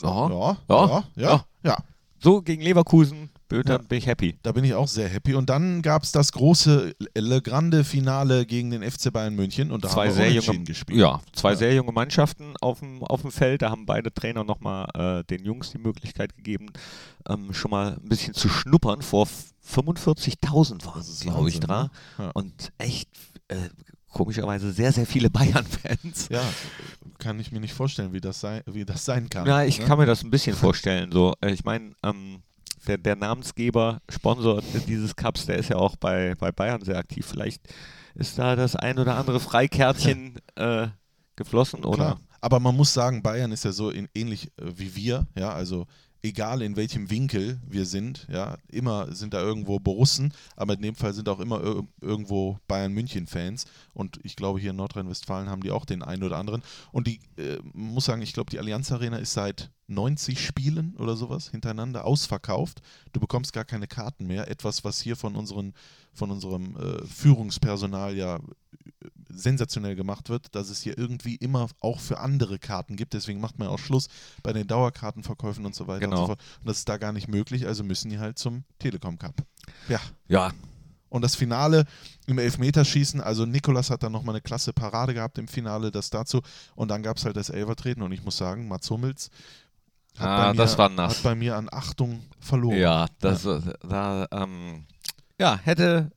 Ja. 0.03 0.29
ja, 0.29 0.57
ja, 0.69 1.05
Ja. 1.17 1.45
ja. 1.63 1.77
So 2.19 2.43
gegen 2.43 2.63
Leverkusen, 2.63 3.31
dann 3.49 3.63
Ja. 3.67 3.79
bin 3.79 3.99
ich 3.99 4.07
happy. 4.07 4.39
Da 4.43 4.53
bin 4.53 4.65
ich 4.65 4.75
auch 4.75 4.89
sehr 4.89 5.09
happy. 5.09 5.35
Und 5.35 5.49
dann 5.51 5.83
gab 5.83 6.03
es 6.03 6.13
das 6.13 6.33
große 6.33 6.95
Le 7.17 7.43
Grande 7.43 7.85
Finale 7.85 8.45
gegen 8.47 8.71
den 8.71 8.83
FC 8.83 9.13
Bayern 9.13 9.35
München 9.35 9.71
und 9.71 9.85
da 9.85 9.89
zwei 9.89 10.09
haben 10.09 10.17
wir 10.19 10.25
sehr 10.25 10.33
junge, 10.55 10.65
gespielt. 10.65 10.99
ja, 10.99 11.21
zwei 11.33 11.51
Ja. 11.51 11.57
sehr 11.57 11.75
junge 11.75 11.93
Mannschaften 11.93 12.55
auf 12.61 12.81
dem, 12.81 13.03
auf 13.05 13.23
dem 13.23 13.31
Feld. 13.31 13.63
Da 13.63 13.71
haben 13.71 13.87
beide 13.87 14.13
Trainer 14.13 14.45
nochmal 14.45 14.89
äh, 14.95 15.25
den 15.25 15.45
Jungs 15.45 15.71
die 15.71 15.79
Möglichkeit 15.79 16.35
gegeben, 16.37 16.67
ähm, 17.29 17.53
schon 17.55 17.71
mal 17.71 17.95
ein 18.03 18.09
bisschen 18.09 18.35
zu 18.35 18.49
schnuppern. 18.49 19.03
Vor 19.03 19.23
f- 19.25 19.53
45.000 19.69 20.85
waren 20.87 21.01
es, 21.01 21.21
glaube 21.21 21.49
ich, 21.49 21.61
dran. 21.61 21.91
ne? 22.19 22.25
Ja. 22.25 22.31
Und 22.35 22.73
echt 22.79 23.09
äh, 23.49 23.57
komischerweise 24.13 24.73
sehr, 24.73 24.93
sehr 24.93 25.07
viele 25.07 25.29
Bayern-Fans. 25.31 26.29
Ja, 26.31 26.43
kann 27.19 27.39
ich 27.41 27.53
mir 27.53 27.61
nicht 27.61 27.75
vorstellen, 27.75 28.13
wie 28.13 28.21
das, 28.21 28.41
sei, 28.41 28.63
wie 28.67 28.85
das 28.85 29.05
sein 29.05 29.29
kann. 29.29 29.47
Ja, 29.47 29.63
ich 29.65 29.79
ne? 29.79 29.85
kann 29.87 29.99
mir 29.99 30.07
das 30.07 30.23
ein 30.23 30.31
bisschen 30.31 30.55
vorstellen. 30.57 31.11
So, 31.13 31.35
Äh, 31.41 31.53
ich 31.53 31.65
meine, 31.65 31.93
ähm, 32.03 32.43
der, 32.87 32.99
der 32.99 33.17
Namensgeber, 33.17 34.01
Sponsor 34.09 34.63
dieses 34.87 35.17
Cups, 35.17 35.47
der 35.47 35.57
ist 35.57 35.71
ja 35.71 35.77
auch 35.77 35.97
bei, 35.97 36.35
bei 36.39 36.53
Bayern 36.53 36.83
sehr 36.83 36.99
aktiv. 36.99 37.27
Vielleicht 37.27 37.63
ist 38.15 38.39
da 38.39 38.57
das 38.57 38.77
ein 38.77 38.99
oder 38.99 39.17
andere 39.17 39.41
Freikärtchen 39.41 40.37
äh, 40.57 40.89
geflossen, 41.37 41.85
oder? 41.85 41.97
Klar. 41.97 42.21
Aber 42.41 42.61
man 42.61 42.77
muss 42.77 42.93
sagen, 42.93 43.23
Bayern 43.23 43.53
ist 43.53 43.65
ja 43.65 43.73
so 43.73 43.91
in, 43.91 44.09
ähnlich 44.15 44.47
äh, 44.59 44.73
wie 44.77 44.95
wir, 44.95 45.27
ja, 45.37 45.53
also 45.53 45.87
egal 46.27 46.63
in 46.63 46.77
welchem 46.77 47.11
Winkel 47.11 47.61
wir 47.67 47.87
sind, 47.87 48.27
ja, 48.31 48.59
immer 48.69 49.13
sind 49.15 49.33
da 49.35 49.41
irgendwo 49.41 49.79
Borussen, 49.79 50.33
aber 50.57 50.75
in 50.75 50.83
dem 50.83 50.95
Fall 50.95 51.15
sind 51.15 51.29
auch 51.29 51.41
immer 51.41 51.63
ir 51.63 51.83
irgendwo 52.01 52.59
Bayern 52.69 52.93
München 52.93 53.27
Fans 53.27 53.65
und 53.95 54.19
ich 54.23 54.37
glaube 54.37 54.59
hier 54.61 54.71
in 54.71 54.77
Nordrhein-Westfalen 54.77 55.49
haben 55.49 55.63
die 55.63 55.71
auch 55.71 55.85
den 55.85 56.03
einen 56.03 56.23
oder 56.23 56.39
anderen. 56.39 56.63
Und 56.93 57.07
die 57.07 57.21
äh, 57.37 57.59
muss 57.73 58.07
sagen, 58.07 58.23
ich 58.23 58.33
glaube 58.33 58.51
die 58.51 58.59
Allianz 58.59 58.91
Arena 58.93 59.19
ist 59.19 59.33
seit 59.33 59.71
90 59.89 60.45
Spielen 60.45 60.97
oder 60.97 61.17
sowas 61.17 61.49
hintereinander 61.51 62.05
ausverkauft. 62.05 62.83
Du 63.13 63.21
bekommst 63.21 63.53
gar 63.53 63.65
keine 63.65 63.87
Karten 63.87 64.27
mehr, 64.27 64.51
etwas 64.51 64.85
was 64.85 65.01
hier 65.01 65.17
von 65.17 65.37
unseren 65.37 65.75
von 66.17 66.31
unserem 66.31 66.77
äh, 66.77 67.05
Führungspersonal 67.07 68.15
ja 68.17 68.39
sensationell 69.29 69.97
gemacht 69.97 70.29
wird, 70.29 70.55
dass 70.55 70.71
es 70.71 70.81
hier 70.81 70.97
irgendwie 70.97 71.35
immer 71.37 71.69
auch 71.81 72.01
für 72.01 72.19
andere 72.19 72.59
Karten 72.59 72.97
gibt. 72.97 73.13
Deswegen 73.15 73.41
macht 73.41 73.59
man 73.59 73.69
auch 73.69 73.79
Schluss 73.79 74.09
bei 74.43 74.53
den 74.53 74.67
Dauerkartenverkäufen 74.67 75.65
und 75.67 75.75
so 75.75 75.87
weiter 75.87 76.05
und 76.07 76.11
Genau. 76.11 76.23
so 76.23 76.27
fort. 76.29 76.41
Und 76.61 76.69
das 76.69 76.79
ist 76.79 76.89
da 76.89 76.97
gar 76.97 77.13
nicht 77.13 77.29
möglich, 77.29 77.67
also 77.67 77.85
müssen 77.85 78.09
die 78.11 78.19
halt 78.19 78.39
zum 78.39 78.65
Telekom 78.79 79.19
Cup. 79.19 79.35
Ja. 79.89 80.01
Ja, 80.29 80.53
Und 81.09 81.23
das 81.23 81.35
Finale 81.37 81.85
im 82.27 82.39
Elfmeterschießen, 82.39 83.21
also 83.21 83.47
Nikolas 83.47 83.91
hat 83.91 84.03
dann 84.03 84.13
nochmal 84.13 84.35
eine 84.35 84.43
klasse 84.43 84.73
Parade 84.73 85.15
gehabt 85.15 85.39
im 85.39 85.49
Finale, 85.49 85.91
das 85.91 86.11
dazu. 86.11 86.41
Und 86.75 86.89
dann 86.91 87.03
gab 87.03 87.17
es 87.17 87.25
halt 87.25 87.37
das 87.37 87.49
Elvertreten 87.51 88.03
und 88.03 88.13
ich 88.13 88.25
muss 88.25 88.37
sagen, 88.37 88.69
Mats 88.69 88.91
Hummels 88.91 89.31
hat, 90.19 90.27
Ah, 90.27 90.53
bei, 90.55 90.89
mir, 90.89 91.03
hat 91.09 91.23
bei 91.23 91.35
mir 91.35 91.57
an 91.57 91.69
Achtung 91.71 92.23
verloren. 92.41 92.79
Ja, 92.79 93.07
das 93.21 93.45
äh, 93.45 93.61
da 93.87 94.27
ähm, 94.31 94.87
ja 95.41 95.59
hätte 95.63 96.11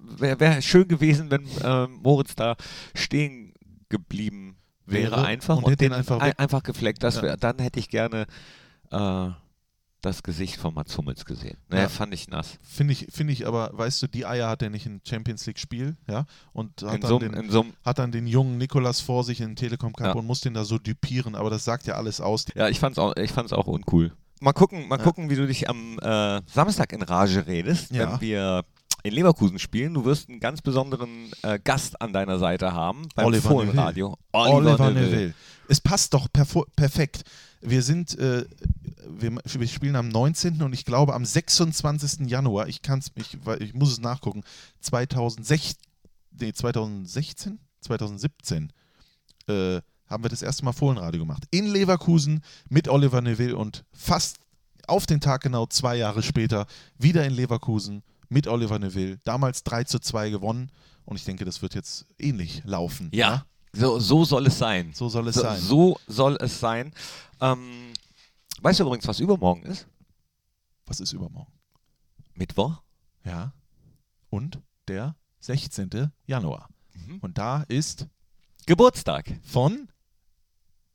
wäre 0.00 0.38
wär 0.40 0.62
schön 0.62 0.88
gewesen, 0.88 1.30
wenn 1.30 1.46
ähm, 1.62 2.00
Moritz 2.02 2.34
da 2.34 2.56
stehen 2.94 3.52
geblieben 3.88 4.56
wäre, 4.86 5.12
Wäre 5.12 5.24
einfach 5.24 5.56
und 5.58 5.64
und, 5.64 5.80
den 5.80 5.92
einfach 5.92 6.20
ein, 6.20 6.32
einfach 6.38 6.62
gefleckt. 6.62 7.02
Das 7.02 7.16
Ja. 7.16 7.22
wär, 7.22 7.36
dann 7.36 7.58
hätte 7.58 7.78
ich 7.80 7.88
gerne 7.88 8.26
äh, 8.90 9.28
das 10.02 10.22
Gesicht 10.22 10.56
von 10.56 10.72
Mats 10.72 10.96
Hummels 10.96 11.24
gesehen. 11.26 11.58
Ne, 11.68 11.80
Ja. 11.82 11.88
fand 11.88 12.14
ich 12.14 12.28
nass. 12.28 12.58
Finde 12.62 12.92
ich, 12.92 13.08
finde 13.10 13.32
ich 13.34 13.46
aber, 13.46 13.70
weißt 13.74 14.00
du, 14.02 14.06
die 14.06 14.24
Eier 14.24 14.48
hat 14.48 14.62
er 14.62 14.70
nicht 14.70 14.86
im 14.86 15.00
Champions 15.06 15.44
League-Spiel, 15.46 15.96
ja, 16.08 16.24
und 16.52 16.82
hat 16.82 16.94
In 16.94 17.00
dann, 17.02 17.08
so, 17.08 17.18
den, 17.18 17.34
in 17.34 17.50
so 17.50 17.66
hat 17.84 17.98
dann 17.98 18.10
den 18.10 18.26
jungen 18.26 18.56
Nikolas 18.56 19.00
vor 19.00 19.24
sich 19.24 19.40
in 19.40 19.48
den 19.50 19.56
Telekom 19.56 19.92
Cup 19.92 20.06
Ja. 20.06 20.12
und 20.12 20.26
muss 20.26 20.40
den 20.40 20.54
da 20.54 20.64
so 20.64 20.78
düpieren, 20.78 21.34
aber 21.34 21.50
das 21.50 21.64
sagt 21.64 21.86
ja 21.86 21.94
alles 21.94 22.20
aus. 22.20 22.46
ja, 22.54 22.68
ich 22.68 22.80
fand's 22.80 22.98
auch, 22.98 23.14
ich 23.16 23.32
fand's 23.32 23.52
auch 23.52 23.66
uncool. 23.66 24.12
Mal 24.40 24.52
gucken, 24.52 24.88
mal 24.88 24.98
Ja. 24.98 25.04
gucken, 25.04 25.28
wie 25.30 25.36
du 25.36 25.46
dich 25.46 25.68
am 25.68 25.98
äh, 25.98 26.40
Samstag 26.46 26.92
in 26.92 27.02
Rage 27.02 27.46
redest, 27.46 27.90
Ja. 27.90 28.12
wenn 28.14 28.20
wir 28.20 28.64
in 29.02 29.12
Leverkusen 29.14 29.58
spielen. 29.58 29.94
Du 29.94 30.04
wirst 30.04 30.28
einen 30.28 30.40
ganz 30.40 30.60
besonderen 30.62 31.30
äh, 31.42 31.58
Gast 31.62 32.00
an 32.00 32.12
deiner 32.12 32.38
Seite 32.38 32.72
haben 32.72 33.08
beim 33.14 33.26
Oliver 33.26 33.48
Fohlenradio. 33.50 34.16
Oliver 34.32 34.90
Neville. 34.90 35.34
Es 35.68 35.80
passt 35.80 36.12
doch 36.14 36.26
perfekt. 36.32 37.22
Wir 37.62 37.82
sind, 37.82 38.18
äh, 38.18 38.44
wir, 39.08 39.32
wir 39.44 39.68
spielen 39.68 39.96
am 39.96 40.08
19. 40.08 40.62
und 40.62 40.72
ich 40.72 40.84
glaube 40.86 41.14
am 41.14 41.24
26. 41.24 42.28
Januar, 42.30 42.68
ich 42.68 42.80
kann's, 42.82 43.12
ich, 43.14 43.36
ich 43.60 43.74
muss 43.74 43.92
es 43.92 44.00
nachgucken, 44.00 44.42
2016, 44.80 45.78
nee, 46.40 46.52
2016? 46.52 47.58
2017 47.82 48.72
äh, 49.48 49.80
haben 50.10 50.24
wir 50.24 50.28
das 50.28 50.42
erste 50.42 50.64
Mal 50.64 50.72
Fohlenradio 50.72 51.20
gemacht. 51.20 51.44
In 51.50 51.66
Leverkusen 51.66 52.42
mit 52.68 52.88
Oliver 52.88 53.20
Neville 53.20 53.56
und 53.56 53.84
fast 53.92 54.38
auf 54.86 55.06
den 55.06 55.20
Tag 55.20 55.42
genau 55.42 55.66
zwei 55.66 55.96
Jahre 55.96 56.22
später 56.22 56.66
wieder 56.98 57.24
in 57.24 57.32
Leverkusen 57.32 58.02
mit 58.28 58.48
Oliver 58.48 58.78
Neville. 58.78 59.18
Damals 59.24 59.62
3 59.64 59.84
zu 59.84 60.00
2 60.00 60.30
gewonnen 60.30 60.70
und 61.04 61.16
ich 61.16 61.24
denke, 61.24 61.44
das 61.44 61.62
wird 61.62 61.74
jetzt 61.74 62.06
ähnlich 62.18 62.62
laufen. 62.64 63.08
Ja, 63.12 63.46
so, 63.72 64.00
so 64.00 64.24
soll 64.24 64.46
es 64.48 64.58
sein. 64.58 64.92
So 64.94 65.08
soll 65.08 65.28
es 65.28 65.36
So, 65.36 65.42
sein. 65.42 65.60
so 65.60 66.00
soll 66.08 66.36
es 66.40 66.58
sein. 66.58 66.92
Ähm, 67.40 67.92
weißt 68.62 68.80
du 68.80 68.84
übrigens, 68.84 69.06
was 69.06 69.20
übermorgen 69.20 69.62
ist? 69.62 69.86
Was 70.86 70.98
ist 70.98 71.12
übermorgen? 71.12 71.52
Mittwoch. 72.34 72.82
Ja. 73.24 73.52
Und 74.28 74.60
der 74.88 75.14
16. 75.40 76.10
Januar. 76.26 76.68
Mhm. 76.94 77.18
Und 77.20 77.38
da 77.38 77.62
ist 77.68 78.06
Geburtstag. 78.66 79.38
von 79.44 79.88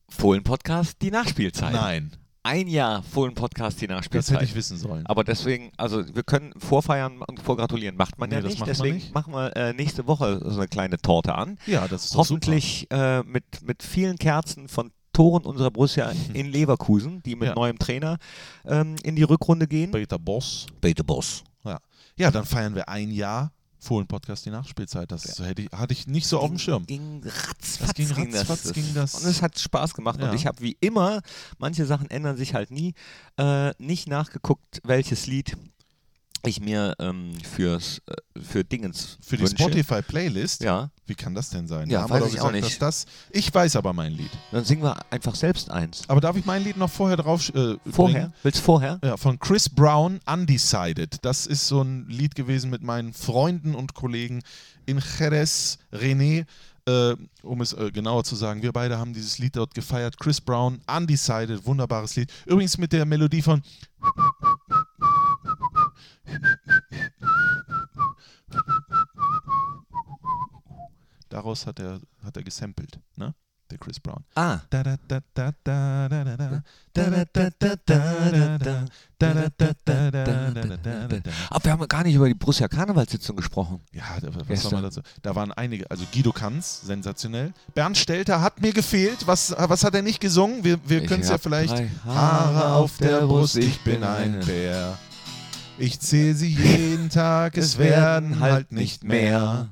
Fohlen-Podcast, 0.09 1.01
die 1.01 1.11
Nachspielzeit. 1.11 1.73
Nein. 1.73 2.11
Ein 2.43 2.67
Jahr 2.67 3.01
Fohlen-Podcast, 3.01 3.81
die 3.81 3.87
Das 3.87 3.95
Nachspielzeit. 3.97 4.35
hätte 4.35 4.45
ich 4.45 4.55
wissen 4.55 4.77
sollen. 4.77 5.03
Aber 5.07 5.23
deswegen, 5.23 5.71
also 5.77 6.03
wir 6.15 6.21
können 6.21 6.53
vorfeiern 6.57 7.21
und 7.23 7.39
vorgratulieren. 7.41 7.95
Macht 7.97 8.19
man 8.19 8.29
Nee, 8.29 8.35
ja 8.35 8.41
das 8.41 8.51
nicht. 8.51 8.59
macht 8.59 8.69
deswegen 8.69 8.95
nicht. 8.97 9.13
machen 9.15 9.33
wir 9.33 9.55
äh, 9.55 9.73
nächste 9.73 10.05
Woche 10.05 10.39
so 10.45 10.57
eine 10.59 10.67
kleine 10.67 10.97
Torte 10.99 11.33
an. 11.33 11.57
ja, 11.65 11.87
das 11.87 12.05
ist 12.05 12.15
Hoffentlich 12.15 12.85
äh, 12.91 13.23
mit, 13.23 13.43
mit 13.63 13.81
vielen 13.81 14.17
Kerzen 14.19 14.67
von 14.67 14.91
Toren 15.11 15.43
unserer 15.43 15.71
Borussia 15.71 16.11
in 16.33 16.45
Leverkusen, 16.51 17.23
die 17.23 17.35
mit 17.35 17.47
Ja. 17.49 17.55
neuem 17.55 17.79
Trainer 17.79 18.17
ähm, 18.65 18.95
in 19.01 19.15
die 19.15 19.23
Rückrunde 19.23 19.67
gehen. 19.67 19.89
Peter 19.89 20.19
Boss. 20.19 20.67
Bete 20.81 21.03
Boss. 21.03 21.43
Ja. 21.63 21.79
ja, 22.15 22.29
dann 22.29 22.45
feiern 22.45 22.75
wir 22.75 22.89
ein 22.89 23.09
Jahr 23.09 23.51
Fohlen-Podcast 23.85 24.45
die 24.45 24.49
Nachspielzeit. 24.49 25.11
Das 25.11 25.39
hätte 25.39 25.61
ich, 25.63 25.71
hatte 25.71 25.93
ich 25.93 26.07
nicht 26.07 26.27
so 26.27 26.39
auf 26.39 26.49
dem 26.49 26.59
Schirm. 26.59 26.85
Ging 26.85 27.21
ratzfatz, 27.23 27.79
Das 27.79 27.93
ging 27.93 28.11
ratzfatz, 28.11 28.63
das. 28.63 28.73
ging 28.73 28.93
das. 28.93 29.15
Und 29.15 29.29
es 29.29 29.41
hat 29.41 29.57
Spaß 29.57 29.93
gemacht. 29.93 30.19
Ja. 30.19 30.29
Und 30.29 30.35
ich 30.35 30.45
habe 30.45 30.59
wie 30.61 30.75
immer, 30.81 31.21
manche 31.57 31.85
Sachen 31.85 32.09
ändern 32.09 32.35
sich 32.37 32.53
halt 32.53 32.71
nie, 32.71 32.93
äh, 33.37 33.71
nicht 33.77 34.07
nachgeguckt, 34.07 34.81
welches 34.83 35.27
Lied 35.27 35.55
ich 36.47 36.59
mir 36.59 36.95
ähm, 36.99 37.31
fürs, 37.55 37.99
äh, 38.07 38.13
für 38.41 38.63
Dingens 38.63 39.17
Für 39.21 39.37
die 39.37 39.43
wünsche. 39.43 39.55
Spotify-Playlist? 39.57 40.61
Ja, 40.63 40.89
Wie 41.07 41.15
kann 41.15 41.33
das 41.35 41.49
denn 41.49 41.67
sein? 41.67 41.89
Ja, 41.89 41.99
Da 41.99 42.03
haben 42.03 42.09
weiß 42.11 42.19
wir 42.21 42.27
doch 42.27 42.33
ich 42.35 42.41
auch 42.41 42.51
nicht. 42.51 42.81
Dass 42.81 43.05
das, 43.05 43.13
ich 43.31 43.53
weiß 43.53 43.75
aber 43.75 43.93
mein 43.93 44.13
Lied. 44.13 44.29
dann 44.51 44.63
singen 44.65 44.83
wir 44.83 44.97
einfach 45.11 45.35
selbst 45.35 45.69
eins. 45.69 46.03
Aber 46.07 46.21
darf 46.21 46.35
ich 46.35 46.45
mein 46.45 46.63
Lied 46.63 46.77
noch 46.77 46.89
vorher 46.89 47.17
drauf 47.17 47.49
äh, 47.55 47.75
Vorher? 47.89 48.19
bringen? 48.19 48.33
Willst 48.43 48.59
du 48.59 48.63
vorher? 48.63 48.99
Ja, 49.03 49.17
von 49.17 49.39
Chris 49.39 49.69
Brown, 49.69 50.19
Undecided. 50.25 51.17
Das 51.23 51.45
ist 51.47 51.67
so 51.67 51.81
ein 51.81 52.07
Lied 52.09 52.35
gewesen 52.35 52.69
mit 52.69 52.81
meinen 52.83 53.13
Freunden 53.13 53.75
und 53.75 53.93
Kollegen 53.93 54.41
in 54.85 55.01
Jerez, 55.19 55.77
René. 55.93 56.45
Äh, 56.87 57.15
um 57.41 57.61
es 57.61 57.73
äh, 57.73 57.89
genauer 57.89 58.23
zu 58.25 58.35
sagen, 58.35 58.61
wir 58.61 58.71
beide 58.71 58.99
haben 58.99 59.11
dieses 59.11 59.39
Lied 59.39 59.55
dort 59.55 59.73
gefeiert. 59.73 60.19
Chris 60.19 60.39
Brown, 60.39 60.79
Undecided, 60.85 61.65
wunderbares 61.65 62.15
Lied. 62.15 62.31
Übrigens 62.45 62.77
mit 62.77 62.93
der 62.93 63.05
Melodie 63.05 63.41
von. 63.41 63.63
daraus 71.45 71.67
hat 71.67 71.79
er, 71.79 71.99
hat 72.23 72.35
er 72.35 72.43
gesampelt, 72.43 72.99
ne? 73.15 73.33
Der 73.71 73.79
Chris 73.79 73.99
Brown. 73.99 74.23
Ah. 74.35 74.59
Aber 81.49 81.63
wir 81.63 81.71
haben 81.71 81.87
gar 81.87 82.03
nicht 82.03 82.13
über 82.13 82.27
die 82.27 82.35
Borussia 82.35 82.67
Karnevalssitzung 82.67 83.35
gesprochen. 83.35 83.81
Ja, 83.91 84.03
was 84.47 84.61
soll 84.61 84.73
man 84.73 84.83
dazu? 84.83 85.01
Da 85.23 85.33
waren 85.33 85.51
einige, 85.51 85.89
also 85.89 86.05
Guido 86.13 86.31
Kanz, 86.31 86.81
sensationell. 86.81 87.53
Bernd 87.73 87.97
Stelter 87.97 88.39
hat 88.39 88.61
mir 88.61 88.71
gefehlt. 88.71 89.25
Was, 89.25 89.55
was 89.57 89.83
hat 89.83 89.95
er 89.95 90.03
nicht 90.03 90.19
gesungen? 90.19 90.63
Wir, 90.63 90.77
wir 90.87 91.07
können 91.07 91.23
es 91.23 91.29
ja 91.29 91.39
vielleicht. 91.39 91.75
Haare 92.05 92.75
auf 92.75 92.99
der 92.99 93.25
Brust, 93.25 93.55
ich 93.55 93.81
bin 93.81 94.03
ein 94.03 94.41
Bär. 94.41 94.95
Ich 95.79 95.99
zähle 95.99 96.35
sie 96.35 96.49
jeden 96.49 97.09
Tag, 97.09 97.57
es 97.57 97.79
werden 97.79 98.39
halt 98.39 98.71
nicht 98.71 99.03
mehr. 99.03 99.69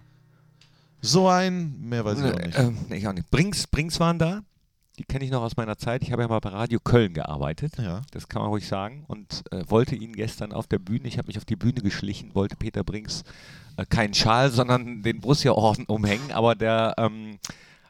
So 1.06 1.28
ein, 1.28 1.76
mehr 1.82 2.06
weiß 2.06 2.20
ich 2.20 2.34
auch 2.34 2.40
nicht. 2.40 2.58
Ähm, 2.58 2.78
nee, 2.88 2.96
ich 2.96 3.08
auch 3.08 3.14
nicht. 3.14 3.30
Brings, 3.30 3.68
Brings 3.68 4.00
waren 4.00 4.18
da. 4.18 4.42
Die 4.98 5.04
kenne 5.04 5.26
ich 5.26 5.32
noch 5.32 5.42
aus 5.42 5.58
meiner 5.58 5.78
Zeit. 5.78 6.02
Ich 6.02 6.14
habe 6.14 6.22
ja 6.22 6.30
mal 6.30 6.40
bei 6.40 6.50
Radio 6.50 6.80
Köln 6.80 7.14
gearbeitet. 7.14 7.74
Ja. 7.78 8.04
Das 8.12 8.30
kann 8.30 8.42
man 8.42 8.52
ruhig 8.52 8.66
sagen. 8.66 9.04
Und 9.08 9.44
äh, 9.52 9.64
wollte 9.68 9.96
ihn 9.96 10.14
gestern 10.14 10.54
auf 10.54 10.68
der 10.68 10.80
Bühne, 10.80 11.10
ich 11.10 11.18
habe 11.18 11.28
mich 11.28 11.38
auf 11.38 11.44
die 11.44 11.58
Bühne 11.58 11.82
geschlichen, 11.82 12.34
wollte 12.36 12.56
Peter 12.56 12.86
Brings 12.86 13.26
äh, 13.76 13.86
keinen 13.86 14.14
Schal, 14.14 14.50
sondern 14.50 15.04
den 15.04 15.20
Borussia-Orden 15.20 15.86
umhängen. 15.88 16.32
Aber 16.32 16.56
der 16.56 16.94
ähm, 16.98 17.38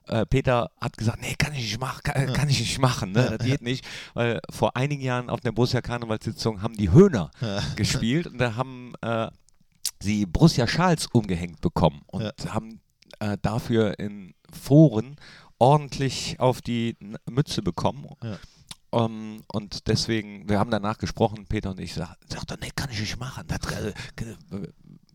äh, 0.07 0.26
Peter 0.26 0.72
hat 0.82 0.97
gesagt, 0.97 1.22
nee, 1.22 1.36
kann 1.38 1.53
ich 1.53 1.59
nicht 1.59 1.80
machen, 1.80 2.01
kann, 2.03 2.34
kann 2.34 2.49
ich 2.49 2.61
nicht 2.61 2.80
machen, 2.80 3.11
ne? 3.11 3.36
das 3.38 3.45
geht 3.45 3.61
nicht. 3.61 3.86
Weil 4.16 4.39
vor 4.49 4.76
einigen 4.76 5.03
Jahren 5.03 5.30
auf 5.30 5.39
der 5.39 5.51
Borussia-Karnevalssitzung 5.51 6.64
haben 6.64 6.76
die 6.76 6.91
Höhner 6.91 7.30
gespielt 7.76 8.26
und 8.26 8.39
da 8.39 8.55
haben 8.55 8.93
äh, 9.01 9.28
sie 9.99 10.26
Borussia-Schals 10.26 11.07
umgehängt 11.07 11.61
bekommen 11.61 12.01
und 12.07 12.34
haben 12.49 12.80
äh, 13.24 13.38
dafür 13.41 13.99
in 13.99 14.34
Foren 14.51 15.15
ordentlich 15.59 16.39
auf 16.39 16.61
die 16.61 16.97
Mütze 17.30 17.61
bekommen. 17.61 18.05
Ja. 18.21 18.38
Ähm, 18.91 19.43
und 19.47 19.88
deswegen, 19.88 20.49
wir 20.49 20.59
haben 20.59 20.71
danach 20.71 20.97
gesprochen, 20.97 21.45
Peter 21.47 21.71
und 21.71 21.80
ich, 21.80 21.93
sag, 21.93 22.17
sagte, 22.28 22.57
nee, 22.61 22.71
kann 22.76 22.89
ich 22.91 22.99
nicht 22.99 23.17
machen. 23.17 23.45
Das, 23.47 23.59
äh, 23.71 23.89
äh, 23.89 24.67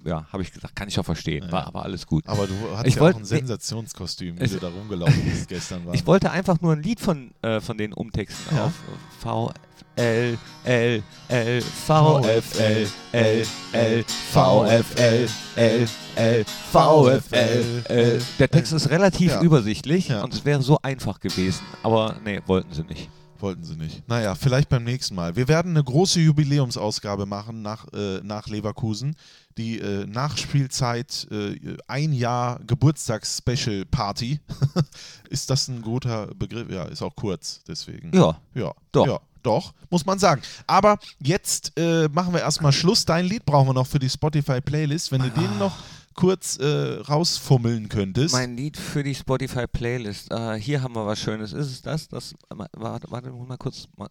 ja, 0.05 0.27
habe 0.33 0.43
ich 0.43 0.53
gesagt, 0.53 0.75
kann 0.77 0.89
ich 0.89 0.99
auch 0.99 1.05
verstehen. 1.05 1.51
War 1.51 1.67
aber 1.67 1.83
alles 1.83 2.07
gut. 2.07 2.27
Aber 2.27 2.47
du 2.47 2.55
hattest 2.73 2.87
Ich 2.87 2.95
ja 2.97 3.01
wollt- 3.03 3.17
auch 3.17 3.21
ein. 3.21 3.25
Sensationskostüm, 3.25 4.41
wie 4.41 4.47
du 4.49 4.57
da 4.59 4.69
rumgelaufen 4.69 5.23
bist 5.25 5.49
gestern. 5.49 5.85
War. 5.87 5.95
Ich 5.95 6.07
wollte 6.07 6.31
einfach 6.31 6.61
nur 6.61 6.73
ein 6.73 6.83
Lied 6.83 7.01
von, 7.01 7.31
äh, 7.43 7.61
von 7.61 7.77
denen 7.79 7.93
umtexten 7.93 8.57
Ja. 8.57 8.67
auf 8.67 8.73
V 9.21 9.53
L 9.97 10.39
L 10.65 11.03
L 11.29 11.61
V 11.61 12.21
F 12.21 12.61
L 12.61 12.89
L 13.13 13.47
L 13.73 14.05
V 14.33 14.65
F 14.67 14.87
L 14.97 15.29
L 15.57 15.89
L 16.15 16.45
V 16.71 17.09
F 17.11 17.33
L 17.33 17.85
L. 17.89 18.23
Der 18.39 18.49
Text 18.49 18.73
ist 18.73 18.91
relativ 18.91 19.33
Ja. 19.33 19.43
übersichtlich 19.43 20.09
Ja. 20.09 20.23
und 20.23 20.33
es 20.33 20.45
wäre 20.45 20.63
so 20.63 20.79
einfach 20.83 21.19
gewesen, 21.19 21.63
aber 21.83 22.15
nee, 22.25 22.41
wollten 22.47 22.73
sie 22.73 22.83
nicht. 22.85 23.11
Wollten 23.41 23.65
sie 23.65 23.77
nicht. 23.77 24.07
Naja, 24.09 24.35
vielleicht 24.35 24.69
beim 24.69 24.85
nächsten 24.85 25.15
Mal. 25.15 25.37
Wir 25.37 25.49
werden 25.49 25.73
eine 25.73 25.85
große 25.85 26.21
Jubiläumsausgabe 26.21 27.27
machen 27.27 27.63
nach, 27.63 27.87
äh, 27.93 28.21
nach 28.23 28.49
Leverkusen. 28.49 29.15
Die 29.57 29.79
äh, 29.79 30.07
Nachspielzeit, 30.07 31.27
äh, 31.31 31.77
ein 31.87 32.13
Jahr 32.13 32.61
Geburtstags-Special-Party. 32.67 34.41
ist 35.31 35.51
das 35.51 35.69
ein 35.69 35.83
guter 35.83 36.29
Begriff? 36.35 36.71
Ja, 36.71 36.85
ist 36.85 37.03
auch 37.03 37.15
kurz, 37.15 37.63
deswegen. 37.67 38.11
Ja, 38.15 38.41
Ja, 38.55 38.73
Doch. 38.93 39.07
Ja, 39.07 39.21
doch, 39.43 39.73
muss 39.89 40.05
man 40.05 40.19
sagen. 40.19 40.43
Aber 40.67 40.99
jetzt 41.21 41.73
äh, 41.79 42.09
machen 42.09 42.33
wir 42.33 42.41
erstmal 42.41 42.73
Schluss. 42.73 43.05
Dein 43.05 43.25
Lied 43.25 43.45
brauchen 43.45 43.69
wir 43.69 43.75
noch 43.75 43.87
für 43.87 43.99
die 43.99 44.11
Spotify-Playlist. 44.11 45.13
Wenn 45.13 45.23
du 45.23 45.31
den 45.31 45.59
noch 45.59 45.77
kurz 46.19 46.57
äh, 46.57 47.01
rausfummeln 47.09 47.89
könntest. 47.89 48.35
mein 48.35 48.57
Lied 48.57 48.77
für 48.77 49.05
die 49.05 49.15
Spotify-Playlist. 49.15 50.33
Äh, 50.33 50.55
hier 50.55 50.83
haben 50.83 50.97
wir 50.97 51.07
was 51.07 51.21
Schönes. 51.21 51.53
Ist 51.53 51.71
es 51.71 51.81
das? 51.81 52.09
das 52.09 52.35
warte, 52.49 53.09
warte 53.09 53.31
mal 53.31 53.57
kurz. 53.57 53.87
Mal, 53.97 54.09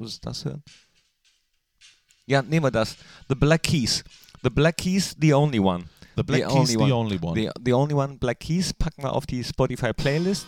ist 0.00 0.08
es 0.08 0.20
das 0.20 0.44
hier? 0.44 0.62
Ja, 2.26 2.40
nehmen 2.40 2.66
wir 2.66 2.70
das. 2.70 2.94
The 3.28 3.34
Black 3.34 3.64
Keys. 3.64 4.04
The 4.44 4.50
Black 4.50 4.76
Keys, 4.76 5.16
the 5.20 5.34
only 5.34 5.58
one. 5.58 5.86
The 6.14 6.22
Black 6.22 6.42
the 6.42 6.46
Keys, 6.46 6.54
only 6.54 6.72
the 6.72 6.78
one. 6.78 6.92
only 6.92 7.18
one. 7.20 7.34
The, 7.34 7.50
the 7.64 7.72
only 7.72 7.94
one, 7.94 8.16
Black 8.18 8.38
Keys, 8.38 8.72
packen 8.72 9.02
wir 9.02 9.12
auf 9.12 9.26
die 9.26 9.42
Spotify-Playlist. 9.42 10.46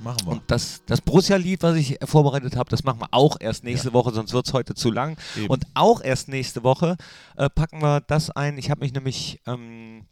machen 0.00 0.24
wir. 0.24 0.32
Und 0.32 0.42
das, 0.46 0.80
das 0.86 1.02
Borussia-Lied, 1.02 1.62
was 1.62 1.76
ich 1.76 1.98
vorbereitet 2.04 2.56
habe, 2.56 2.70
das 2.70 2.84
machen 2.84 3.00
wir 3.02 3.08
auch 3.10 3.36
erst 3.38 3.64
nächste 3.64 3.92
Woche, 3.92 4.14
sonst 4.14 4.32
wird 4.32 4.46
es 4.46 4.54
heute 4.54 4.74
zu 4.74 4.90
lang. 4.90 5.18
Eben. 5.36 5.48
Und 5.48 5.66
auch 5.74 6.00
erst 6.00 6.28
nächste 6.28 6.62
Woche 6.62 6.96
äh, 7.36 7.50
packen 7.50 7.82
wir 7.82 8.00
das 8.00 8.30
ein. 8.30 8.56
Ich 8.56 8.70
habe 8.70 8.80
mich 8.80 8.94
nämlich 8.94 9.42
ähm, 9.46 10.06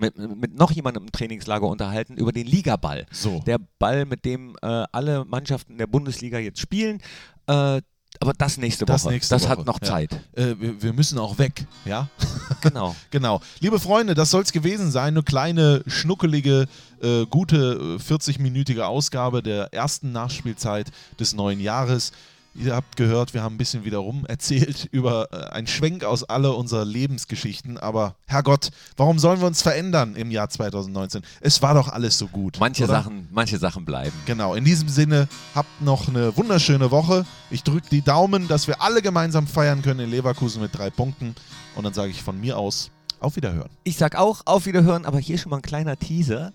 mit, 0.00 0.16
mit 0.18 0.54
noch 0.56 0.70
jemandem 0.70 1.04
im 1.04 1.12
Trainingslager 1.12 1.66
unterhalten 1.66 2.16
über 2.16 2.32
den 2.32 2.46
Ligaball. 2.46 3.06
so. 3.12 3.40
Der 3.46 3.58
Ball, 3.78 4.04
mit 4.06 4.24
dem 4.24 4.56
äh, 4.62 4.84
alle 4.92 5.24
Mannschaften 5.24 5.78
der 5.78 5.86
Bundesliga 5.86 6.38
jetzt 6.38 6.60
spielen. 6.60 7.00
Äh, 7.46 7.80
aber 8.18 8.32
das 8.36 8.56
nächste 8.58 8.84
Das 8.84 9.04
Woche. 9.04 9.14
nächste 9.14 9.34
das 9.34 9.44
Woche, 9.44 9.50
hat 9.50 9.66
noch 9.66 9.80
ja. 9.80 9.86
Zeit. 9.86 10.12
Äh, 10.34 10.54
wir, 10.58 10.82
wir 10.82 10.92
müssen 10.92 11.18
auch 11.18 11.38
weg, 11.38 11.66
ja? 11.84 12.08
Genau. 12.60 12.94
Genau. 13.10 13.40
Liebe 13.60 13.78
Freunde, 13.78 14.14
das 14.14 14.30
soll 14.30 14.42
es 14.42 14.52
gewesen 14.52 14.90
sein. 14.90 15.14
Eine 15.14 15.22
kleine, 15.22 15.82
schnuckelige, 15.86 16.66
äh, 17.00 17.24
gute 17.26 17.98
äh, 17.98 18.02
40-minütige 18.02 18.82
Ausgabe 18.82 19.42
der 19.42 19.72
ersten 19.72 20.12
Nachspielzeit 20.12 20.90
des 21.18 21.32
neuen 21.34 21.60
Jahres. 21.60 22.12
Ihr 22.54 22.74
habt 22.74 22.96
gehört, 22.96 23.32
wir 23.32 23.42
haben 23.42 23.54
ein 23.54 23.58
bisschen 23.58 23.84
wiederum 23.84 24.26
erzählt 24.26 24.88
über 24.92 25.28
äh, 25.32 25.50
einen 25.50 25.66
Schwenk 25.66 26.04
aus 26.04 26.24
aller 26.24 26.56
unserer 26.56 26.84
Lebensgeschichten. 26.84 27.78
Aber 27.78 28.16
Herrgott, 28.26 28.70
warum 28.96 29.18
sollen 29.18 29.40
wir 29.40 29.46
uns 29.46 29.62
verändern 29.62 30.16
im 30.16 30.30
Jahr 30.30 30.48
2019? 30.48 31.22
Es 31.40 31.62
war 31.62 31.74
doch 31.74 31.88
alles 31.88 32.18
so 32.18 32.26
gut. 32.26 32.56
Manche 32.58 32.84
oder? 32.84 32.94
Sachen, 32.94 33.28
manche 33.30 33.58
Sachen 33.58 33.84
bleiben. 33.84 34.16
Genau, 34.26 34.54
in 34.54 34.64
diesem 34.64 34.88
Sinne, 34.88 35.28
habt 35.54 35.80
noch 35.80 36.08
eine 36.08 36.36
wunderschöne 36.36 36.90
Woche. 36.90 37.24
Ich 37.50 37.62
drücke 37.62 37.88
die 37.90 38.02
Daumen, 38.02 38.48
dass 38.48 38.66
wir 38.66 38.82
alle 38.82 39.00
gemeinsam 39.00 39.46
feiern 39.46 39.82
können 39.82 40.00
in 40.00 40.10
Leverkusen 40.10 40.60
mit 40.60 40.76
drei 40.76 40.90
Punkten. 40.90 41.34
Und 41.76 41.84
dann 41.84 41.94
sage 41.94 42.10
ich 42.10 42.22
von 42.22 42.40
mir 42.40 42.58
aus, 42.58 42.90
auf 43.20 43.36
Wiederhören. 43.36 43.70
Ich 43.84 43.96
sag 43.96 44.16
auch 44.16 44.42
auf 44.46 44.66
Wiederhören, 44.66 45.04
aber 45.04 45.18
hier 45.18 45.38
schon 45.38 45.50
mal 45.50 45.56
ein 45.56 45.62
kleiner 45.62 45.96
Teaser. 45.96 46.52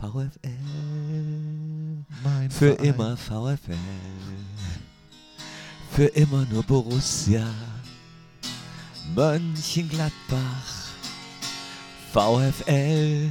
VfL. 0.00 0.50
Mein 2.22 2.50
Für 2.50 2.74
Verein. 2.76 2.84
immer 2.84 3.16
VfL. 3.16 3.76
Für 5.92 6.04
immer 6.06 6.44
nur 6.46 6.62
Borussia. 6.62 7.44
Mönchengladbach. 9.14 10.86
VfL. 12.12 13.30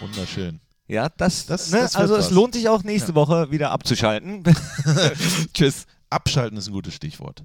Wunderschön. 0.00 0.60
Ja, 0.88 1.08
das, 1.08 1.46
Das- 1.46 1.70
ne? 1.70 1.78
das 1.80 1.94
also 1.96 2.16
es 2.16 2.26
was. 2.26 2.30
lohnt 2.32 2.54
sich 2.54 2.68
auch 2.68 2.82
nächste 2.82 3.14
Woche 3.14 3.50
wieder 3.50 3.70
abzuschalten. 3.70 4.42
Tschüss. 5.54 5.86
Abschalten 6.10 6.58
ist 6.58 6.66
ein 6.66 6.72
gutes 6.72 6.94
Stichwort. 6.94 7.44